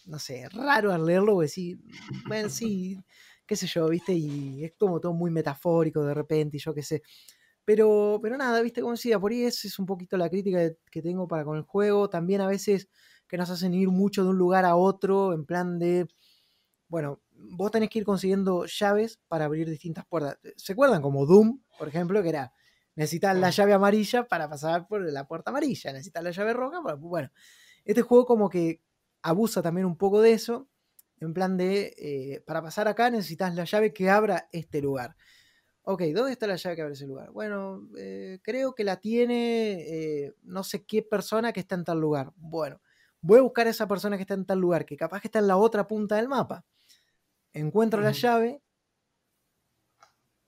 [0.09, 1.78] no sé, raro al leerlo, porque sí,
[2.26, 2.98] bueno, sí,
[3.46, 6.82] qué sé yo, viste, y es como todo muy metafórico de repente, y yo qué
[6.82, 7.02] sé.
[7.64, 11.02] Pero, pero nada, viste, como decía, por ahí esa es un poquito la crítica que
[11.02, 12.09] tengo para con el juego.
[12.09, 12.88] También a veces
[13.28, 16.09] que nos hacen ir mucho de un lugar a otro, en plan de,
[16.88, 20.38] bueno, vos tenés que ir consiguiendo llaves para abrir distintas puertas.
[20.56, 21.02] ¿Se acuerdan?
[21.02, 22.52] Como Doom, por ejemplo, que era,
[22.99, 27.30] necesitas la llave amarilla para pasar por la puerta amarilla, necesitas la llave roja, bueno,
[27.84, 28.82] este juego como que
[29.22, 30.68] abusa también un poco de eso,
[31.20, 35.16] en plan de, eh, para pasar acá necesitas la llave que abra este lugar.
[35.82, 37.30] Ok, ¿dónde está la llave que abre ese lugar?
[37.30, 42.01] Bueno, eh, creo que la tiene eh, no sé qué persona que está en tal
[42.01, 42.32] lugar.
[42.34, 42.80] Bueno,
[43.20, 45.38] voy a buscar a esa persona que está en tal lugar, que capaz que está
[45.38, 46.64] en la otra punta del mapa.
[47.53, 48.61] Encuentro la llave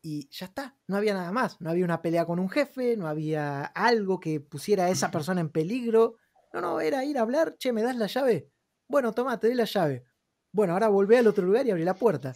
[0.03, 1.61] y ya está, no había nada más.
[1.61, 5.41] No había una pelea con un jefe, no había algo que pusiera a esa persona
[5.41, 6.17] en peligro.
[6.53, 8.51] No, no, era ir a hablar, che, ¿me das la llave?
[8.89, 10.05] Bueno, toma, te doy la llave.
[10.53, 12.35] Bueno, ahora volvé al otro lugar y abrí la puerta.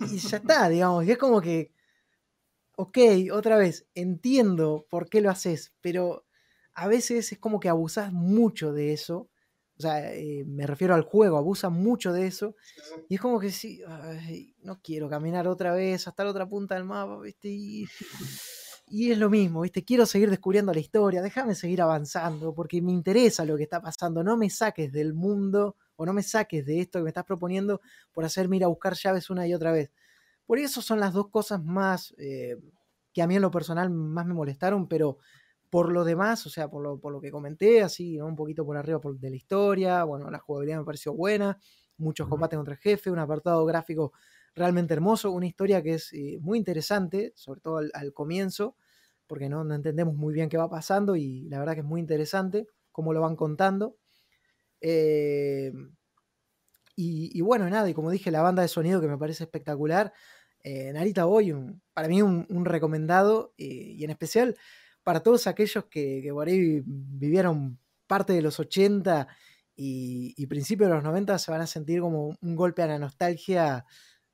[0.00, 1.04] Y ya está, digamos.
[1.04, 1.72] Y es como que,
[2.76, 2.98] ok,
[3.32, 6.26] otra vez, entiendo por qué lo haces, pero
[6.74, 9.30] a veces es como que abusas mucho de eso.
[9.78, 12.56] O sea, eh, me refiero al juego, abusa mucho de eso.
[13.08, 13.80] Y es como que sí,
[14.62, 17.48] no quiero caminar otra vez hasta la otra punta del mapa, ¿viste?
[17.48, 17.86] Y,
[18.88, 19.84] y es lo mismo, ¿viste?
[19.84, 24.24] Quiero seguir descubriendo la historia, déjame seguir avanzando, porque me interesa lo que está pasando.
[24.24, 27.80] No me saques del mundo o no me saques de esto que me estás proponiendo
[28.12, 29.90] por hacerme ir a buscar llaves una y otra vez.
[30.46, 32.56] Por eso son las dos cosas más eh,
[33.12, 35.18] que a mí en lo personal más me molestaron, pero
[35.70, 38.76] por lo demás, o sea, por lo, por lo que comenté, así, un poquito por
[38.76, 41.58] arriba de la historia, bueno, la jugabilidad me pareció buena,
[41.98, 44.12] muchos combates contra el jefe, un apartado gráfico
[44.54, 48.76] realmente hermoso, una historia que es eh, muy interesante, sobre todo al, comienzo,
[49.26, 52.66] porque no, entendemos muy bien qué va pasando y la verdad que es muy interesante
[52.92, 53.96] cómo lo van contando.
[54.80, 55.72] Eh,
[57.00, 60.12] y, bueno, nada, y como dije, la banda de sonido que me parece espectacular.
[60.64, 61.54] Eh, Narita Boy,
[61.94, 64.56] para mí un, recomendado y en especial
[65.08, 69.26] para todos aquellos que, por ahí vivieron parte de los 80
[69.74, 72.98] y, y principios de los 90 se van a sentir como un golpe a la
[72.98, 73.86] nostalgia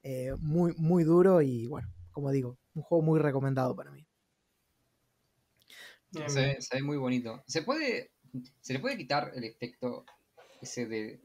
[0.03, 4.05] eh, muy, muy duro y bueno, como digo, un juego muy recomendado para mí.
[6.27, 7.45] Se, ve muy bonito.
[7.47, 8.11] ¿Se puede,
[8.61, 10.05] se le puede quitar el efecto
[10.61, 11.21] ese de...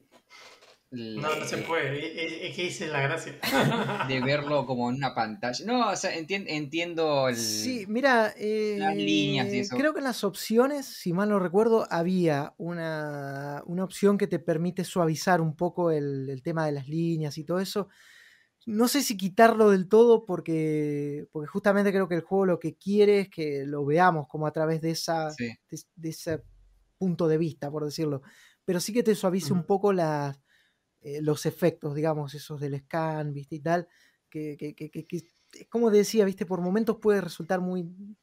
[0.92, 3.40] no, no se puede, es, que esa es la gracia.
[4.08, 5.66] De verlo como en una pantalla.
[5.66, 7.36] No, o sea, entiendo el...
[7.36, 9.78] Sí, mira, las líneas y eh, eso.
[9.78, 14.40] creo que en las opciones, si mal no recuerdo, había una, una opción que te
[14.40, 17.90] permite suavizar un poco el, el tema de las líneas y todo eso
[18.70, 22.76] no sé si quitarlo del todo porque, porque justamente creo que el juego lo que
[22.76, 26.44] quiere es que lo veamos como a través de, esa, de, ese
[26.98, 28.22] punto de vista, por decirlo.
[28.66, 30.40] Pero sí que te suavice un poco las,
[31.02, 33.56] eh, los efectos, digamos, esos del scan, ¿viste?
[33.56, 33.88] Y tal,
[34.30, 35.06] que, que, que, que
[35.70, 36.46] como decía, ¿viste?
[36.46, 38.18] Por momentos puede resultar muy, un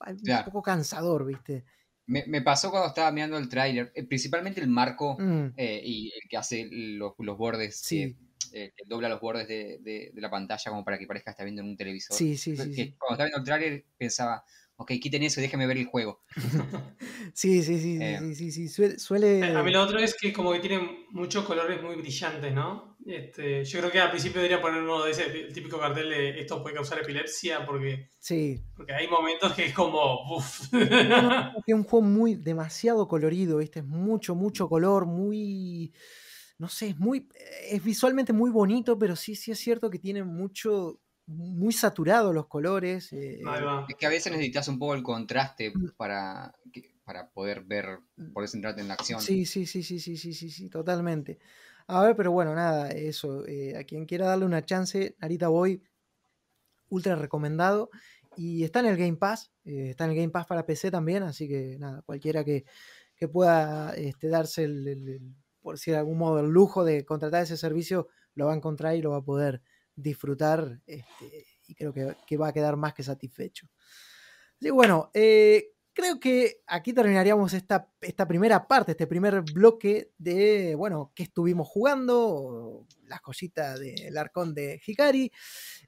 [0.45, 1.65] poco cansador, ¿viste?
[2.07, 5.55] Me, me, pasó cuando estaba mirando el tráiler, eh, principalmente el marco mm.
[5.57, 8.17] eh, y el que hace los, los bordes sí.
[8.53, 11.63] Eh, que dobla los bordes de, de, la pantalla como para que parezca estar viendo
[11.63, 12.17] en un televisor.
[12.17, 12.95] Sí, sí, sí.
[12.97, 14.45] Cuando estaba viendo el trailer pensaba,
[14.77, 16.23] ok, quiten eso y déjeme ver el juego.
[17.35, 17.99] sí, sí, sí,
[18.35, 21.83] sí, sí, sí, suele, A mí lo otro es que como que tienen muchos colores
[21.83, 22.97] muy brillantes, ¿no?
[23.07, 25.25] Este, yo creo que al principio debería poner uno de ese
[25.55, 28.61] típico cartel de esto puede causar epilepsia porque, sí.
[28.77, 30.43] porque hay momentos que es como...
[30.43, 30.71] es
[31.75, 33.81] un juego muy demasiado colorido, ¿viste?
[33.81, 35.93] Es mucho, mucho color, muy
[36.59, 37.29] no sé, es muy,
[37.69, 42.47] es visualmente muy bonito, pero sí, sí es cierto que tiene mucho, muy saturado los
[42.47, 43.13] colores.
[43.13, 43.41] Eh,
[43.89, 45.93] es que a veces necesitas un poco el contraste mm.
[45.97, 46.55] para,
[47.05, 47.99] para poder ver,
[48.33, 49.21] poder centrarte en la acción.
[49.21, 51.39] Sí, sí, sí, sí, sí, sí, sí, sí, totalmente.
[51.89, 53.47] A ver, pero bueno, nada, eso.
[53.47, 55.83] Eh, a quien quiera darle una chance, Narita Boy,
[56.89, 57.91] ultra recomendado.
[58.37, 61.23] Y está en el Game Pass, eh, está en el Game Pass para PC también,
[61.23, 62.67] así que nada, cualquiera que,
[63.33, 65.23] pueda este, darse el
[65.67, 68.95] por decir de algún modo, el lujo de contratar ese servicio, lo va a encontrar
[68.95, 69.63] y lo va a poder
[69.97, 73.67] disfrutar este, y creo que, va a quedar más que satisfecho.
[74.61, 80.75] Y bueno, eh, creo que aquí terminaríamos esta, esta, primera parte, este primer bloque de,
[80.77, 85.33] bueno, qué estuvimos jugando, las cositas del arcón de Hikari.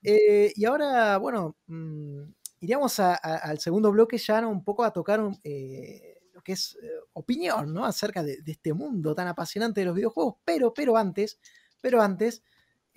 [0.02, 2.22] Eh, y ahora, bueno, mm,
[2.60, 6.18] iríamos al segundo bloque ya un poco a tocar eh,
[6.48, 6.78] que es
[7.12, 7.84] opinión, ¿no?
[7.84, 10.36] Acerca de, este mundo tan apasionante de los videojuegos.
[10.46, 11.38] Pero, pero antes,
[11.82, 12.42] pero antes,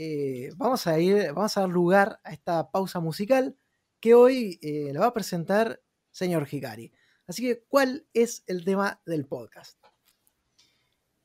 [0.04, 3.56] eh, vamos a ir, vamos a dar lugar a esta pausa musical
[4.00, 5.80] que hoy eh, la va a presentar
[6.10, 6.92] señor Hikari.
[7.28, 9.78] Así que, ¿cuál es el tema del podcast?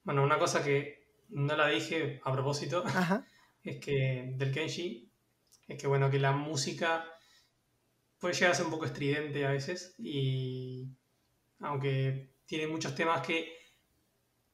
[0.04, 2.84] Bueno, una cosa que no la dije a propósito
[3.64, 5.10] es que del Kenshi
[5.68, 7.06] es que bueno, que la música
[8.18, 10.86] puede llegar a ser un poco estridente a veces y
[11.60, 13.56] aunque tiene muchos temas que,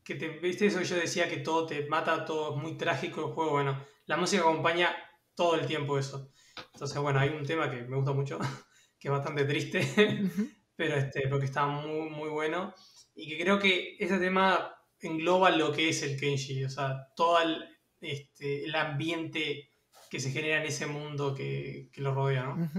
[0.05, 3.33] que te, viste eso yo decía que todo te mata, todo es muy trágico el
[3.33, 4.95] juego, bueno, la música acompaña
[5.35, 6.33] todo el tiempo eso.
[6.75, 8.39] Entonces, bueno, hay un tema que me gusta mucho,
[8.99, 9.81] que es bastante triste,
[10.77, 12.75] pero este, porque está muy, muy bueno,
[13.15, 17.41] y que creo que ese tema engloba lo que es el Kenshi, o sea, todo
[17.41, 17.65] el,
[18.01, 19.71] este, el ambiente
[20.11, 22.71] que se genera en ese mundo que, que lo rodea, ¿no?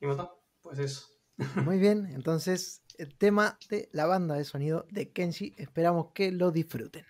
[0.00, 0.30] Y bueno,
[0.60, 1.08] pues eso.
[1.64, 5.54] Muy bien, entonces el tema de la banda de sonido de Kenshi.
[5.56, 7.04] Esperamos que lo disfruten.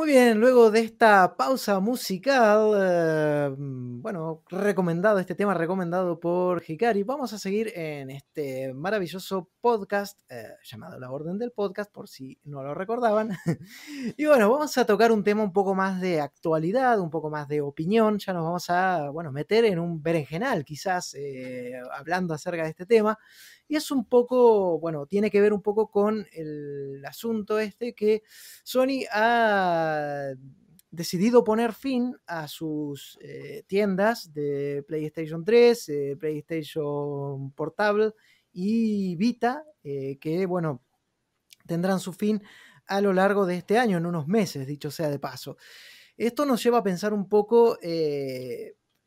[0.00, 7.02] Muy bien, luego de esta pausa musical, eh, bueno, recomendado, este tema recomendado por Hikari,
[7.02, 12.38] vamos a seguir en este maravilloso podcast eh, llamado La Orden del Podcast, por si
[12.44, 13.36] no lo recordaban.
[14.16, 17.46] y bueno, vamos a tocar un tema un poco más de actualidad, un poco más
[17.46, 22.62] de opinión, ya nos vamos a, bueno, meter en un berenjenal quizás, eh, hablando acerca
[22.62, 23.18] de este tema.
[23.68, 28.24] Y es un poco, bueno, tiene que ver un poco con el asunto este que
[28.64, 29.89] Sony ha
[30.90, 38.12] decidido poner fin a sus eh, tiendas de PlayStation 3, eh, PlayStation Portable
[38.52, 40.82] y Vita, eh, que, bueno,
[41.66, 42.42] tendrán su fin
[42.86, 45.56] a lo largo de este año, en unos meses, dicho sea de paso.
[46.16, 47.78] Esto nos lleva a pensar un poco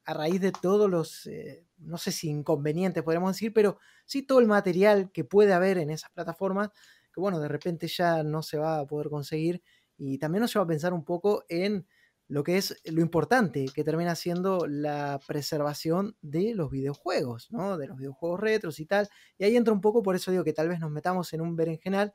[0.05, 1.29] a raíz de todos los,
[1.77, 5.89] no sé si inconvenientes podríamos decir, pero sí todo el material que puede haber en
[5.89, 6.69] esas plataformas,
[7.13, 9.61] que bueno, de repente ya no se va a poder conseguir.
[10.05, 11.87] Y también nos lleva a pensar un poco en
[12.27, 17.77] lo que es lo importante que termina siendo la preservación de los videojuegos, ¿no?
[17.77, 19.07] De los videojuegos retros y tal.
[19.37, 21.55] Y ahí entra un poco, por eso digo que tal vez nos metamos en un
[21.55, 22.13] berenjenal,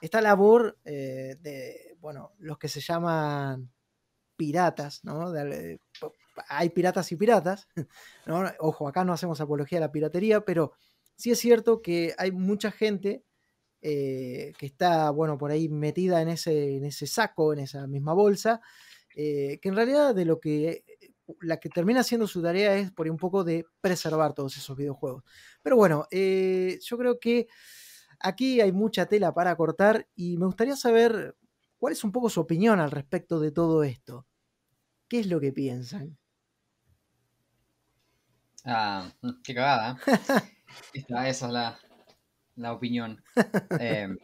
[0.00, 3.70] esta labor eh, de, bueno, los que se llaman
[4.36, 5.32] piratas, ¿no?
[6.48, 7.68] hay piratas y piratas.
[8.60, 10.72] Ojo, acá no hacemos apología a la piratería, pero
[11.16, 13.24] sí es cierto que hay mucha gente
[13.80, 18.12] eh, que está, bueno, por ahí metida en ese, en ese saco, en esa misma
[18.12, 18.60] bolsa,
[19.14, 20.84] eh, que en realidad de lo que
[21.40, 25.24] la que termina haciendo su tarea es por un poco de preservar todos esos videojuegos.
[25.62, 27.48] Pero bueno, eh, yo creo que
[28.20, 31.36] aquí hay mucha tela para cortar y me gustaría saber
[31.78, 34.26] cuál es un poco su opinión al respecto de todo esto.
[35.08, 36.18] ¿Qué es lo que piensan?
[38.64, 39.98] Ah, mm, qué cagada.
[40.92, 41.78] esa es la,
[42.66, 43.22] opinión.
[43.78, 44.16] Em,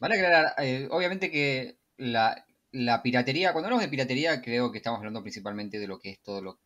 [0.00, 2.44] vale aclarar, eh, obviamente que la,
[3.02, 6.40] piratería, cuando hablamos de piratería, creo que estamos hablando principalmente de lo que es todo
[6.42, 6.60] lo,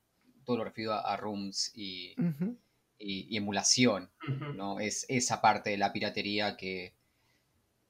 [0.45, 2.15] todo lo referido a, rooms y,
[2.99, 4.11] emulación,
[4.57, 4.81] ¿no?
[4.81, 6.95] Es esa parte de la piratería que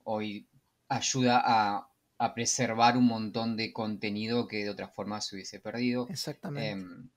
[0.05, 0.47] hoy
[0.89, 1.91] ayuda a,
[2.35, 6.07] preservar un montón de contenido que de otra forma se hubiese perdido.
[6.09, 6.71] Exactamente.
[6.71, 7.11] Em,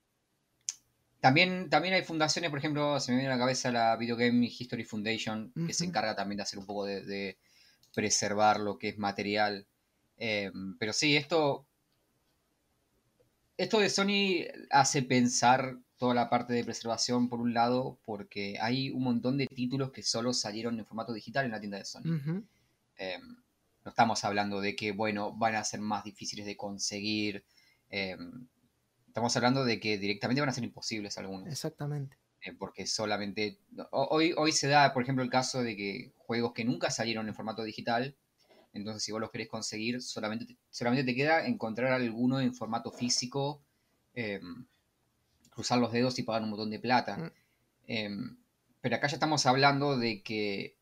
[1.20, 4.46] también, también hay fundaciones, por ejemplo, se me viene a la cabeza la Video Game
[4.46, 7.36] History Foundation, que se encarga también de hacer un poco de,
[7.92, 9.66] preservar lo que es material.
[10.18, 11.66] Eh, pero sí, esto,
[13.56, 18.90] esto de Sony hace pensar toda la parte de preservación por un lado, porque hay
[18.90, 22.44] un montón de títulos que solo salieron en formato digital en la tienda de Sony.
[22.96, 23.18] Eh,
[23.84, 27.44] no estamos hablando de que, bueno, van a ser más difíciles de conseguir.
[27.90, 28.16] Eh,
[29.18, 31.48] Estamos hablando de que directamente van a ser imposibles algunos.
[31.48, 32.16] Exactamente.
[32.40, 33.58] Eh, porque solamente.
[33.90, 37.34] Hoy, hoy se da, por ejemplo, el caso de que juegos que nunca salieron en
[37.34, 38.16] formato digital.
[38.72, 42.92] Entonces, si vos los querés conseguir, solamente te, solamente te queda encontrar alguno en formato
[42.92, 43.60] físico,
[44.14, 44.66] em,
[45.50, 47.16] cruzar los dedos y pagar un montón de plata.
[47.16, 47.30] Mm.
[47.88, 48.38] Em,
[48.80, 50.77] pero acá ya estamos hablando de que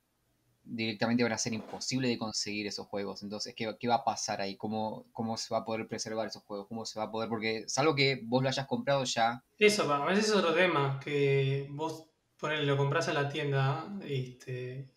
[0.66, 3.22] directamente van a ser imposible de conseguir esos juegos.
[3.22, 4.56] Entonces, ¿qué, va a pasar ahí?
[4.56, 6.66] ¿Cómo, ¿Cómo se va a poder preservar esos juegos?
[6.68, 7.28] ¿Cómo se va a poder?
[7.28, 9.43] Porque salvo que vos lo hayas comprado ya.
[9.59, 12.06] Eso, a veces es otro tema, que vos
[12.43, 14.90] lo compras en la tienda este,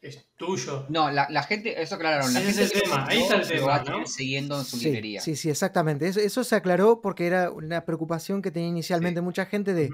[0.00, 0.86] es, tuyo.
[0.88, 2.32] No, la, gente, eso aclararon.
[2.32, 4.06] La gente es el tema, ahí está el tema.
[4.06, 5.20] Siguiendo en su librería.
[5.20, 6.06] Sí, sí, exactamente.
[6.06, 9.90] Eso, se aclaró porque era una preocupación que tenía inicialmente mucha gente de.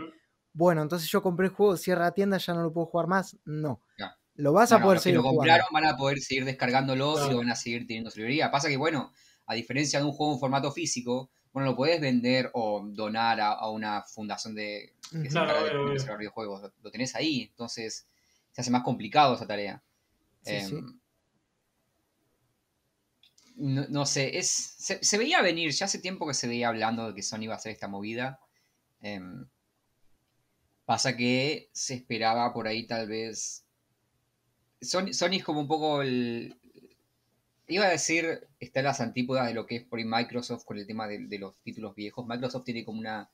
[0.52, 3.38] Bueno, entonces yo compré el juego, cierra la tienda, ya no lo puedo jugar más.
[3.46, 3.80] No.
[4.34, 5.18] Lo vas a poder seguir.
[5.18, 8.18] Si lo compraron van a poder seguir descargándolo y lo van a seguir teniendo su
[8.18, 8.50] librería.
[8.50, 9.12] Pasa que, bueno,
[9.46, 13.68] a diferencia de un juego en formato físico, bueno, lo puedes vender o donar a,
[13.68, 16.72] una fundación de que se encarga de videojuegos.
[16.82, 18.06] Lo, tenés ahí, entonces
[18.52, 19.82] se hace más complicado esa tarea.
[20.44, 20.98] Em,
[23.56, 27.22] no, sé, es, se, veía venir, ya hace tiempo que se veía hablando de que
[27.22, 28.40] Sony iba a hacer esta movida.
[29.00, 29.46] Em,
[30.86, 33.66] pasa que se esperaba por ahí tal vez
[34.82, 36.56] Sony, es como un poco el.
[37.68, 40.76] Iba a decir, está en las antípodas de lo que es por ahí Microsoft con
[40.76, 42.26] el tema de, los títulos viejos.
[42.26, 43.30] Microsoft tiene como una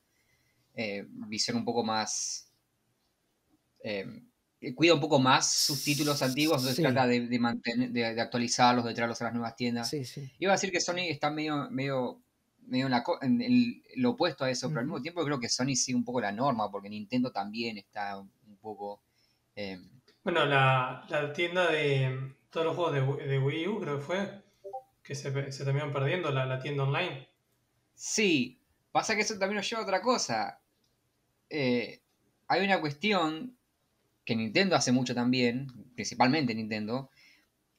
[0.75, 2.47] eh, visión un poco más.
[3.83, 4.23] Eh,
[4.75, 9.21] cuida un poco más sus títulos antiguos, entonces trata de, mantener, de, actualizarlos, de traerlos
[9.21, 9.93] a las nuevas tiendas.
[10.37, 12.21] Iba a decir que Sony está medio, medio,
[12.67, 12.87] medio
[13.21, 16.21] en, lo opuesto a eso, pero al mismo tiempo creo que Sony sigue un poco
[16.21, 19.01] la norma, porque Nintendo también está un poco.
[19.55, 19.79] Eh,
[20.31, 24.43] bueno, la, tienda de todos los juegos de, Wii U, creo que fue,
[25.01, 27.27] que se, se terminaron perdiendo, la, tienda online.
[27.95, 28.61] Sí,
[28.91, 30.61] pasa que eso también nos lleva a otra cosa.
[31.49, 32.01] Eh,
[32.47, 33.57] hay una cuestión
[34.23, 37.09] que Nintendo hace mucho también, principalmente Nintendo,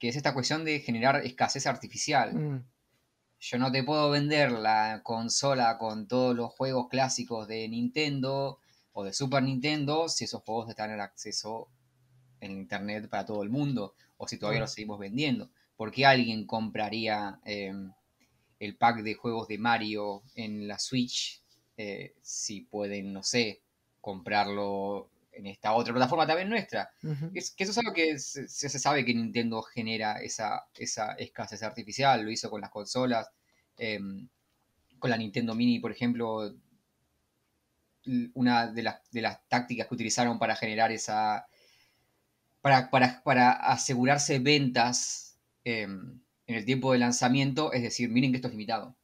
[0.00, 2.34] que es esta cuestión de generar escasez artificial.
[2.34, 2.64] Mm.
[3.38, 8.58] Yo no te puedo vender la consola con todos los juegos clásicos de Nintendo
[8.92, 11.70] o de Super Nintendo si esos juegos están en acceso
[12.40, 15.50] en Internet para todo el mundo o si todavía los seguimos vendiendo.
[15.76, 17.72] ¿Por qué alguien compraría eh,
[18.58, 21.42] el pack de juegos de Mario en la Switch
[21.76, 23.62] eh, si pueden, no sé,
[24.00, 26.90] comprarlo en esta otra plataforma también nuestra?
[27.32, 31.62] Es, que eso es algo que se, se sabe que Nintendo genera esa, esa escasez
[31.62, 33.30] artificial, lo hizo con las consolas,
[33.78, 34.28] em,
[34.98, 36.54] con la Nintendo Mini, por ejemplo,
[38.34, 41.46] una de las, de las tácticas que utilizaron para generar esa,
[42.60, 48.36] para, para, para asegurarse ventas em, en el tiempo de lanzamiento, es decir, miren que
[48.36, 48.96] esto es limitado.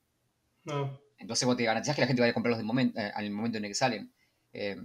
[0.65, 1.01] No.
[1.19, 3.59] Entonces vos te garantizás que la gente va a comprarlos del momento, eh, al momento
[3.59, 4.13] en el que salen.
[4.53, 4.77] Eh,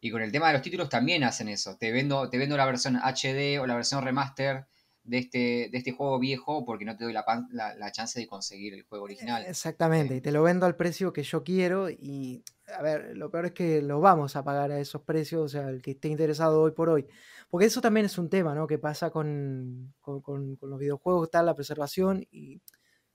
[0.00, 1.76] y con el tema de los títulos también hacen eso.
[1.76, 4.66] Te vendo, te vendo la versión HD o la versión remaster
[5.02, 5.38] de este,
[5.70, 8.74] de este juego viejo porque no te doy la, pan- la, la chance de conseguir
[8.74, 9.44] el juego original.
[9.44, 10.18] Exactamente, Sí.
[10.18, 12.44] y te lo vendo al precio que yo quiero y,
[12.76, 15.68] a ver, lo peor es que lo vamos a pagar a esos precios, o sea,
[15.68, 17.06] el que esté interesado hoy por hoy.
[17.48, 18.66] Porque eso también es un tema, ¿no?
[18.66, 22.60] Que pasa con, con- los videojuegos, está la preservación y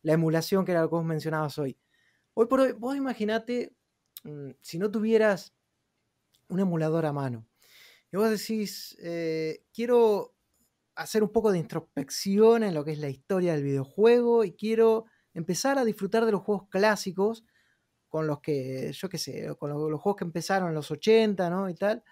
[0.03, 1.77] la emulación, que era lo que vos mencionabas hoy.
[2.35, 3.75] Hoy por hoy, vos imaginate,
[4.23, 5.55] mm, si no tuvieras
[6.49, 7.47] un emulador a mano,
[8.11, 10.35] y vos decís, eh, quiero
[10.95, 15.05] hacer un poco de introspección en lo que es la historia del videojuego y quiero
[15.33, 17.45] empezar a disfrutar de los juegos clásicos
[18.09, 21.49] con los que, yo qué sé, con los, los juegos que empezaron en los 80,
[21.49, 21.69] ¿no?
[21.69, 22.03] Y tal.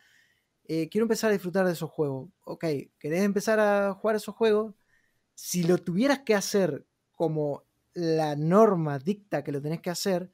[0.71, 2.29] Eh, quiero empezar a disfrutar de esos juegos.
[2.43, 2.63] Ok,
[2.99, 4.75] ¿querés empezar a jugar esos juegos?
[5.33, 6.85] Si lo tuvieras que hacer
[7.15, 7.63] como
[7.95, 10.31] la norma dicta que lo tenés que hacer,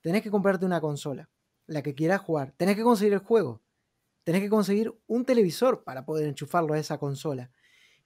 [0.00, 1.28] tenés que comprarte una consola,
[1.66, 2.54] la que quieras jugar.
[2.56, 3.60] Tenés que conseguir el juego.
[4.24, 7.50] Tenés que conseguir un televisor para poder enchufarlo a esa consola.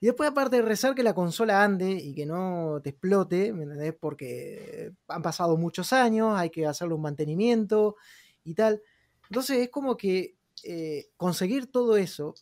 [0.00, 3.62] Y después, aparte de rezar que la consola ande y que no te explote, ¿me
[3.62, 3.94] entendés?
[3.94, 7.94] Porque han pasado muchos años, hay que hacerle un mantenimiento
[8.42, 8.82] y tal.
[9.28, 12.34] Entonces es como que eh, conseguir todo eso,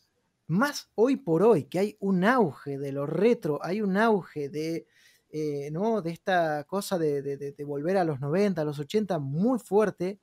[0.47, 4.87] más hoy por hoy, que hay un auge de lo retro, hay un auge de,
[5.31, 6.03] eh, ¿no?
[6.03, 10.21] de esta cosa de, volver a los 90, a los 80 muy fuerte,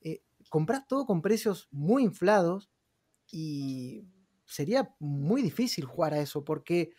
[0.00, 2.70] eh, compras todo con precios muy inflados
[3.30, 4.06] y
[4.46, 6.92] sería muy difícil jugar a eso porque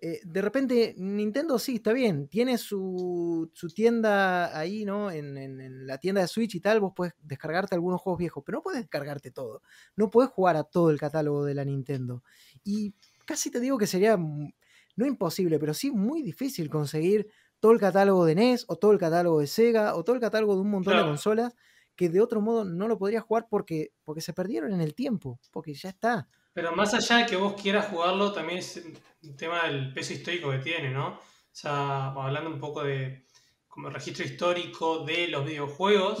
[0.00, 5.10] eh, de repente Nintendo sí, está bien, tiene su, su tienda ahí, ¿no?
[5.10, 8.42] En, en- en la tienda de Switch y tal, vos puedes descargarte algunos juegos viejos,
[8.46, 9.62] pero no puedes descargarte todo.
[9.96, 12.22] No puedes jugar a todo el catálogo de la Nintendo.
[12.64, 12.94] Y
[13.26, 14.52] casi te digo que sería, mm,
[14.96, 17.28] no imposible, pero sí muy difícil conseguir
[17.60, 20.54] todo el catálogo de NES o todo el catálogo de Sega o todo el catálogo
[20.54, 21.54] de un montón de consolas
[21.96, 25.40] que de otro modo no lo podrías jugar porque, porque se perdieron en el tiempo,
[25.50, 26.28] porque ya está.
[26.58, 28.82] Pero más allá de que vos quieras jugarlo, también es
[29.22, 31.10] un tema del peso histórico que tiene, ¿no?
[31.10, 31.20] O
[31.52, 33.26] sea, hablando un poco de
[33.68, 36.18] como registro histórico de los videojuegos,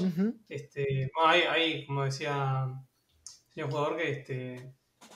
[0.48, 4.74] este, bueno, hay, hay, como decía el señor jugador, que, este,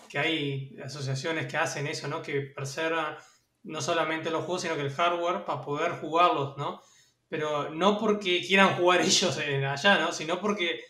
[0.09, 2.21] que hay asociaciones que hacen eso, ¿no?
[2.21, 3.17] Que preservan
[3.63, 6.83] no solamente los juegos, sino que el hardware para poder jugarlos, ¿no?
[7.29, 10.11] Pero no porque quieran jugar ellos allá, ¿no?
[10.11, 10.81] Sino porque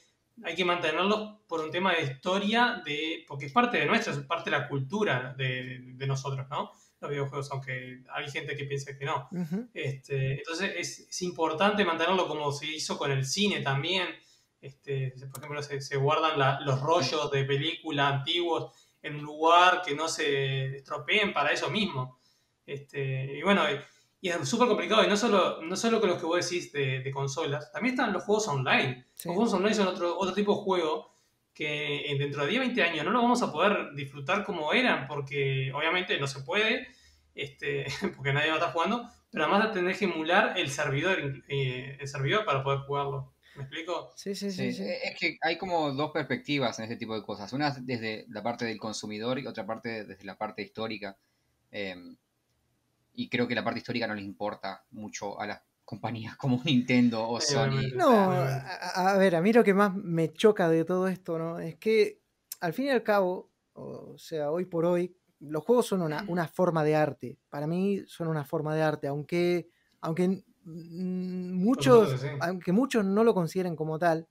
[0.45, 4.19] hay que mantenerlos por un tema de historia, de, porque es parte de nuestra, es
[4.21, 6.73] parte de la cultura de, de nosotros, ¿no?
[7.01, 9.29] Los videojuegos, aunque hay gente que piensa que no.
[9.33, 9.69] Ujú.
[9.75, 14.07] Este, entonces es, es importante mantenerlo como se hizo con el cine también.
[14.61, 18.73] Este, por ejemplo, se, se guardan la- los rollos de película antiguos
[19.03, 22.21] en un lugar que no se estropeen para eso mismo.
[22.65, 23.65] Este, y bueno,
[24.23, 25.05] y, es súper complicado.
[25.05, 28.13] Y no solo, no solo con los que vos decís de, de consolas, también están
[28.13, 29.07] los juegos online.
[29.15, 29.29] Sí.
[29.29, 31.13] Los juegos online son otro, otro tipo de juego
[31.53, 35.07] que en- dentro de 10, 20 años no lo vamos a poder disfrutar como eran,
[35.07, 36.87] porque obviamente no se puede,
[37.35, 37.85] este,
[38.17, 42.09] porque nadie va a estar jugando, pero además tenés que emular el servidor, eh, el
[42.09, 43.35] servidor para poder jugarlo.
[43.55, 44.13] ¿Me explico?
[44.17, 47.53] Sí, sí, Sí, eh, Es que hay como dos perspectivas en este tipo de cosas.
[47.53, 51.19] Una desde la parte del consumidor y otra parte desde la parte histórica.
[51.71, 51.95] Eh,
[53.15, 57.29] y creo que la parte histórica no les importa mucho a las compañías como Nintendo
[57.29, 57.95] o Sony.
[57.95, 61.59] No, a, a ver, a mí lo que más me choca de todo esto, ¿no?
[61.59, 62.23] Es que
[62.61, 66.47] al fin y al cabo, o sea, hoy por hoy, los juegos son una, una
[66.47, 67.39] forma de arte.
[67.49, 69.69] Para mí son una forma de arte, aunque,
[70.01, 72.29] aunque muchos, sí.
[72.41, 74.29] aunque muchos no lo consideren como tal,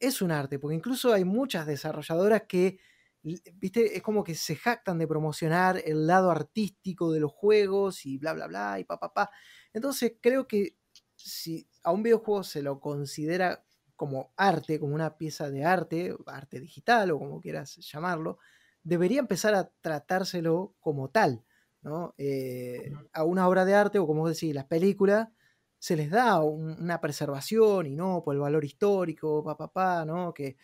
[0.00, 2.78] es un arte, porque incluso hay muchas desarrolladoras que,
[3.54, 8.18] viste, es como que se jactan de promocionar el lado artístico de los juegos y
[8.18, 9.30] bla, bla, bla, y pa, pa, pa.
[9.72, 10.76] Entonces creo que
[11.16, 13.64] si a un videojuego se lo considera
[13.96, 18.38] como arte, como una pieza de arte, arte digital o como quieras llamarlo,
[18.82, 21.44] debería empezar a tratárselo como tal,
[21.82, 22.14] ¿no?
[22.18, 25.28] Eh, a una obra de arte, o como decís, las películas,
[25.78, 30.32] se les da una preservación y no por el valor histórico, papá, pa, ¿no?
[30.34, 30.56] Que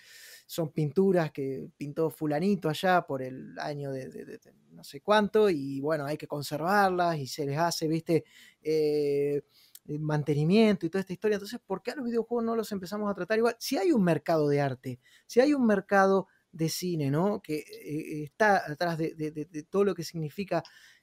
[0.53, 4.39] son pinturas que pintó fulanito allá por el año de,
[4.73, 8.25] no sé cuánto, y bueno, hay que conservarlas y se les hace, viste,
[8.61, 9.41] eh,
[9.87, 11.37] mantenimiento y toda esta historia.
[11.37, 13.57] Entonces, ¿por qué a los videojuegos no los empezamos a tratar igual?
[13.59, 17.41] Si hay un mercado de arte, si hay un mercado de cine, ¿no?
[17.41, 20.63] Que eh, está atrás de, todo lo que significa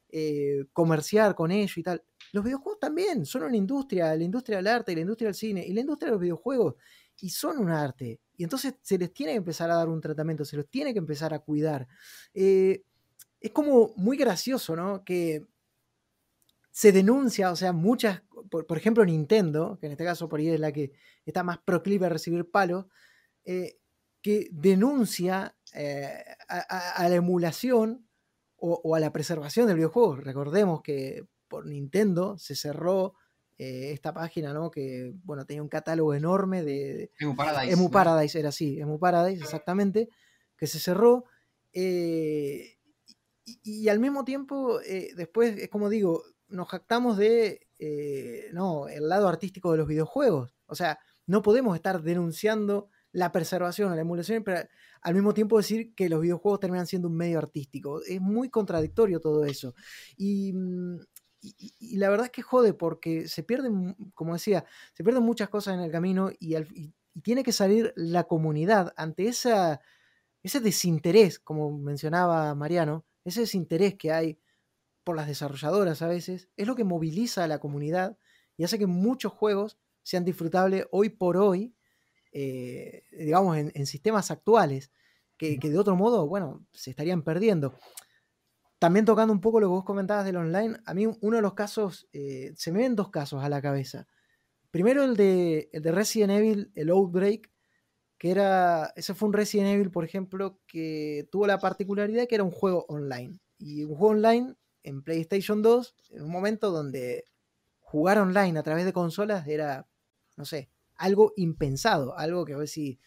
[0.10, 2.04] eh, comerciar con ello y tal.
[2.34, 5.66] Los videojuegos también son una industria, la industria del arte y la industria del cine
[5.66, 6.76] y la industria de los videojuegos,
[7.20, 8.20] y son un arte.
[8.40, 11.00] Y entonces se les tiene que empezar a dar un tratamiento, se los tiene que
[11.00, 11.90] empezar a cuidar.
[12.34, 12.86] Eh,
[13.42, 15.04] es como muy gracioso, ¿no?
[15.04, 15.46] Que
[16.72, 20.60] se denuncia, o sea, muchas, por, ejemplo Nintendo, que en este caso por ahí es
[20.62, 20.94] la que
[21.26, 22.86] está más proclive a recibir palos,
[24.22, 28.08] que denuncia eh, a, la emulación
[28.56, 30.16] o, a la preservación del videojuego.
[30.16, 33.16] Recordemos que por Nintendo se cerró
[33.60, 34.72] eh, esta página, ¿no?
[34.72, 37.12] Que, bueno, tenía un catálogo enorme de...
[37.20, 37.74] Emu Paradise.
[37.74, 40.08] Emu Paradise era así, Emu Paradise, exactamente,
[40.56, 41.26] que se cerró.
[41.74, 42.78] Eh,
[43.44, 44.80] y, al mismo tiempo,
[45.18, 47.68] después, es como digo, nos jactamos de,
[48.54, 50.56] no, el lado artístico de los videojuegos.
[50.66, 54.62] O sea, no podemos estar denunciando la preservación o la emulación, pero
[55.02, 58.02] al mismo tiempo decir que los videojuegos terminan siendo un medio artístico.
[58.04, 59.76] Es muy contradictorio todo eso.
[60.16, 60.54] Y,
[61.42, 65.76] mm, la verdad es que jode porque se pierden, como decía, se pierden muchas cosas
[65.76, 66.56] en el camino y,
[67.24, 69.82] tiene que salir la comunidad ante esa,
[70.42, 74.40] ese desinterés, como mencionaba Mariano, ese desinterés que hay
[75.04, 78.18] por las desarrolladoras a veces, es lo que moviliza a la comunidad
[78.56, 81.76] y hace que muchos juegos sean disfrutables hoy por hoy
[82.32, 84.92] eh, digamos, en, sistemas actuales,
[85.38, 87.74] que, de otro modo, bueno, se estarían perdiendo.
[88.80, 91.54] También tocando un poco lo que vos comentabas del online, a mí uno de los
[91.54, 94.08] casos, eh, se me ven dos casos a la cabeza.
[94.72, 97.52] Primero el de, Resident Evil, el Outbreak,
[98.18, 102.44] que era, ese fue un Resident Evil, por ejemplo, que tuvo la particularidad que era
[102.44, 103.40] un juego online.
[103.58, 107.26] Y un juego online en PlayStation 2, en un momento donde
[107.80, 109.90] jugar online a través de consolas era,
[110.38, 113.00] no sé, algo impensado, algo que a ver si...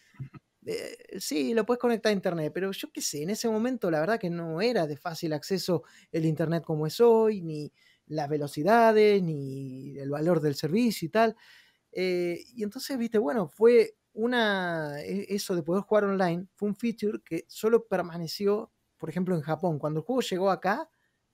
[0.65, 3.99] Eh, sí, lo puedes conectar a internet, pero yo qué sé, en ese momento la
[3.99, 7.73] verdad que no era de fácil acceso el internet como es hoy, ni
[8.07, 11.35] las velocidades, ni el valor del servicio y tal.
[11.91, 16.75] Eh, y entonces, viste, bueno, fue una, e, eso de poder jugar online, fue un
[16.75, 19.79] feature que solo permaneció, por ejemplo, en Japón.
[19.79, 20.89] Cuando el juego llegó acá,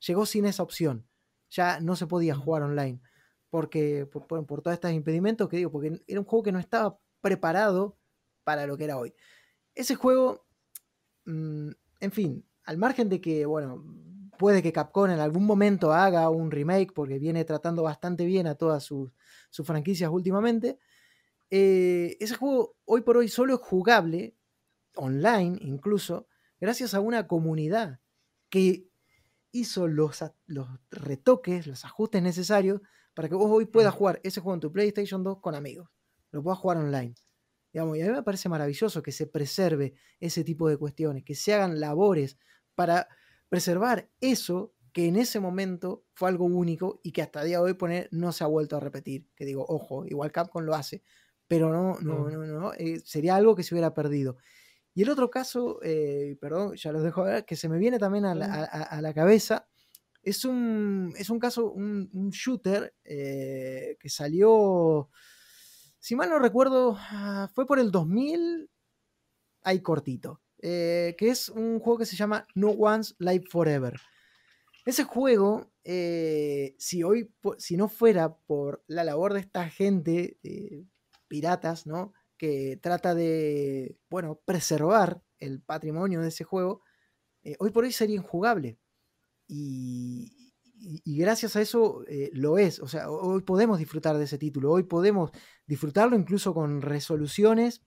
[0.08, 1.08] llegó sin esa opción.
[1.50, 3.02] Ya no se podía jugar online
[3.50, 7.00] porque por, por, todos estos impedimentos que digo, porque era un juego que no estaba
[7.22, 7.98] preparado
[8.50, 9.14] para lo que era hoy.
[9.76, 10.48] Ese juego,
[11.26, 11.70] mm,
[12.00, 13.86] en fin, al margen de que, bueno,
[14.40, 18.56] puede que Capcom en algún momento haga un remake, porque viene tratando bastante bien a
[18.56, 19.12] todas sus,
[19.64, 20.80] franquicias últimamente,
[21.52, 24.36] eh, ese juego hoy por hoy solo es jugable,
[24.96, 26.28] online incluso,
[26.60, 28.00] gracias a una comunidad
[28.50, 28.90] que
[29.52, 32.82] hizo los, los retoques, los ajustes necesarios
[33.14, 35.88] para que vos hoy puedas jugar ese juego en tu PlayStation 2 con amigos.
[36.32, 37.14] Lo puedas jugar online.
[37.72, 41.36] Digamos, y a mí me parece maravilloso que se preserve ese tipo de cuestiones, que
[41.36, 42.38] se hagan labores
[42.76, 43.08] para
[43.48, 47.64] preservar eso que en ese momento fue algo único y que hasta el día de
[47.64, 49.28] hoy poner, no se ha vuelto a repetir.
[49.36, 51.04] Que digo, ojo, igual Capcom lo hace,
[51.48, 54.38] pero no, no, no, no, eh, sería algo que se hubiera perdido.
[54.96, 58.26] Y el otro caso, eh, perdón, ya los dejo ver, que se me viene también
[58.26, 59.68] a la cabeza,
[60.22, 65.10] es un, es un caso, un, shooter eh, que salió,
[66.00, 68.70] si mal no recuerdo, ah, fue por el 2000,
[69.64, 74.00] ahí cortito, eh, que es un juego que se llama No One's Life Forever.
[74.86, 80.38] Ese juego, eh, si hoy, si no fuera por la labor de esta gente,
[81.28, 82.14] piratas, ¿no?
[82.38, 86.82] Que trata de, bueno, preservar el patrimonio de ese juego,
[87.60, 88.80] hoy por hoy sería injugable
[89.50, 90.54] y,
[91.06, 92.80] gracias a eso eh, lo es.
[92.80, 95.32] O sea, hoy podemos disfrutar de ese título, hoy podemos
[95.70, 97.84] disfrutarlo incluso con resoluciones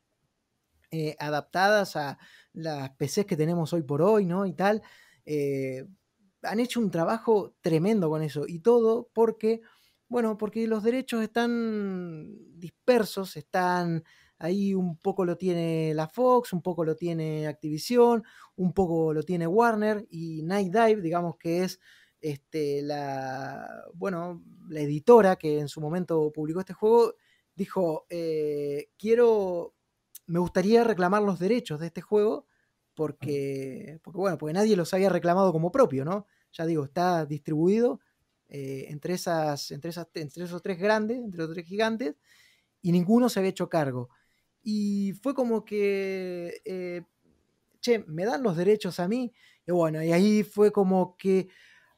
[0.92, 2.18] eh, adaptadas a
[2.52, 4.46] las PCs que tenemos hoy por hoy, ¿no?
[4.46, 4.82] Y tal.
[5.26, 5.84] Eh,
[6.42, 9.62] han hecho un trabajo tremendo con eso y todo porque,
[10.08, 12.28] bueno, porque los derechos están
[12.58, 14.04] dispersos, están
[14.38, 18.24] Ahí un poco lo tiene la Fox, un poco lo tiene Activision,
[18.56, 21.78] un poco lo tiene Warner y Night Dive, digamos que es
[22.20, 27.14] este, la, bueno, la editora que en su momento publicó este juego,
[27.54, 29.74] dijo, eh, quiero,
[30.26, 32.46] me gustaría reclamar los derechos de este juego
[32.94, 36.26] porque, porque, bueno, porque nadie los había reclamado como propio, ¿no?
[36.52, 38.00] Ya digo, está distribuido
[38.48, 42.16] eh, entre, esas, entre, esas, entre esos tres grandes, entre los tres gigantes,
[42.82, 44.10] y ninguno se había hecho cargo.
[44.62, 47.02] Y fue como que, eh,
[47.80, 49.32] che, me dan los derechos a mí.
[49.66, 51.48] Y bueno, y ahí fue como que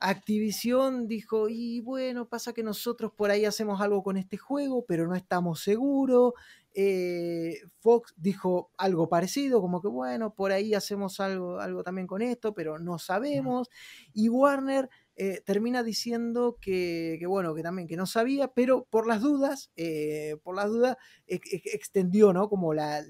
[0.07, 5.07] Activision dijo, y bueno, pasa que nosotros por ahí hacemos algo con este juego, pero
[5.07, 6.35] no estamos seguros.
[6.75, 12.21] Eh, Fox dijo algo parecido, como que bueno, por ahí hacemos algo, algo también con
[12.21, 13.71] esto, pero no sabemos.
[14.13, 19.23] Y Warner eh, termina diciendo que, bueno, que también que no sabía, pero por las
[19.23, 22.51] dudas, eh, por las dudas, extendió, ¿no?
[22.51, 23.03] Como la,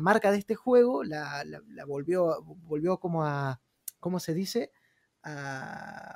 [0.00, 1.44] marca de este juego, la,
[1.86, 3.60] volvió, volvió como a,
[4.00, 4.72] ¿cómo se dice?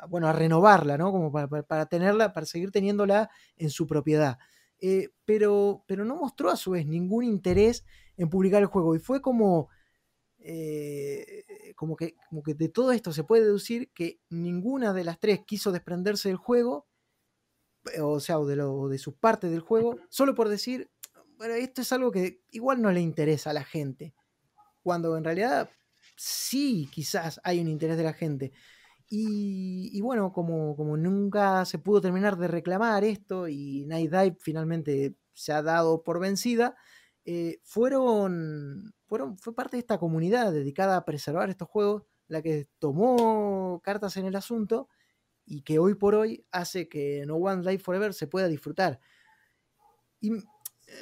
[0.08, 1.10] Bueno, a renovarla, ¿no?
[1.10, 4.38] Como para, tenerla, para seguir teniéndola en su propiedad.
[4.80, 7.84] Eh, pero, pero no mostró a su vez ningún interés
[8.16, 8.94] en publicar el juego.
[8.94, 9.68] Y fue como,
[10.38, 11.44] eh,
[11.76, 15.40] como, que, como que de todo esto se puede deducir que ninguna de las tres
[15.46, 16.86] quiso desprenderse del juego,
[17.92, 20.90] eh, o sea, o de, lo, de su parte del juego, solo por decir,
[21.36, 24.14] bueno, esto es algo que igual no le interesa a la gente,
[24.82, 25.70] cuando en realidad
[26.16, 28.52] sí, quizás hay un interés de la gente.
[29.12, 35.16] Y, bueno, como, como, nunca se pudo terminar de reclamar esto y Night Dive finalmente
[35.34, 36.76] se ha dado por vencida,
[37.24, 42.68] eh, fueron, fueron, fue parte de esta comunidad dedicada a preservar estos juegos la que
[42.78, 44.88] tomó cartas en el asunto
[45.44, 49.00] y que hoy por hoy hace que No One Life Forever se pueda disfrutar.
[50.20, 50.30] Y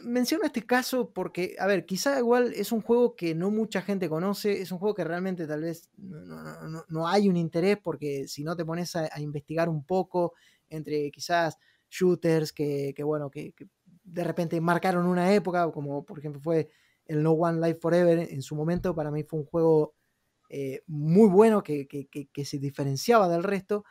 [0.03, 4.09] menciono este caso porque, a ver, quizá igual es un juego que no mucha gente
[4.09, 8.57] conoce, es un juego que realmente tal vez no, hay un interés porque si no
[8.57, 10.35] te pones a, investigar un poco
[10.69, 11.57] entre quizás
[11.91, 13.55] shooters que, bueno, que,
[14.05, 16.71] de repente marcaron una época, como por ejemplo fue
[17.05, 19.95] el No One Life Forever en su momento, para mí fue un juego
[20.51, 21.87] eh, muy bueno que,
[22.45, 23.85] se diferenciaba del resto.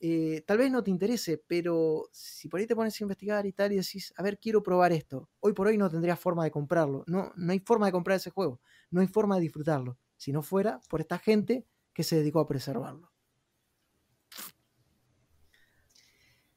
[0.00, 3.52] Eh, tal vez no te interese, pero si por ahí te pones a investigar y
[3.52, 6.52] tal y decís, a ver, quiero probar esto, hoy por hoy no tendrías forma de
[6.52, 8.60] comprarlo, no, no hay forma de comprar ese juego,
[8.90, 12.46] no hay forma de disfrutarlo, si no fuera por esta gente que se dedicó a
[12.46, 13.10] preservarlo.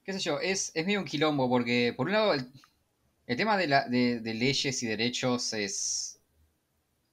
[0.04, 3.68] qué sé yo, es, es medio un quilombo, porque por un lado el tema de,
[3.68, 6.20] la, de, leyes y derechos es,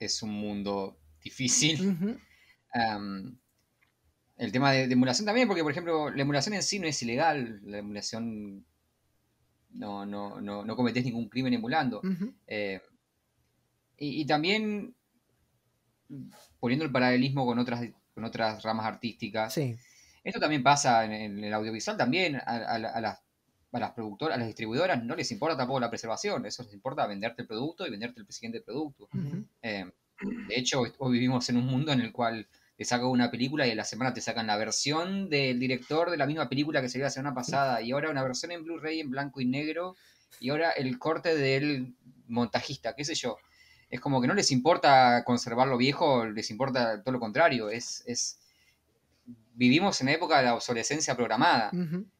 [0.00, 1.78] es un mundo difícil.
[4.38, 7.60] el tema de, emulación también, porque por ejemplo, la emulación en sí no es ilegal,
[7.64, 8.64] la emulación
[9.70, 12.00] no, no, no, no cometés ningún crimen emulando.
[12.46, 12.80] Eh,
[13.98, 14.94] y, también
[16.60, 17.84] poniendo el paralelismo con otras,
[18.14, 19.58] con otras ramas artísticas.
[20.24, 23.18] Esto también pasa en, el audiovisual también, a, a las
[23.72, 27.06] a las productoras, a las distribuidoras no les importa tampoco la preservación, eso les importa
[27.06, 29.08] venderte el producto y venderte el siguiente producto.
[29.62, 29.90] Eh,
[30.20, 32.48] de hecho, hoy vivimos en un mundo en el cual
[32.78, 36.16] te sacan una película y a la semana te sacan la versión del director de
[36.16, 39.00] la misma película que se vio la semana pasada y ahora una versión en Blu-ray
[39.00, 39.96] en blanco y negro
[40.38, 41.96] y ahora el corte del
[42.28, 43.36] montajista, qué sé yo.
[43.90, 47.68] Es como que no les importa conservar lo viejo, les importa todo lo contrario.
[47.68, 48.38] Es, es...
[49.54, 51.72] Vivimos en la época de la obsolescencia programada.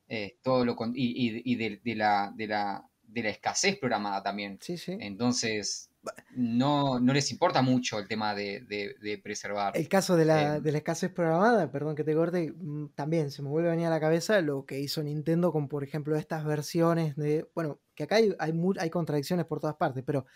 [0.08, 4.58] Eh, todo lo y, de, la, de, la, de, la, escasez programada también.
[4.88, 5.88] Entonces,
[6.36, 9.76] no, no, les importa mucho el tema de, preservar.
[9.76, 13.30] El caso de la, em, de la, escasez programada, perdón que te corte, mm, también
[13.30, 16.16] se me vuelve a venir a la cabeza lo que hizo Nintendo con, por ejemplo,
[16.16, 17.48] estas versiones de.
[17.54, 20.26] Bueno, que acá hay, hay, hay contradicciones por todas partes, pero.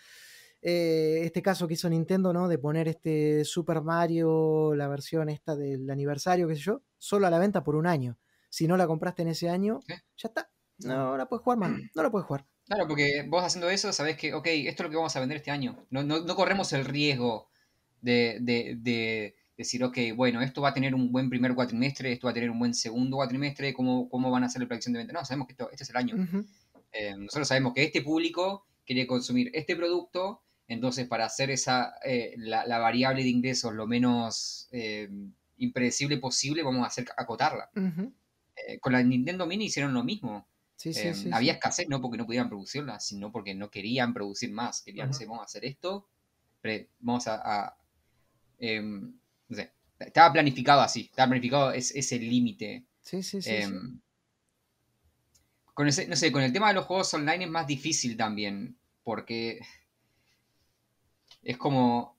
[0.65, 2.47] Eh, este caso que hizo Nintendo, ¿no?
[2.47, 7.29] De poner este Super Mario, la versión esta del aniversario, qué sé yo, solo a
[7.29, 8.17] la venta por un año
[8.53, 10.47] si no la compraste en ese año, ya está.
[10.77, 11.71] No, la puedes jugar más.
[11.95, 12.45] No la puedes jugar.
[12.65, 15.37] Claro, porque vos haciendo eso sabés que, ok, esto es lo que vamos a vender
[15.37, 15.85] este año.
[15.89, 17.49] No, no, corremos el riesgo
[18.01, 22.31] de, de, decir, ok, bueno, esto va a tener un buen primer cuatrimestre, esto va
[22.31, 25.13] a tener un buen segundo cuatrimestre, ¿cómo, cómo van a hacer la predicción de venta?
[25.13, 26.15] No, sabemos que esto, este es el año.
[26.91, 32.33] Eh, nosotros sabemos que este público quiere consumir este producto, entonces para hacer esa, eh,
[32.37, 35.09] la, variable de ingresos lo menos eh,
[35.57, 37.69] impredecible posible, vamos a hacer acotarla.
[37.75, 40.47] Eh, con la Nintendo Mini hicieron lo mismo.
[40.85, 44.81] Em, había escasez, no porque no pudieran producirla, sino porque no querían producir más.
[44.81, 46.07] Querían, decir, vamos a hacer esto,
[46.99, 47.75] vamos a...
[48.59, 49.13] Em,
[49.47, 52.83] no sé, estaba planificado así, estaba planificado ese límite.
[53.01, 53.99] Sí, sí, sí, em,
[55.73, 58.77] Con ese, no sé, con el tema de los juegos online es más difícil también,
[59.03, 59.59] porque
[61.41, 62.17] es como...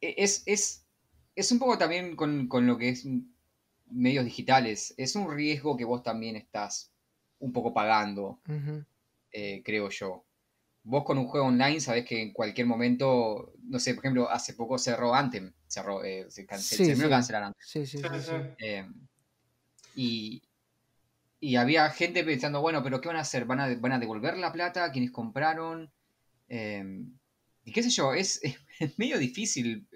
[0.00, 0.86] E, es, es,
[1.34, 3.04] es un poco también con, con lo que es
[3.90, 6.92] medios digitales, es un riesgo que vos también estás
[7.38, 8.40] un poco pagando,
[9.32, 10.24] eh, creo yo.
[10.82, 14.54] Vos con un juego online sabés que en cualquier momento, no sé, por ejemplo, hace
[14.54, 16.92] poco cerró Anthem, cerró, eh, se, canceló, sí,
[17.58, 17.98] Sí, sí,
[18.58, 18.88] eh,
[19.96, 20.42] Y,
[21.40, 23.44] y había gente pensando, bueno, pero ¿qué van a hacer?
[23.44, 25.90] ¿Van a, van a devolver la plata a quienes compraron?
[26.48, 27.18] Em,
[27.64, 28.40] y qué sé yo, es,
[28.80, 29.86] es medio difícil.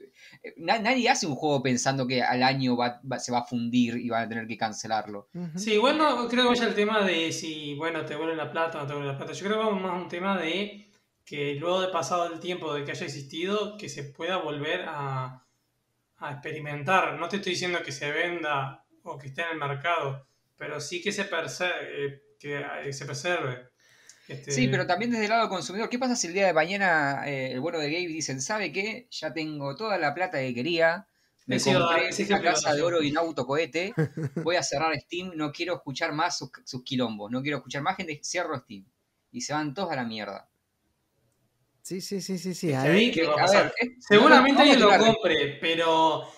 [0.57, 2.77] Nadie hace un juego pensando que al año
[3.19, 5.29] se va a fundir y van a tener que cancelarlo.
[5.57, 8.79] Sí, igual no creo que vaya el tema de si, bueno, te vuelven la plata
[8.79, 9.33] o no te vuelven la plata.
[9.33, 10.91] Yo creo que va más un tema de
[11.25, 15.45] que luego de pasado el tiempo de que haya existido, que se pueda volver a,
[16.17, 17.19] a experimentar.
[17.19, 20.27] No te estoy diciendo que se venda o que esté en el mercado,
[20.57, 23.70] pero sí que se, eh, que eh, se preserve.
[24.31, 26.52] Este, sí, pero también desde el lado del consumidor, ¿qué pasa si el día de
[26.52, 29.09] mañana eh, el bueno de Gabe dicen, ¿sabe qué?
[29.11, 31.09] Ya tengo toda la plata que quería,
[31.47, 33.93] me compré una casa de oro y un autocohete,
[34.44, 37.97] voy a cerrar Steam, no quiero escuchar más sus, sus quilombos, no quiero escuchar más
[37.97, 38.86] gente, cierro Steam.
[39.32, 40.48] Y se van todos a la mierda.
[41.82, 42.73] Sí, sí, sí, sí, sí.
[42.73, 43.12] Ahí,
[43.98, 46.31] Seguramente alguien lo compre, pero,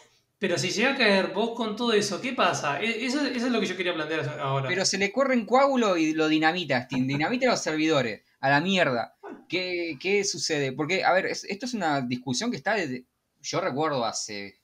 [0.42, 2.82] pero si llega a caer vos con todo eso, ¿qué pasa?
[2.82, 4.68] E, eso, es lo que yo quería plantear ahora.
[4.68, 8.22] Pero se le corre en coágulo y lo dinamita, Dinamita los servidores.
[8.40, 9.14] A la mierda.
[9.48, 10.72] ¿Qué, qué sucede?
[10.72, 13.04] Porque, a ver, esto es una discusión que está desde.
[13.40, 14.56] Yo recuerdo hace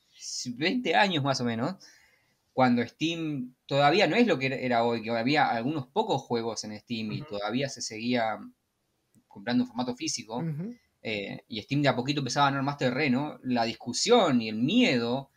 [0.47, 1.77] 20 años más o menos,
[2.53, 6.77] cuando Steam todavía no es lo que era hoy, que había algunos pocos juegos en
[6.77, 8.37] Steam y todavía se seguía
[9.29, 10.43] comprando en formato físico,
[11.03, 14.57] eh, y Steam de a poquito empezaba a ganar más terreno, la discusión y el
[14.57, 15.31] miedo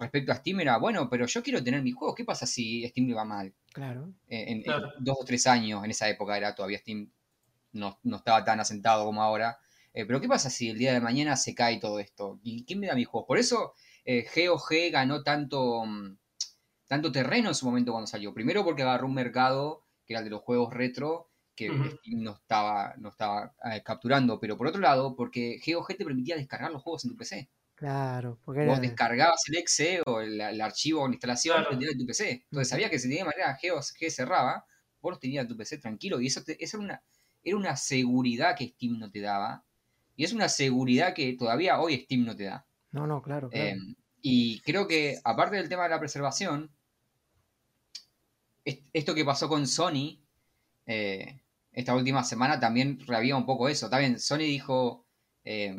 [0.00, 3.08] respecto a Steam era, bueno, pero yo quiero tener mi juego, ¿qué pasa si Steam
[3.08, 3.54] le va mal?
[3.72, 4.12] Claro.
[4.28, 4.62] Eh, en,
[5.00, 7.10] dos o tres años, en esa época era todavía Steam,
[7.72, 9.58] no, estaba tan asentado como ahora.
[9.92, 12.38] Eh, pero ¿qué pasa si el día de mañana se cae todo esto?
[12.42, 13.26] ¿Y quién me da mi juego?
[13.26, 16.16] Por eso GOG ganó tanto, mm,
[16.86, 18.32] tanto terreno en su momento cuando salió.
[18.32, 22.34] Primero porque agarró un mercado que era el de los juegos retro que Steam no
[22.34, 26.82] estaba, no estaba eh, capturando, pero por otro lado, porque GOG te permitía descargar los
[26.82, 27.50] juegos en tu PC.
[27.78, 32.42] Claro, porque vos descargabas el exe o el, archivo o la instalación en tu PC.
[32.50, 34.66] Entonces sabía que si de manera GOG cerraba,
[35.00, 37.02] vos tenías en tu PC tranquilo y eso, era, una,
[37.40, 39.64] era una seguridad que Steam no te daba
[40.16, 42.66] y es una seguridad que todavía hoy Steam no te da.
[42.90, 43.48] No, no, claro.
[43.52, 46.72] Em, y creo que aparte del tema de la preservación,
[48.64, 50.20] esto que pasó con Sony,
[50.84, 51.40] eh,
[51.70, 53.88] esta última semana también rehabía un poco eso.
[53.88, 55.06] También Sony dijo,
[55.44, 55.76] eh,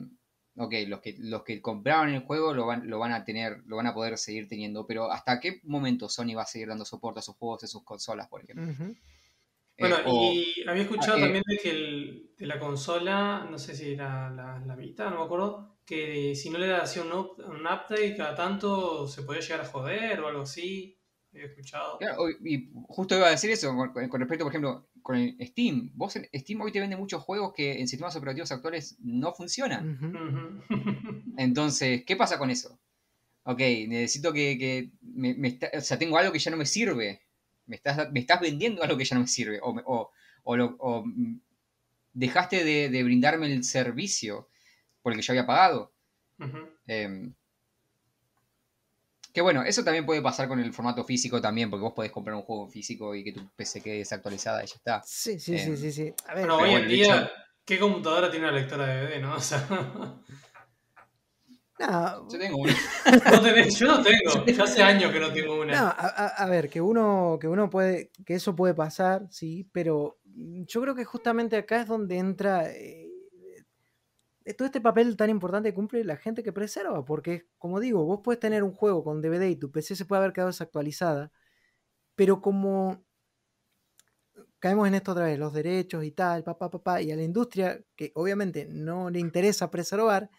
[0.58, 3.78] ok, los que, los que compraron el juego lo van, lo van a tener, lo
[3.78, 7.20] van a poder seguir teniendo, pero ¿hasta qué momento Sony va a seguir dando soporte
[7.20, 8.74] a sus juegos, a sus consolas, por ejemplo?
[9.78, 13.74] Eh, bueno, y había escuchado ah, eh, también de que de la consola, no sé
[13.74, 17.62] si era la, la Vita, no me acuerdo, que si no le hacía un, un
[17.62, 20.99] update cada tanto se podía llegar a joder o algo así.
[21.32, 22.00] Había escuchado.
[22.44, 25.92] y justo iba a decir eso con, con respecto, por ejemplo, con el Steam.
[25.94, 30.64] Vos en Steam hoy te vende muchos juegos que en sistemas operativos actuales no funcionan.
[31.38, 32.80] Entonces, ¿qué pasa con eso?
[33.44, 37.22] Ok, necesito que, me, o sea, tengo algo que ya no me sirve.
[37.66, 39.60] Me estás, me estás vendiendo algo que ya no me sirve.
[39.62, 40.12] O,
[40.44, 41.04] o,
[42.14, 44.50] dejaste de, brindarme el servicio
[45.02, 45.94] por el que yo había pagado.
[49.34, 52.36] Que bueno, eso también puede pasar con el formato físico también, porque vos podés comprar
[52.36, 55.02] un juego físico y que tu PC quede desactualizada y ya está.
[55.06, 56.14] Sí, sí, sí, sí, sí.
[56.28, 57.32] A ver, hoy en día,
[57.64, 59.36] ¿qué computadora tiene una lectora de DVD, no?
[59.40, 59.68] O sea...
[61.80, 62.28] No.
[62.30, 62.74] Yo tengo una.
[63.70, 64.46] yo no tengo.
[64.46, 65.82] Ya hace años que no tengo una.
[65.82, 70.82] No, a, ver, que uno, que uno puede, que eso puede pasar, sí, pero yo
[70.82, 72.99] creo que justamente acá es donde entra eh,
[74.54, 78.40] todo este papel tan importante cumple la gente que preserva, porque como digo, vos puedes
[78.40, 81.32] tener un juego con DVD y tu PC se puede haber quedado desactualizada,
[82.16, 83.04] pero como
[84.60, 87.82] caemos en esto otra vez, los derechos y tal, papá, papá, y a la industria,
[87.96, 90.30] que obviamente no le interesa preservar,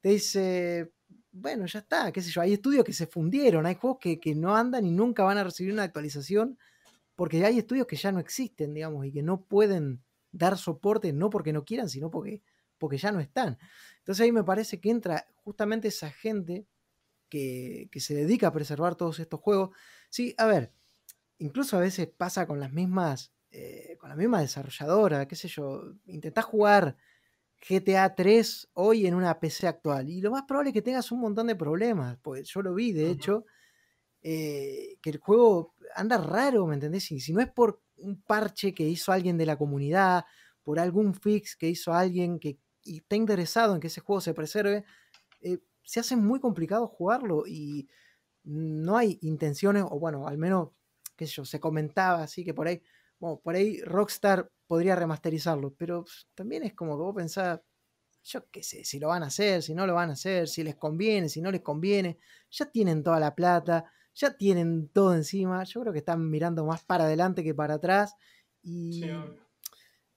[0.00, 0.92] te dice,
[1.30, 4.34] bueno, ya está, qué sé yo, hay estudios que se fundieron, hay juegos que, que
[4.34, 6.58] no andan y nunca van a recibir una actualización,
[7.14, 10.02] porque hay estudios que ya no existen, digamos, y que no pueden
[10.32, 12.42] dar soporte, no porque no quieran, sino porque
[12.82, 13.60] porque ya no están.
[13.98, 16.66] Entonces ahí me parece que entra justamente esa gente
[17.28, 19.70] que, se dedica a preservar todos estos juegos.
[20.10, 20.72] Sí, a ver,
[21.38, 25.92] incluso a veces pasa con las mismas, eh, con la misma desarrolladora, qué sé yo,
[26.06, 26.96] intentás jugar
[27.68, 31.20] GTA 3 hoy en una PC actual y lo más probable es que tengas un
[31.20, 33.44] montón de problemas, pues yo lo vi, de hecho,
[34.22, 37.12] eh, que el juego anda raro, ¿me entendés?
[37.12, 40.24] Y si no es por un parche que hizo alguien de la comunidad,
[40.62, 44.34] por algún fix que hizo alguien que y está interesado en que ese juego se
[44.34, 44.84] preserve,
[45.40, 47.88] eh, se hace muy complicado jugarlo y
[48.44, 50.70] no hay intenciones, o bueno, al menos,
[51.16, 52.82] qué sé yo, se comentaba así que por ahí,
[53.18, 56.04] bueno, por ahí Rockstar podría remasterizarlo, pero
[56.34, 57.60] también es como que vos pensás,
[58.24, 60.62] yo qué sé, si lo van a hacer, si no lo van a hacer, si
[60.62, 62.18] les conviene, si no les conviene,
[62.50, 65.64] ya tienen toda la plata, ya tienen todo encima.
[65.64, 68.14] Yo creo que están mirando más para adelante que para atrás.
[68.62, 69.02] Y.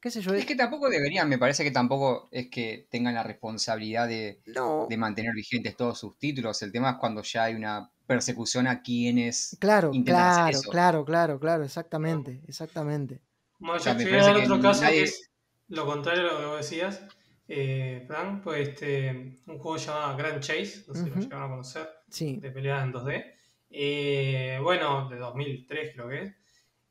[0.06, 0.36] ¿Qué sé yo?
[0.36, 4.98] Es que tampoco deberían, me parece que tampoco es que tengan la responsabilidad de, de
[4.98, 6.62] mantener vigentes todos sus títulos.
[6.62, 9.58] El tema es cuando ya hay una persecución a quienes.
[9.60, 13.20] Claro, claro, claro, claro, claro, exactamente, exactamente.
[13.58, 15.32] Bueno, yo te voy a dar otro caso que es
[15.70, 17.02] lo contrario de lo que vos decías,
[17.48, 19.10] eh, Frank, pues este,
[19.48, 22.94] un juego llamado Grand Chase, no sé si lo llegaron a conocer, de peleas en
[22.94, 23.26] 2D.
[23.72, 26.45] Eh, bueno, de 2003 creo que es.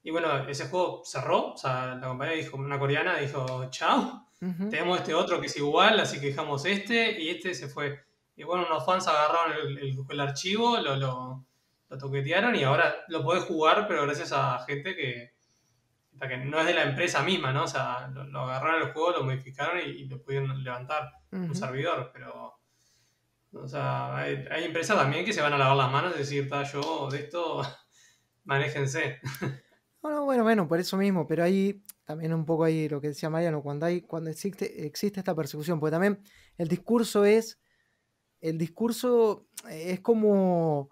[0.07, 4.99] Y bueno, ese juego cerró, o sea, la compañía dijo, una coreana dijo, chao, tenemos
[4.99, 8.05] este otro que es igual, así que dejamos este, y este se fue.
[8.37, 11.47] Y bueno, unos fans agarraron el, archivo, lo, lo,
[11.89, 15.33] lo, toquetearon y ahora lo podés jugar, pero gracias a gente que,
[16.21, 17.65] que no es de la empresa misma, ¿no?
[17.65, 22.61] O sea, lo, agarraron el juego, lo modificaron y, lo pudieron levantar un servidor, pero...
[23.55, 27.09] O sea, hay, empresas también que se van a lavar las manos y decir, yo
[27.11, 27.63] de esto,
[28.45, 29.21] manéjense.
[30.05, 33.31] Bueno, bueno, bueno, por eso mismo, pero ahí también un poco ahí lo que decía
[33.31, 36.21] Mariano, cuando hay, cuando existe, existe esta persecución, porque también
[36.59, 37.59] el discurso es,
[38.43, 40.91] el discurso es como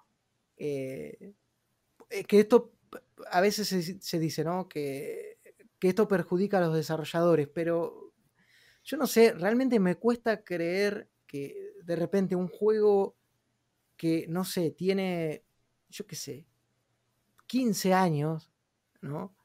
[0.56, 1.34] eh,
[2.26, 2.72] que esto
[3.30, 3.68] a veces
[4.00, 4.66] se, dice, ¿no?
[4.66, 5.36] Que,
[5.78, 8.14] que, esto perjudica a los desarrolladores, pero
[8.82, 13.18] yo no sé, realmente me cuesta creer que de repente un juego
[13.98, 15.44] que, no sé, tiene,
[15.90, 16.46] yo qué sé,
[17.46, 18.51] 15 años,
[19.02, 19.36] ¿no?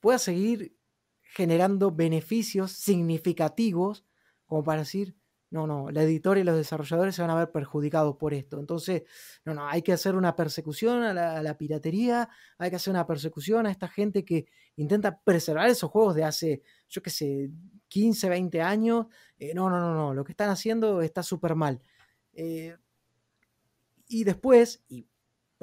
[0.00, 0.76] Pueda seguir
[1.22, 4.04] generando beneficios significativos
[4.46, 5.16] como para decir,
[5.50, 8.58] no, no, la editora y los desarrolladores se van a ver perjudicados por esto.
[8.58, 9.04] Entonces,
[9.44, 12.28] no, no, hay que hacer una persecución a la, piratería,
[12.58, 16.62] hay que hacer una persecución a esta gente que intenta preservar esos juegos de hace,
[16.88, 17.50] yo qué sé,
[17.88, 19.06] 15, 20 años.
[19.38, 21.80] Eh, no, no, no, no, lo que están haciendo está súper mal.
[22.32, 22.76] Eh,
[24.08, 25.06] y después, y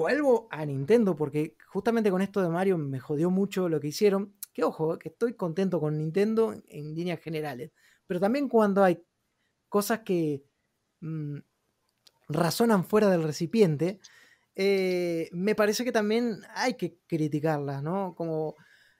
[0.02, 4.34] vuelvo a Nintendo, porque justamente con esto de Mario me jodió mucho lo que hicieron.
[4.52, 7.70] Que ojo, que estoy contento con Nintendo en líneas generales.
[8.06, 9.02] Pero también cuando hay
[9.68, 10.44] cosas que
[11.00, 11.38] mm,
[12.28, 14.00] razonan fuera del recipiente,
[14.56, 18.14] eh, me parece que también hay que criticarlas, ¿no?
[18.16, 18.56] Como,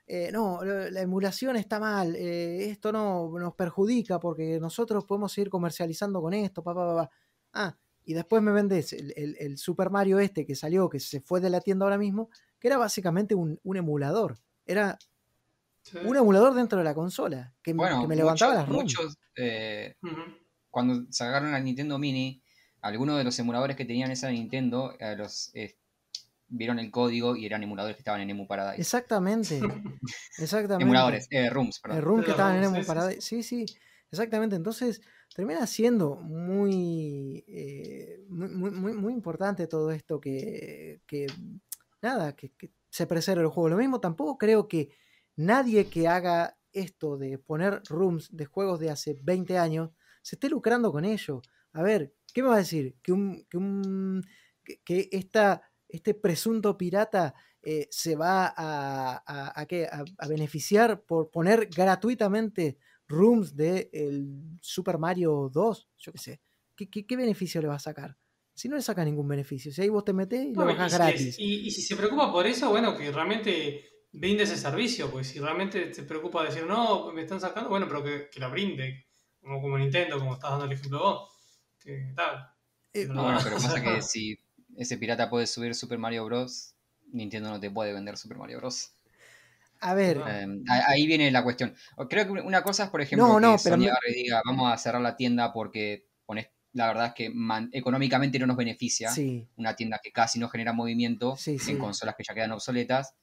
[0.07, 5.49] eh, no, la emulación está mal, eh, esto no nos perjudica porque nosotros podemos seguir
[5.49, 7.09] comercializando con esto, pa, pa, pa,
[7.53, 11.49] Ah, y después me vendes el, Super Mario este que salió, que se fue de
[11.49, 14.37] la tienda ahora mismo, que era básicamente un, emulador.
[14.65, 14.97] Era
[16.05, 19.17] un emulador dentro de la consola, que, me levantaba las Muchos,
[20.69, 22.41] cuando sacaron la Nintendo Mini,
[22.81, 25.77] algunos de los emuladores que tenían esa Nintendo eh, los eh,
[26.47, 28.81] vieron el código y eran emuladores que estaban en Emu Paradise.
[28.81, 29.59] Exactamente.
[30.37, 30.83] Exactamente.
[30.83, 32.01] Emuladores, eh, rooms, perdón.
[32.01, 33.21] rooms que estaban en Emu Paradise.
[33.21, 33.65] Sí, sí.
[34.11, 34.55] Exactamente.
[34.55, 35.01] Entonces,
[35.33, 37.43] termina siendo muy,
[38.29, 41.27] muy, muy, muy, importante todo esto que, que
[42.01, 42.51] nada, que,
[42.89, 43.69] se preserve el juego.
[43.69, 44.89] Lo mismo tampoco creo que
[45.35, 49.89] nadie que haga esto de poner rooms de juegos de hace 20 años
[50.21, 51.41] se esté lucrando con ello.
[51.73, 52.95] A ver, ¿qué me va a decir?
[53.01, 54.23] Que, un, que, un,
[54.85, 55.09] que,
[55.89, 57.33] este presunto pirata
[57.63, 59.65] eh, se va a, a,
[60.17, 62.77] a, beneficiar por poner gratuitamente
[63.07, 66.41] rooms de el Super Mario 2, yo qué sé.
[66.75, 68.17] ¿Qué, beneficio le va a sacar?
[68.53, 71.37] Si no le saca ningún beneficio, si ahí vos te metés y lo bajas gratis.
[71.39, 75.93] y, si se preocupa por eso, bueno, que realmente brinde ese servicio, pues si realmente
[75.93, 79.07] se preocupa de decir, no, me están sacando, bueno, pero que, que lo brinde,
[79.41, 81.29] como, como Nintendo, como estás dando el ejemplo vos.
[81.79, 82.49] Que tal.
[82.93, 84.39] Eh, bueno, pero pasa que si
[84.77, 86.75] ese pirata puede subir Super Mario Bros.,
[87.11, 88.93] Nintendo no te puede vender Super Mario Bros.
[89.83, 90.21] A ver.
[90.27, 91.75] Em, ahí viene la cuestión.
[92.09, 95.51] Creo que una cosa es, por ejemplo, que Sony diga, vamos a cerrar la tienda
[95.51, 96.07] porque
[96.73, 97.31] la verdad es que
[97.71, 99.11] económicamente no nos beneficia.
[99.57, 103.13] Una tienda que casi no genera movimiento en consolas que ya quedan obsoletas.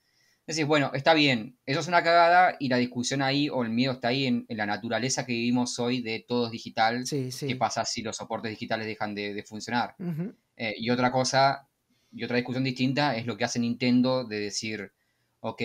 [0.47, 3.93] Decís, bueno, está bien, eso es una cagada y la discusión ahí o el miedo
[3.93, 7.05] está ahí en, la naturaleza que vivimos hoy de todo es digital.
[7.09, 9.95] ¿Qué pasa si los soportes digitales dejan de, funcionar?
[10.57, 11.69] Eh, y otra cosa,
[12.13, 14.93] y otra discusión distinta es lo que hace Nintendo de decir,
[15.41, 15.63] ok,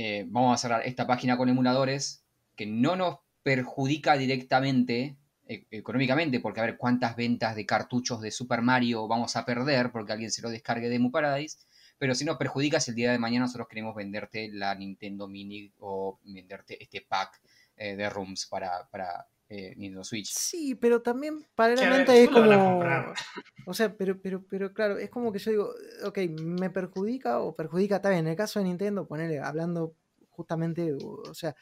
[0.00, 6.38] eh, vamos a cerrar esta página con emuladores que no nos perjudica directamente e, económicamente,
[6.38, 10.30] porque a ver cuántas ventas de cartuchos de Super Mario vamos a perder porque alguien
[10.30, 11.58] se lo descargue de Mu Paradise
[11.98, 16.20] pero si nos perjudicas el día de mañana nosotros queremos venderte la Nintendo Mini o
[16.22, 17.40] venderte este pack
[17.76, 20.30] eh, de rooms para, para eh, Nintendo Switch.
[20.32, 22.82] Sí, pero también paralelamente es como...
[23.66, 25.70] O sea, pero, pero, pero claro, es como que yo digo,
[26.04, 29.94] ok, me perjudica o perjudica, está bien, en el caso de Nintendo, ponerle, hablando
[30.30, 31.54] justamente, o, sea,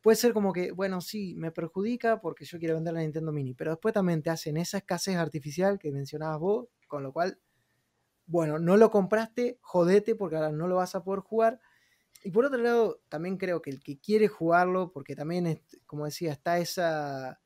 [0.00, 3.54] puede ser como que, bueno, sí, me perjudica porque yo quiero vender la Nintendo Mini,
[3.54, 7.38] pero después también te hacen esa escasez artificial que mencionabas vos, con lo cual
[8.26, 11.60] bueno, no lo compraste, jodete porque ahora no lo vas a poder jugar.
[12.24, 16.32] Y por otro lado, también creo que el que quiere jugarlo, porque también, como decía,
[16.32, 17.38] está esa,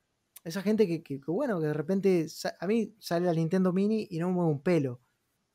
[0.44, 2.26] esa gente que, bueno, que de repente
[2.60, 5.00] a mí sale la Nintendo Mini y no me mueve un pelo.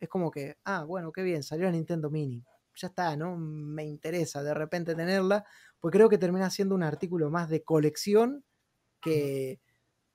[0.02, 2.44] Es como que, ah, bueno, qué bien, salió la Nintendo Mini.
[2.76, 3.38] Ya está, ¿no?
[3.38, 5.46] Me interesa de repente tenerla,
[5.80, 8.44] pues creo que termina siendo un artículo más de colección
[9.00, 9.62] que,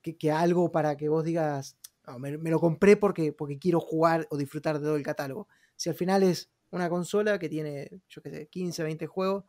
[0.03, 1.79] que, algo para que vos digas,
[2.19, 5.49] me, lo compré porque, porque quiero jugar o disfrutar de todo el catálogo.
[5.77, 9.45] Si al final es una consola que tiene, yo qué sé, 15, 20 juegos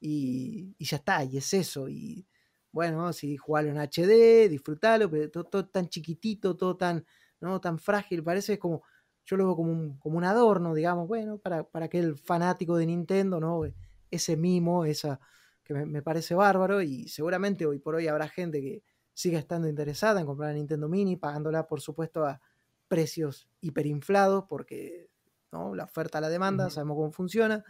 [0.00, 1.88] y, ya está, y es eso.
[1.88, 2.26] Y
[2.72, 7.04] bueno, si jugarlo en HD, disfrutarlo, pero todo, tan chiquitito, todo tan,
[7.40, 7.60] ¿no?
[7.60, 8.82] tan frágil, parece como,
[9.24, 12.86] yo lo veo como un, como un adorno, digamos, bueno, para, para aquel fanático de
[12.86, 13.62] Nintendo, ¿no?
[14.10, 15.20] Ese mimo, esa
[15.64, 18.82] que me, parece bárbaro, y seguramente hoy por hoy habrá gente que
[19.14, 22.40] siga estando interesada en comprar la Nintendo Mini, pagándola, por supuesto, a
[22.88, 25.08] precios hiperinflados, porque
[25.52, 27.64] la oferta a la demanda, sabemos cómo funciona.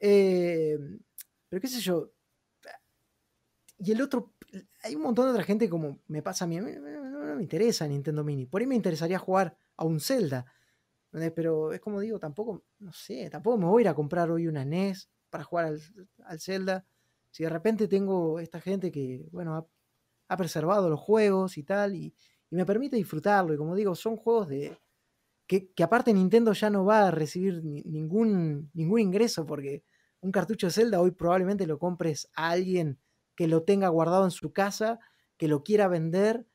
[0.00, 0.78] Eh,
[1.48, 2.12] pero qué sé yo.
[3.78, 4.32] Y el otro,
[4.82, 8.24] hay un montón de otra gente como me pasa a mí, no, me interesa Nintendo
[8.24, 8.46] Mini.
[8.46, 10.46] Por ahí me interesaría jugar a un Zelda.
[11.10, 14.46] Pero es como digo, tampoco, no sé, tampoco me voy a ir a comprar hoy
[14.46, 15.74] una NES para jugar
[16.24, 16.86] al, Zelda.
[17.30, 19.68] Si de repente tengo esta gente que, bueno,
[20.28, 22.14] ha, preservado los juegos y tal, y,
[22.50, 23.52] me permite disfrutarlo.
[23.52, 24.78] Y como digo, son juegos de,
[25.60, 29.84] que, aparte Nintendo ya no va a recibir ningún, ningún ingreso porque
[30.20, 32.98] un cartucho de Zelda hoy probablemente lo compres a alguien
[33.34, 34.98] que lo tenga guardado en su casa,
[35.36, 36.46] que lo quiera vender.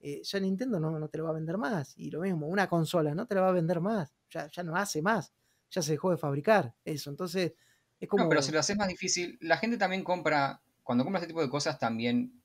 [0.00, 1.96] Eh, ya Nintendo no, no, te lo va a vender más.
[1.96, 4.14] Y lo mismo, una consola no te la va a vender más.
[4.30, 5.32] Ya, ya no hace más.
[5.70, 7.10] Ya se dejó de fabricar eso.
[7.10, 7.54] Entonces,
[8.00, 8.24] es como.
[8.24, 10.60] No, pero si lo haces más difícil, la gente también compra.
[10.82, 12.41] Cuando compra este tipo de cosas, también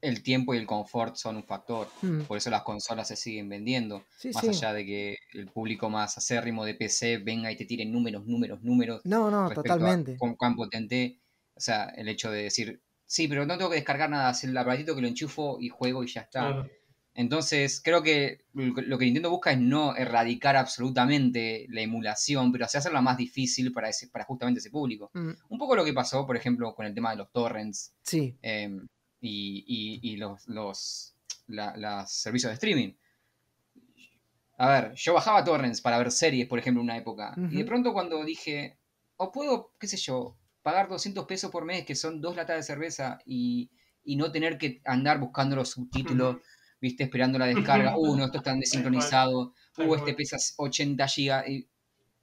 [0.00, 1.88] el tiempo y el confort son un factor.
[2.02, 2.22] Mm.
[2.22, 4.04] Por eso las consolas se siguen vendiendo.
[4.34, 8.26] más allá de que el público más acérrimo de PC venga y te tire números,
[8.26, 9.00] números, números.
[9.04, 10.16] No, no, totalmente.
[10.16, 11.18] con cuán potente.
[11.54, 14.56] O sea, el hecho de decir, sí, pero no tengo que descargar nada, hacer el
[14.56, 16.66] aparatito que lo enchufo y juego y ya está.
[17.16, 22.76] Entonces, creo que lo que Nintendo busca es no erradicar absolutamente la emulación, pero así
[22.76, 25.10] hacerla más difícil para, ese, para justamente ese público.
[25.14, 25.30] Mm.
[25.48, 27.94] Un poco lo que pasó, por ejemplo, con el tema de los torrents.
[28.02, 28.36] Sí.
[28.42, 28.86] Em,
[29.26, 31.14] y, los, los
[32.06, 32.92] servicios de streaming.
[34.58, 37.34] A ver, yo bajaba torrents para ver series, por ejemplo, en una época.
[37.50, 38.78] Y de pronto cuando dije,
[39.16, 42.62] o puedo, qué sé yo, pagar 200 pesos por mes, que son dos latas de
[42.62, 43.70] cerveza, y,
[44.04, 46.36] no tener que andar buscando los subtítulos,
[46.80, 47.96] viste, esperando la descarga.
[47.98, 49.52] Uh, no, esto está desincronizado.
[49.78, 51.48] Uh, este pesa 80 gigas.
[51.48, 51.68] Y,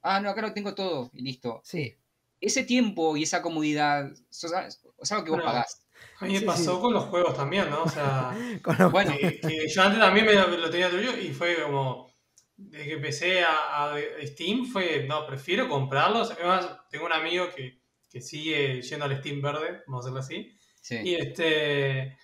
[0.02, 1.60] ah, no, acá lo tengo todo, y listo.
[1.62, 1.94] Sí.
[2.40, 5.83] Ese tiempo y esa comodidad, es algo que vos pagás.
[6.20, 7.82] A mí me pasó con los juegos también, ¿no?
[7.84, 8.34] O sea,
[8.90, 12.12] bueno, que, yo antes también me lo tenía tuyo y fue como,
[12.56, 16.30] desde que empecé a, Steam, fue, no, prefiero comprarlos.
[16.30, 20.56] Además, tengo un amigo que, que sigue yendo al Steam verde, vamos a hacerlo así.
[20.80, 21.00] Sí.
[21.02, 22.16] Y este,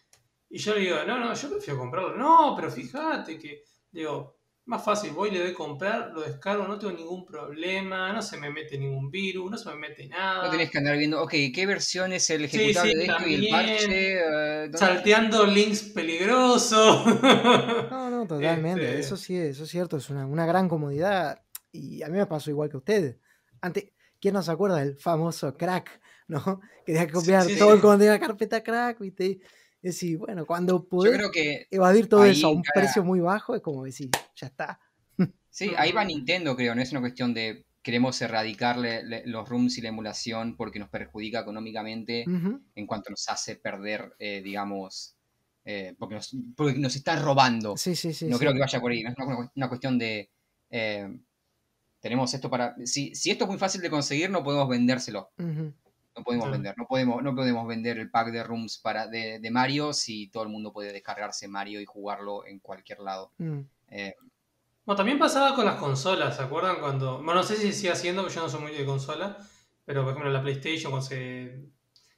[0.51, 2.17] y yo le digo, no, no, yo prefiero comprarlo.
[2.17, 4.40] No, pero fíjate que, digo,
[4.71, 8.51] más fácil, voy, le doy comprar, lo descargo, no tengo ningún problema, no se me
[8.51, 10.45] mete ningún virus, no se me mete nada.
[10.45, 13.51] No tenés que andar viendo, ok, ¿qué versión es el ejecutable de esto y el
[13.51, 13.87] parche?
[13.89, 17.05] Eh, salteando links peligrosos.
[17.91, 21.43] No, no, totalmente, este eso sí, eso es cierto, es una, una, gran comodidad
[21.73, 23.17] y a mí me pasó igual que a ustedes.
[23.61, 23.87] Antes,
[24.21, 26.01] ¿quién no se acuerda del famoso crack?
[26.29, 26.61] ¿No?
[26.87, 29.41] Quería copiar todo el contenido de la carpeta crack, ¿viste?
[29.83, 31.19] Es decir, bueno, cuando puedes
[31.71, 34.81] evadir todo eso a un precio muy bajo, es como decir, ya está.
[35.53, 39.81] Sí, ahí va Nintendo, creo, no es una cuestión de queremos erradicarle los rooms y
[39.81, 45.17] la emulación porque nos perjudica económicamente en cuanto nos hace perder, eh, digamos,
[45.65, 47.77] eh, porque, nos, porque, nos, está robando.
[47.77, 48.27] Sí, sí, sí.
[48.27, 50.31] No creo que vaya por ahí, no es una, cuestión de...
[50.71, 51.09] Eh,
[52.01, 52.75] tenemos esto para...
[52.85, 55.33] Si, si, esto es muy fácil de conseguir, no podemos vendérselo.
[56.17, 59.93] No podemos vender, no podemos, no podemos vender el pack de rooms para, de, Mario
[59.93, 63.33] si todo el mundo puede descargarse Mario y jugarlo en cualquier lado.
[63.39, 63.61] Mm.
[63.91, 64.15] Eh,
[64.85, 66.81] bueno, también pasaba con las consolas, ¿se acuerdan?
[66.81, 67.17] Cuando.
[67.19, 69.39] Bueno, no sé si sigue haciendo, porque yo no soy muy de consola,
[69.85, 71.71] pero por ejemplo en la PlayStation cuando se,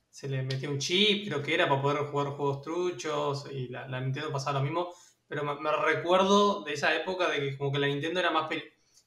[0.09, 4.01] se le metió un chip, creo que era para poder jugar juegos truchos, y la,
[4.01, 4.89] Nintendo pasaba lo mismo,
[5.27, 8.48] pero me, recuerdo de esa época de que como que la Nintendo era más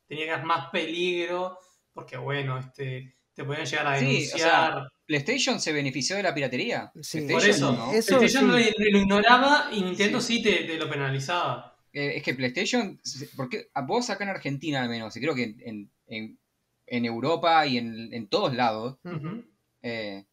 [0.07, 1.57] tenía más peligro,
[1.93, 4.87] porque bueno, este te podían llegar a denunciar.
[5.05, 6.91] PlayStation se benefició de la piratería.
[7.01, 7.73] Sí, por eso.
[7.73, 7.89] ¿no?
[7.91, 11.77] PlayStation lo, ignoraba y Nintendo sí, te, lo penalizaba.
[11.93, 12.99] Eh, es que PlayStation,
[13.35, 15.55] porque a vos acá en Argentina al menos, y creo que
[16.07, 18.97] en, Europa y en, todos lados,
[19.83, 20.25] eh,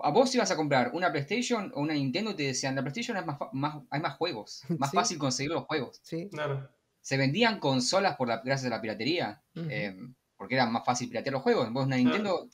[0.00, 3.16] a vos ibas a comprar una PlayStation o una Nintendo y te decían, la PlayStation
[3.16, 6.00] es más, más hay más juegos, más fácil conseguir los juegos.
[6.02, 6.68] Sí, claro.
[7.00, 9.96] se vendían consolas por la, gracias a la piratería, eh,
[10.36, 11.72] porque era más fácil piratear los juegos.
[11.72, 12.48] Vos en una Nintendo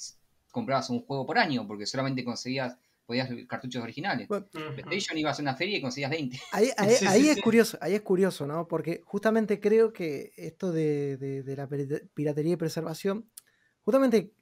[0.50, 2.76] comprabas un juego por año, porque solamente conseguías
[3.10, 4.28] podías cartuchos originales.
[4.28, 6.40] PlayStation ibas a una feria y conseguías 20.
[6.52, 8.68] Ahí, es curioso, ahí es curioso, ¿no?
[8.68, 11.68] Porque justamente creo que esto de, la
[12.14, 13.28] piratería y preservación,
[13.82, 14.32] justamente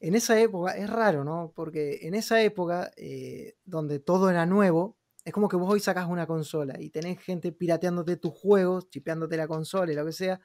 [0.00, 1.54] en esa época, es raro, ¿no?
[1.56, 6.06] Porque en esa época, eh, donde todo era nuevo, es como que vos hoy sacas
[6.06, 10.42] una consola y tenés gente pirateándote tus juegos, chipeándote la consola y lo que sea.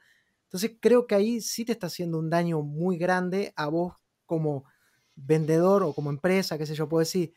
[0.50, 3.94] Entonces creo que ahí sí te está haciendo un daño muy grande a vos
[4.26, 4.64] como
[5.14, 7.34] vendedor o como empresa, qué sé yo, puedo decir,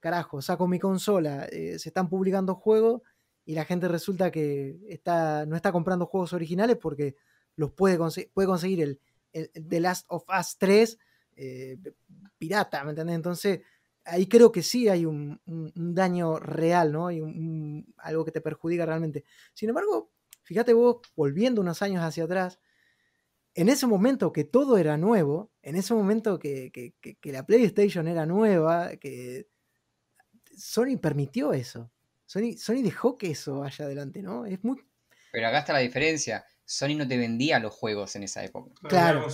[0.00, 3.02] carajo, saco mi consola, eh, se están publicando juegos
[3.44, 7.16] y la gente resulta que está, no está comprando juegos originales porque
[7.54, 7.98] los puede,
[8.32, 9.00] puede conseguir el,
[9.52, 10.98] The Last of Us 3
[11.36, 11.76] eh,
[12.38, 13.16] pirata, ¿me entiendes?
[13.16, 13.60] Entonces,
[14.06, 15.38] ahí creo que sí hay un,
[15.74, 17.08] daño real, ¿no?
[17.08, 17.20] Hay
[17.98, 19.24] algo que te perjudica realmente.
[19.52, 20.13] Sin embargo,
[20.44, 22.60] fíjate vos, volviendo unos años hacia atrás,
[23.54, 28.26] en ese momento que todo era nuevo, en ese momento que, que la PlayStation era
[28.26, 29.48] nueva, que
[30.56, 31.90] Sony permitió eso.
[32.26, 34.46] Sony, Sony dejó que eso vaya adelante, ¿no?
[34.46, 34.84] Es muy.
[35.32, 36.44] Pero acá está la diferencia.
[36.64, 38.72] Sony no te vendía los juegos en esa época.
[38.88, 39.26] Claro,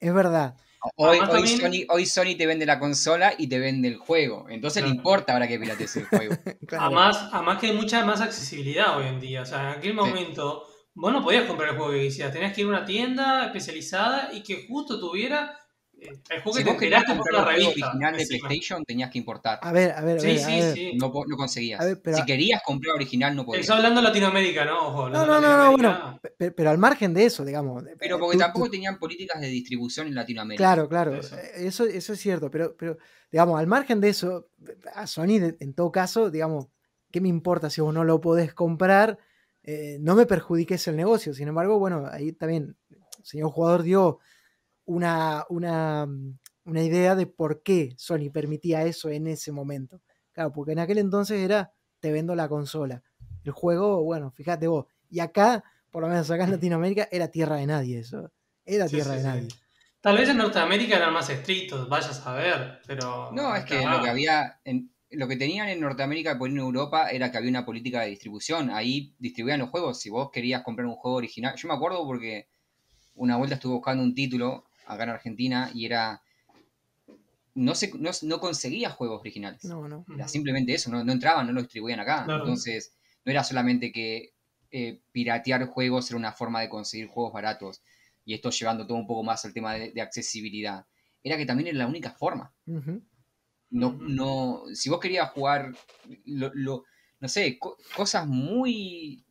[0.00, 0.56] es verdad.
[0.96, 4.46] Hoy, Sony, te vende la consola y te vende el juego.
[4.48, 6.34] Entonces le importa ahora que pirates el juego.
[6.78, 9.42] además, además que hay mucha más accesibilidad hoy en día.
[9.42, 12.32] O sea, en aquel momento vos no podías comprar el juego que quisieras.
[12.32, 15.58] Tenías que ir a una tienda especializada y que justo tuviera
[16.30, 19.58] el juego si que vos querías comprar el juego original de PlayStation, tenías que importar.
[19.62, 20.92] A ver, a ver, a sí, sí, Sí.
[20.96, 21.84] No, no conseguías.
[21.84, 23.64] si querías comprar original, no podías.
[23.64, 24.88] Eso hablando de Latinoamérica, ¿no?
[24.88, 27.84] Ojo, no, no, no, bueno, pero, al margen de eso, digamos.
[27.98, 30.62] Pero porque tampoco tenían políticas de distribución en Latinoamérica.
[30.62, 31.14] Claro, claro,
[31.54, 32.98] eso, eso es cierto, pero, pero,
[33.30, 34.48] digamos, al margen de eso,
[34.94, 36.68] a Sony, en todo caso, digamos,
[37.10, 39.18] ¿qué me importa si vos no lo podés comprar?
[39.62, 41.32] Eh, no me perjudiques el negocio.
[41.32, 44.18] Sin embargo, bueno, ahí también el señor jugador dio
[44.86, 50.00] una, una, mm, una idea de por qué Sony permitía eso en ese momento.
[50.32, 53.02] Claro, porque en aquel entonces era, te vendo la consola.
[53.44, 54.86] El juego, bueno, fíjate vos.
[55.10, 58.32] Y acá, por lo menos acá en Latinoamérica, era tierra de nadie eso.
[58.64, 59.48] Era tierra de nadie.
[60.00, 63.30] Tal vez en Norteamérica eran más estrictos, vaya a saber, pero...
[63.32, 67.08] No, es que lo que había, en, lo que tenían en Norteamérica y en Europa
[67.10, 68.70] era que había una política de distribución.
[68.70, 70.00] Ahí distribuían los juegos.
[70.00, 72.48] Si vos querías comprar un juego original, yo me acuerdo porque
[73.14, 76.22] una vuelta estuve buscando un título acá en Argentina y era...
[77.54, 77.92] No, se,
[78.22, 79.64] no, conseguía juegos originales.
[79.64, 80.04] No, no.
[80.12, 82.26] Era simplemente eso, no, entraban, no lo distribuían acá.
[82.28, 84.34] Entonces, no era solamente que
[84.72, 87.80] eh, piratear juegos era una forma de conseguir juegos baratos
[88.24, 90.86] y esto llevando todo un poco más al tema de, accesibilidad.
[91.22, 92.52] Era que también era la única forma.
[93.70, 95.74] No, no, si vos querías jugar,
[96.26, 96.84] lo,
[97.20, 97.58] no sé,
[97.94, 99.24] cosas muy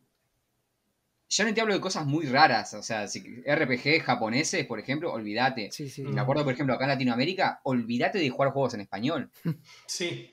[1.34, 5.12] ya no te hablo de cosas muy raras, o sea, si, RPG japoneses, por ejemplo,
[5.12, 5.70] olvídate.
[5.72, 6.02] Sí, sí.
[6.02, 9.30] Me acuerdo, por ejemplo, acá en Latinoamérica, olvídate de jugar juegos en español.
[9.86, 10.30] Sí.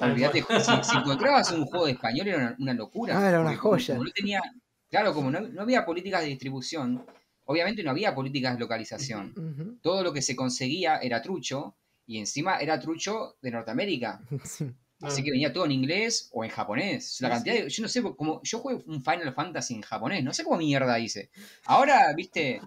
[0.00, 0.42] Olvídate,
[0.82, 3.18] si, encontrabas un juego de español era una, locura.
[3.18, 3.98] Ah, era una joya.
[3.98, 4.40] no tenía,
[4.88, 7.04] claro, como no, había políticas de distribución,
[7.44, 9.78] obviamente no había políticas de localización.
[9.82, 14.20] Todo lo que se conseguía era trucho, y encima era trucho de Norteamérica.
[14.44, 14.72] Sí.
[15.02, 17.20] Así que venía todo en inglés o en japonés.
[17.20, 18.40] La cantidad de, Yo no sé cómo.
[18.42, 20.22] Yo juego un Final Fantasy en japonés.
[20.22, 21.30] No sé cómo mierda hice.
[21.64, 22.60] Ahora, viste.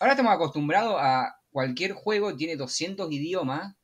[0.00, 3.74] Ahora estamos acostumbrados a cualquier juego tiene 200 idiomas.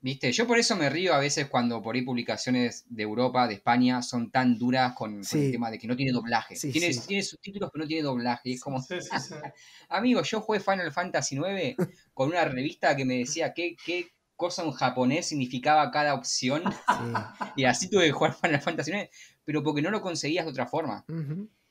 [0.00, 0.32] ¿Viste?
[0.32, 4.02] Yo por eso me río a veces cuando por ahí publicaciones de Europa, de España,
[4.02, 6.56] son tan duras con, el tema de que no tiene doblaje.
[6.56, 8.48] tiene, tiene, subtítulos, pero no tiene doblaje.
[8.48, 8.84] Y es como.
[9.88, 11.76] Amigo, yo jugué Final Fantasy IX
[12.14, 14.10] con una revista que me decía qué, qué
[14.42, 16.62] cosa en japonés significaba cada opción.
[17.56, 19.08] y así tuve que jugar Final Fantasy IX,
[19.44, 21.04] pero porque no lo conseguías de otra forma.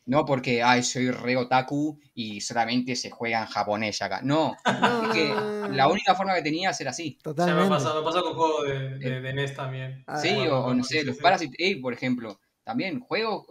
[0.06, 4.22] No porque, ay, soy re otaku y solamente se juega en japonés acá.
[4.24, 4.56] No,
[5.04, 5.34] es que
[5.70, 7.20] la única forma que tenías era así.
[7.22, 7.64] Totalmente.
[7.64, 10.04] me pasó, con juegos de, de, NES también.
[10.08, 12.40] Ah, sí, o, no sé, los Parasite Eve, por ejemplo.
[12.64, 13.46] También, juegos,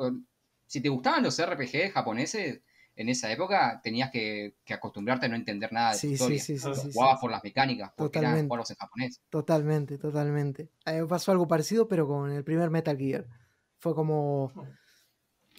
[0.67, 2.63] si te gustaban los RPG japoneses,
[2.97, 6.39] en esa época tenías que, acostumbrarte a no entender nada de sí, historia.
[6.39, 9.21] Sí, sí, sí, Jugabas por las mecánicas, porque eran juegos en japonés.
[9.31, 10.71] Totalmente, totalmente.
[10.87, 13.27] Me pasó algo parecido, pero con el primer Metal Gear.
[13.79, 14.53] Fue como.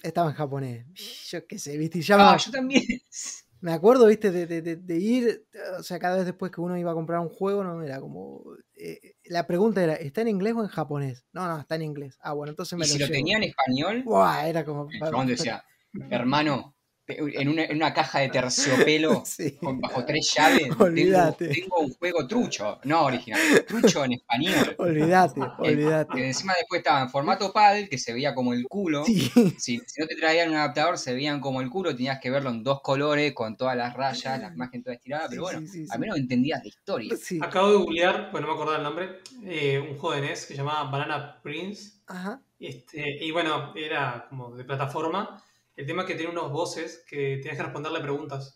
[0.04, 0.86] Estaba en japonés.
[1.30, 2.02] Yo qué sé, ¿viste?
[2.02, 2.84] ya ah, yo también.
[3.62, 4.32] Me acuerdo, ¿viste?
[4.32, 5.46] De, ir.
[5.78, 8.44] O sea, cada vez después que uno iba a comprar un juego, no era como.
[8.76, 11.26] Eh, la pregunta era: ¿está en inglés o en japonés?
[11.32, 12.18] No, no, está en inglés.
[12.22, 14.04] Ah, bueno, entonces me ¿Y si lo tenía en español.
[14.46, 14.88] era como.
[15.12, 15.64] ¿Dónde decía,
[16.10, 16.76] hermano,
[17.18, 19.24] en una, caja de terciopelo
[19.62, 20.70] bajo tres llaves.
[20.80, 21.48] Olvídate.
[21.50, 24.76] Tengo, un juego trucho, no original, trucho en español.
[24.78, 26.14] Olvídate, olvídate.
[26.16, 29.04] Que encima después estaba en formato paddle, que se veía como el culo.
[29.06, 32.64] Si, no te traían un adaptador, se veían como el culo, tenías que verlo en
[32.64, 36.62] dos colores, con todas las rayas, la imagen toda estirada, pero bueno, al menos entendías
[36.62, 37.16] la historia.
[37.42, 40.54] Acabo de googlear, pues no me acordaba el nombre, eh, un juego de NES que
[40.54, 42.02] se llamaba Banana Prince.
[42.08, 42.42] Ajá.
[42.60, 45.42] Este, y bueno, era como de plataforma
[45.76, 48.56] el tema es que tiene unos voces que tienes que responderle preguntas.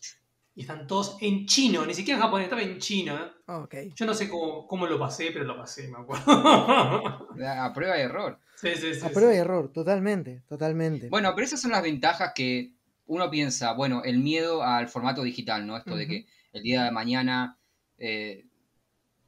[0.58, 3.14] Y están todos en chino, ni siquiera en japonés, estaba en chino.
[3.16, 3.92] ¿eh?
[3.94, 6.24] Yo no sé cómo, lo pasé, pero lo pasé, me acuerdo.
[7.46, 8.40] A prueba y error.
[8.56, 9.06] Sí, sí, sí.
[9.06, 11.10] A prueba y error, totalmente, totalmente.
[11.10, 12.72] Bueno, pero esas son las ventajas que
[13.08, 15.76] uno piensa, bueno, el miedo al formato digital, ¿no?
[15.76, 17.60] Esto de que el día de mañana
[17.98, 18.46] eh,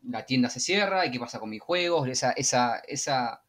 [0.04, 3.44] la tienda se cierra y qué pasa con mis juegos, esa, esa, esa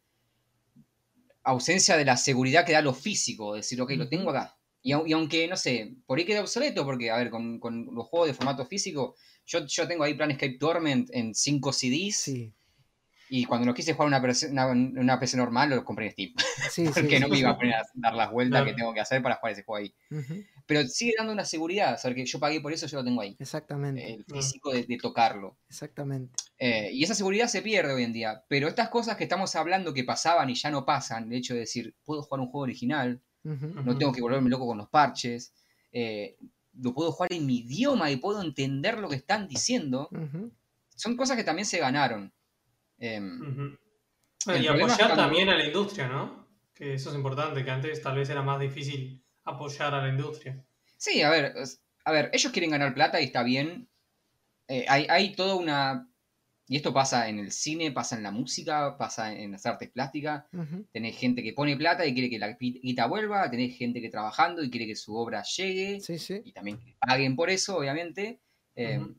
[1.44, 4.56] ausencia de la seguridad que da lo físico, decir, ok, lo tengo acá.
[4.80, 7.60] Y, aunque, no sé, por ahí queda obsoleto, porque, a ver, con,
[7.92, 12.16] los juegos de formato físico, yo, yo tengo ahí Planescape Torment en 5 CDs.
[12.16, 12.54] Sí.
[13.30, 16.32] Y cuando lo quise jugar en una, PC normal, lo compré en Steam.
[16.70, 19.22] Sí, porque no me iba a poner a dar las vueltas que tengo que hacer
[19.22, 19.94] para jugar ese juego ahí.
[20.68, 23.22] Pero sigue dando una seguridad, o sea, que yo pagué por eso, yo lo tengo
[23.22, 23.34] ahí.
[23.38, 24.12] Exactamente.
[24.12, 25.56] El físico de, tocarlo.
[25.66, 26.36] Exactamente.
[26.58, 28.44] Eh, y esa seguridad se pierde hoy en día.
[28.48, 31.60] Pero estas cosas que estamos hablando que pasaban y ya no pasan, el hecho de
[31.60, 35.54] decir, puedo jugar un juego original, no tengo que volverme loco con los parches,
[35.90, 36.36] eh,
[36.74, 40.10] lo puedo jugar en mi idioma y puedo entender lo que están diciendo,
[40.94, 42.30] son cosas que también se ganaron.
[42.98, 43.74] Em,
[44.54, 46.46] y apoyar también a la industria, ¿no?
[46.74, 50.62] Que eso es importante, que antes tal vez era más difícil apoyar a la industria.
[50.96, 51.54] Sí, a ver,
[52.04, 53.88] a ver, ellos quieren ganar plata y está bien.
[54.68, 56.08] Eh, hay, hay toda una.
[56.66, 60.44] Y esto pasa en el cine, pasa en la música, pasa en las artes plásticas.
[60.92, 64.62] Tenés gente que pone plata y quiere que la guita vuelva, tenés gente que trabajando
[64.62, 65.98] y quiere que su obra llegue.
[66.44, 68.40] Y también paguen por eso, obviamente.
[68.74, 69.14] Em,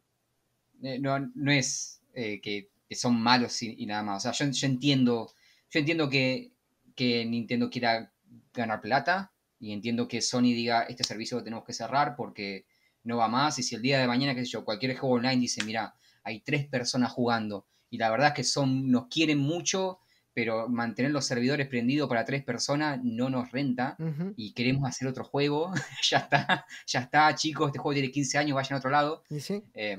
[0.83, 4.25] eh, no, no, es eh, que que son malos y, nada más.
[4.25, 5.31] O sea, yo, entiendo,
[5.69, 6.51] yo entiendo que,
[6.97, 8.11] Nintendo quiera
[8.51, 12.65] ganar plata y entiendo que Sony diga, este servicio lo tenemos que cerrar porque
[13.03, 13.59] no va más.
[13.59, 16.41] Y si el día de mañana, qué sé yo, cualquier juego online dice, mira, hay
[16.41, 19.99] tres personas jugando y la verdad es que son, nos quieren mucho,
[20.33, 23.97] pero mantener los servidores prendidos para tres personas no nos renta
[24.37, 25.73] y queremos hacer otro juego,
[26.09, 29.23] ya está, ya está, chicos, este juego tiene 15 años, vayan a otro lado.
[29.27, 29.63] sí?
[29.73, 29.97] Eh,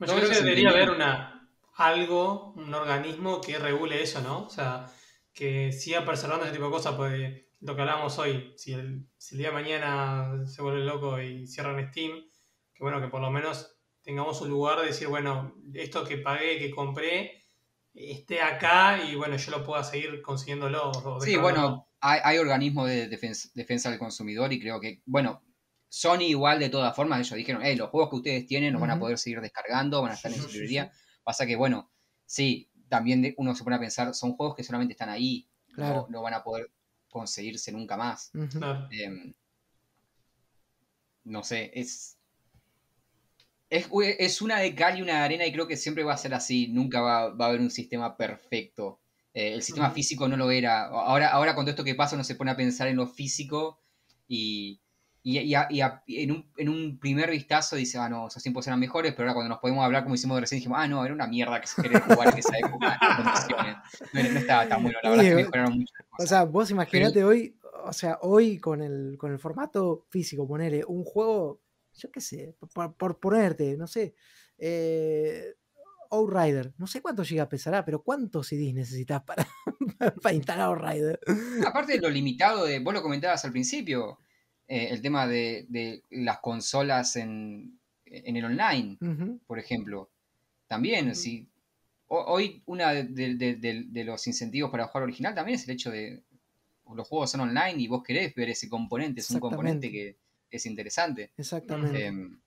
[0.00, 4.46] yo creo que debería haber una, algo, un organismo que regule eso, ¿no?
[4.46, 4.90] O sea,
[5.32, 9.48] que siga preservando ese tipo de cosas, porque lo que hablamos hoy, si el, día
[9.48, 12.12] de mañana se vuelve loco y cierran Steam,
[12.74, 16.58] que bueno, que por lo menos tengamos un lugar de decir, bueno, esto que pagué,
[16.58, 17.42] que compré,
[17.94, 20.92] esté acá y bueno, yo lo pueda seguir consiguiéndolo.
[21.20, 25.42] Sí, bueno, hay, organismos de defensa, del consumidor y creo que, bueno,
[25.88, 28.90] Sony igual de todas formas, ellos dijeron, hey, los juegos que ustedes tienen los van
[28.90, 30.90] a poder seguir descargando, van a estar en su librería.
[31.22, 31.92] Pasa que, bueno,
[32.26, 36.34] sí, también uno se pone a pensar, son juegos que solamente están ahí, no, van
[36.34, 36.72] a poder
[37.12, 38.32] conseguirse nunca más.
[38.90, 39.32] Em,
[41.24, 42.18] no sé, es,
[43.70, 46.34] es, una de cal y una de arena y creo que siempre va a ser
[46.34, 49.00] así, nunca va, a haber un sistema perfecto.
[49.34, 50.86] Eh, el sistema físico no lo era.
[50.86, 53.80] Ahora, ahora con todo esto que pasa uno se pone a pensar en lo físico
[54.26, 54.80] y,
[55.24, 59.28] y, en, un, en, un, primer vistazo dice, ah, no, esos tiempos eran mejores, pero
[59.28, 61.68] ahora cuando nos podemos hablar como hicimos recién, dijimos, ah, no, era una mierda que
[61.68, 62.98] se quería jugar en esa época.
[64.12, 65.94] no, estaba tan bueno, la verdad es que mejoraron mucho.
[66.18, 70.84] O sea, vos imaginate hoy, o sea, hoy con el, con el formato físico, ponerle
[70.84, 71.60] un juego,
[71.94, 72.56] yo qué sé,
[72.98, 74.16] por, ponerte, no sé,
[74.58, 75.54] eh,
[76.10, 79.46] Outrider, no sé cuánto llega a pesará, pero ¿cuántos CDs necesitas para,
[80.22, 81.20] para instalar Outrider?
[81.64, 84.18] Aparte de lo limitado de, vos lo comentabas al principio,
[84.72, 88.96] eh, el tema de, las consolas en, el online,
[89.46, 90.08] por ejemplo.
[90.66, 91.46] También, si
[92.06, 96.22] hoy uno de, los incentivos para jugar original también es el hecho de
[96.94, 100.16] los juegos son online y vos querés ver ese componente, es un componente que
[100.50, 101.32] es interesante.
[101.36, 102.06] Exactamente.
[102.06, 102.40] Em,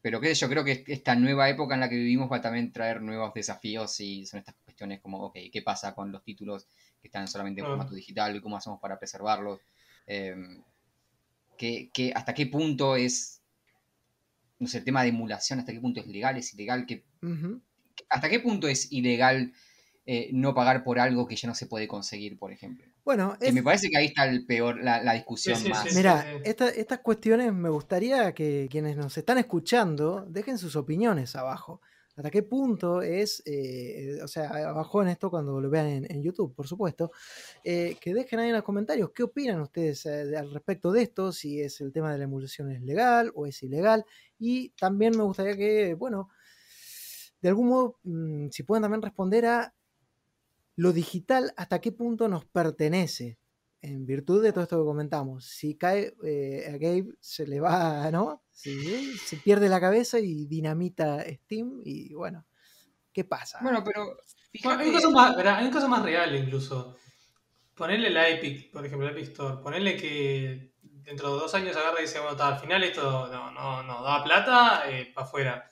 [0.00, 2.70] pero qué yo creo que esta nueva época en la que vivimos va a también
[2.70, 6.68] traer nuevos desafíos y son estas cuestiones como, ok, ¿qué pasa con los títulos
[7.00, 9.58] que están solamente en formato digital y cómo hacemos para preservarlos?
[10.08, 10.62] Em,
[11.58, 13.42] que, hasta qué punto es,
[14.58, 17.04] no sé, el tema de emulación, hasta qué punto es legal, es ilegal, que,
[18.08, 19.52] hasta qué punto es ilegal
[20.06, 22.86] eh, no pagar por algo que ya no se puede conseguir, por ejemplo.
[23.04, 25.94] Bueno, me parece que ahí está el peor, la, discusión más.
[25.94, 31.82] Mira, estas cuestiones me gustaría que quienes nos están escuchando dejen sus opiniones abajo.
[32.18, 36.52] Hasta qué punto es, eh, o sea, abajo en esto cuando lo vean en, YouTube,
[36.52, 37.12] por supuesto,
[37.62, 41.30] eh, que dejen ahí en los comentarios qué opinan ustedes eh, al respecto de esto,
[41.30, 44.04] si es el tema de la emulación es legal o es ilegal,
[44.36, 46.28] y también me gustaría que, bueno,
[47.40, 49.74] de algún modo, mm, si pueden también responder a
[50.74, 53.38] lo digital, hasta qué punto nos pertenece,
[53.80, 55.44] en virtud de todo esto que comentamos.
[55.44, 56.14] Si cae
[56.66, 58.42] a Gabe, se le va, ¿no?
[58.58, 62.46] Se pierde la cabeza y dinamita Steam y bueno,
[63.12, 63.58] ¿qué pasa?
[63.62, 64.16] Bueno, pero
[64.64, 66.96] hay, un caso más, hay un más real incluso.
[67.74, 72.00] Ponerle la Epic, por ejemplo, la Epic Store, ponerle que dentro de dos años agarra
[72.00, 75.70] y dice, bueno, al final esto no, no, no da plata, eh, para afuera.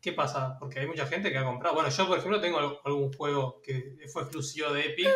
[0.00, 0.56] ¿Qué pasa?
[0.58, 1.76] Porque hay mucha gente que ha comprado.
[1.76, 5.08] Bueno, yo, por ejemplo, tengo algún juego que fue exclusivo de Epic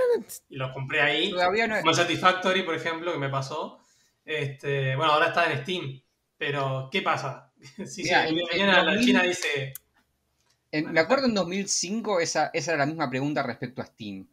[0.49, 1.33] y lo compré ahí.
[1.33, 3.81] Como Satisfactory, por ejemplo, que me pasó.
[4.25, 6.03] Este, bueno, ahora está en Steam.
[6.39, 7.53] Pero, ¿qué pasa?
[7.87, 9.73] si mañana la China dice.
[10.73, 14.29] me acuerdo en 2005, esa, esa era la misma pregunta respecto a Steam.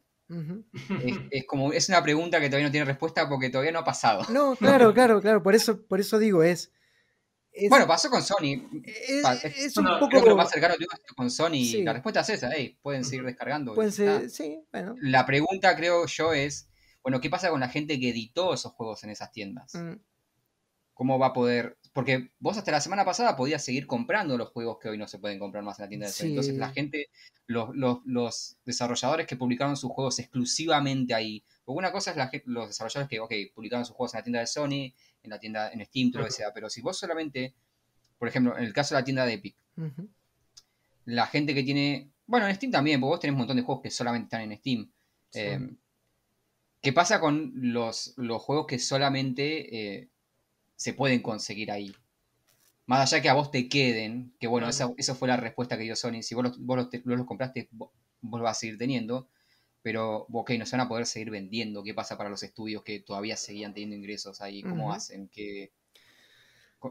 [1.32, 4.26] es, como, es una pregunta que todavía no tiene respuesta porque todavía no ha pasado.
[4.30, 5.44] No, claro, claro, claro.
[5.44, 6.72] Por eso, por eso digo, es.
[7.70, 8.68] bueno, pasó con Sony.
[8.84, 10.26] Es, un poco.
[10.26, 10.76] lo más cercano
[11.16, 11.84] con Sony.
[11.84, 12.50] La respuesta es esa,
[12.82, 13.76] pueden seguir descargando.
[13.76, 14.96] Pueden ser, sí, bueno.
[15.02, 16.68] La pregunta, creo yo, es:
[17.04, 19.76] bueno, ¿qué pasa con la gente que editó esos juegos en esas tiendas?
[19.76, 19.94] Mm.
[21.04, 24.80] ¿Cómo va a poder porque vos hasta la semana pasada podías seguir comprando los juegos
[24.80, 26.28] que hoy no se pueden comprar más en la tienda de Sony.
[26.28, 27.10] Entonces la gente,
[27.46, 31.44] los, desarrolladores que publicaron sus juegos exclusivamente ahí.
[31.66, 34.48] Porque una cosa es los desarrolladores que, ok, publicaron sus juegos en la tienda de
[34.48, 34.94] Sony,
[35.24, 36.54] en la tienda, en Steam, todo lo que sea.
[36.54, 37.54] Pero si vos solamente,
[38.18, 39.56] por ejemplo, en el caso de la tienda de Epic,
[41.04, 42.10] la gente que tiene.
[42.26, 44.58] Bueno, en Steam también, porque vos tenés un montón de juegos que solamente están en
[44.58, 44.92] Steam.
[45.34, 45.76] Eh,
[46.82, 50.10] ¿Qué pasa con los, los juegos que solamente eh,
[50.76, 51.95] se pueden conseguir ahí.
[52.86, 55.95] Más allá que a vos te queden, que bueno, esa, fue la respuesta que dio
[55.95, 56.22] Sony.
[56.22, 57.91] Si vos los, vos los, compraste, vos,
[58.22, 59.30] los vas a seguir teniendo.
[59.82, 61.84] Pero, ok, no se van a poder seguir vendiendo.
[61.84, 64.62] ¿Qué pasa para los estudios que todavía seguían teniendo ingresos ahí?
[64.64, 65.30] ¿Cómo hacen?
[65.30, 65.72] ¿Qué,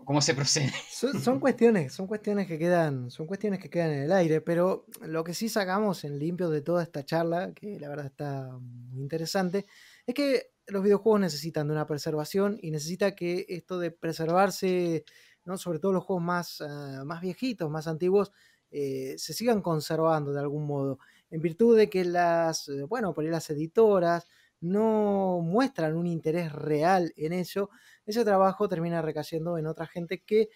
[0.04, 0.72] ¿Cómo se procede?
[1.22, 5.22] Son, cuestiones, son cuestiones que quedan, son cuestiones que quedan en el aire, pero lo
[5.22, 9.66] que sí sacamos en limpio de toda esta charla, que la verdad está muy interesante,
[10.06, 15.04] es que los videojuegos necesitan de una preservación y necesita que esto de preservarse,
[15.44, 15.58] ¿no?
[15.58, 18.32] sobre todo los juegos más, ah, más viejitos, más antiguos,
[18.70, 21.00] eh, se sigan conservando de algún modo,
[21.30, 24.26] en virtud de que las, eh, bueno, por las editoras
[24.62, 27.68] no muestran un interés real en ello,
[28.06, 30.48] ese trabajo termina recayendo en otra gente que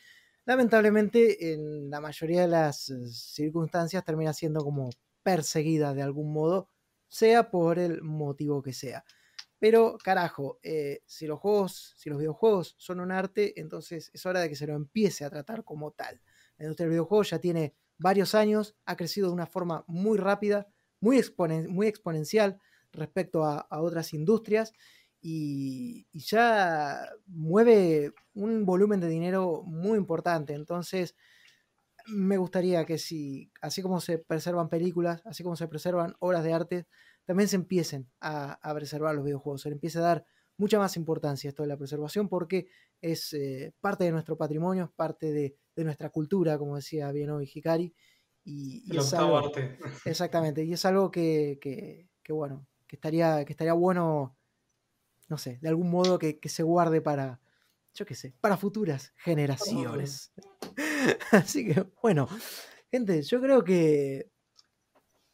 [0.45, 4.91] lamentablemente en la mayoría de las eh, circunstancias termina siendo como
[5.23, 6.70] perseguida de algún modo,
[7.09, 9.05] sea por el motivo que sea.
[9.59, 14.41] Pero carajo, eh, si los juegos, si los videojuegos son un arte, entonces es hora
[14.41, 16.20] de que se lo empiece a tratar como tal.
[16.59, 20.69] La industria del videojuego ya tiene varios años, ha crecido de una forma muy rápida,
[21.01, 22.61] muy exponencial
[22.92, 24.72] respecto a, otras industrias
[25.20, 30.54] y, ya mueve un volumen de dinero muy importante.
[30.54, 31.14] Entonces,
[32.06, 36.52] me gustaría que si, así como se preservan películas, así como se preservan obras de
[36.52, 36.86] arte,
[37.24, 40.24] también se empiecen a, preservar los videojuegos, se le empiece a dar
[40.56, 42.68] mucha más importancia a esto de la preservación porque
[43.00, 47.50] es eh, parte de nuestro patrimonio, es parte de, nuestra cultura, como decía bien hoy
[47.52, 47.94] Hikari.
[48.44, 49.52] Y, es algo,
[50.04, 54.36] exactamente, y es algo que, bueno, que estaría, que estaría bueno,
[55.28, 57.40] no sé, de algún modo que, se guarde para,
[57.94, 60.32] yo qué sé, para futuras generaciones.
[61.32, 62.28] Así que, bueno,
[62.90, 64.30] gente, yo creo que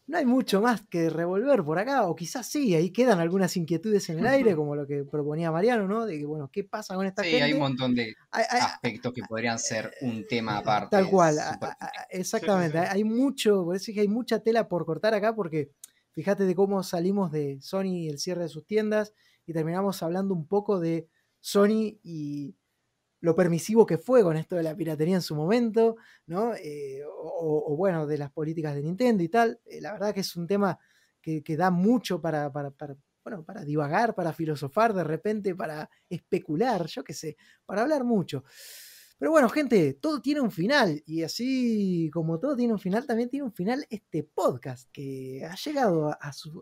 [0.06, 4.08] no hay mucho más que revolver por acá, o quizás sí, ahí quedan algunas inquietudes
[4.10, 6.06] en el aire, como lo que proponía Mariano, ¿no?
[6.06, 7.44] De que, bueno, ¿qué pasa con esta sí, gente?
[7.44, 10.96] hay un montón de aspectos que podrían ser un tema aparte.
[10.96, 11.38] Tal cual,
[12.10, 12.78] exactamente.
[12.78, 15.70] Hay mucho, por eso que hay mucha tela por cortar acá, porque
[16.12, 19.14] fíjate de cómo salimos de Sony y el cierre de sus tiendas,
[19.46, 21.08] y terminamos hablando un poco de
[21.40, 22.54] Sony y
[23.20, 26.54] lo permisivo que fue con esto de la piratería en su momento, ¿no?
[26.54, 29.60] Eh, o, bueno, de las políticas de Nintendo y tal.
[29.64, 30.78] Eh, la verdad que es un tema
[31.20, 37.14] que, da mucho para, bueno, para divagar, para filosofar de repente, para especular, yo qué
[37.14, 38.42] sé, para hablar mucho.
[39.22, 43.28] Pero bueno, gente, todo tiene un final y así como todo tiene un final, también
[43.28, 46.60] tiene un final este podcast que ha llegado a su,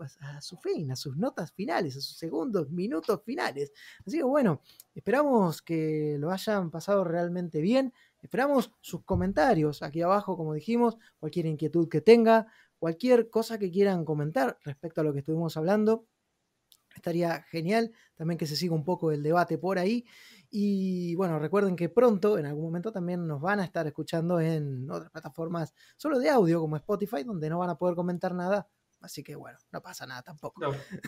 [0.63, 3.73] fin, a sus notas finales, a sus segundos, minutos finales.
[4.07, 4.61] Así que bueno,
[4.95, 7.95] esperamos que lo hayan pasado realmente bien.
[8.21, 12.47] Esperamos sus comentarios aquí abajo, como dijimos, cualquier inquietud que tenga,
[12.79, 16.05] cualquier cosa que quieran comentar respecto a lo que estuvimos hablando.
[16.95, 20.05] Estaría genial también que se siga un poco el debate por ahí.
[20.51, 24.91] Y bueno, recuerden que pronto, en algún momento, también nos van a estar escuchando en
[24.91, 28.69] otras plataformas solo de audio como Spotify, donde no van a poder comentar nada.
[29.01, 30.61] Así que bueno, no pasa nada tampoco.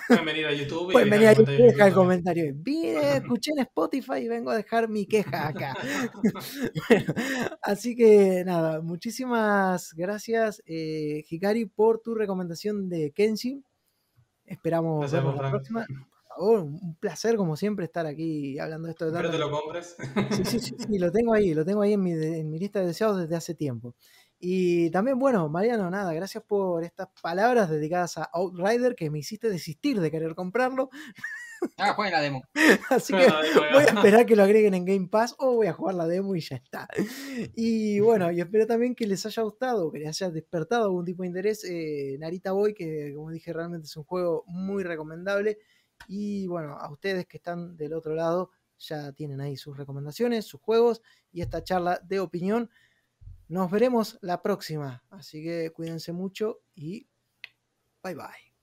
[0.09, 0.93] pueden venir a YouTube.
[0.93, 2.52] pueden venir a YouTube y dejar el comentario.
[2.55, 5.77] Vine, escuché en Spotify y vengo a dejar mi queja acá.
[7.62, 13.62] así que nada, muchísimas gracias, eh, Hikari, por tu recomendación de Kenshin.
[14.47, 15.86] Esperamos vernos la próxima
[16.38, 19.10] un placer como siempre estar aquí hablando de esto.
[19.10, 19.96] De te lo compres.
[20.44, 22.86] Sí, sí, sí, lo tengo ahí, lo tengo ahí en mi, en mi lista de
[22.86, 23.94] deseados desde hace tiempo.
[24.44, 29.48] Y también, bueno, Mariano, nada, gracias por estas palabras dedicadas a Outrider que me hiciste
[29.48, 30.90] desistir de querer comprarlo.
[31.78, 32.42] Ah, jueguen la demo.
[32.90, 33.24] Así que
[33.72, 36.34] voy a esperar que lo agreguen en Game Pass o voy a jugar la demo
[36.34, 36.88] y ya está.
[37.54, 41.22] Y bueno, y espero también que les haya gustado, que les haya despertado algún tipo
[41.22, 45.59] de interés eh, Narita Boy, que como dije realmente es un juego muy recomendable
[46.09, 50.61] y bueno, a ustedes que están del otro lado ya tienen ahí sus recomendaciones, sus
[50.61, 51.03] juegos
[51.33, 52.70] y esta charla de opinión.
[53.49, 55.05] Nos veremos la próxima.
[55.11, 57.07] Así que cuídense mucho y
[58.03, 58.55] bye bye.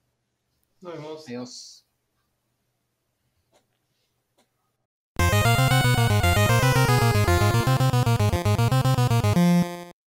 [0.82, 1.28] Nos vemos.
[1.28, 1.89] Adiós.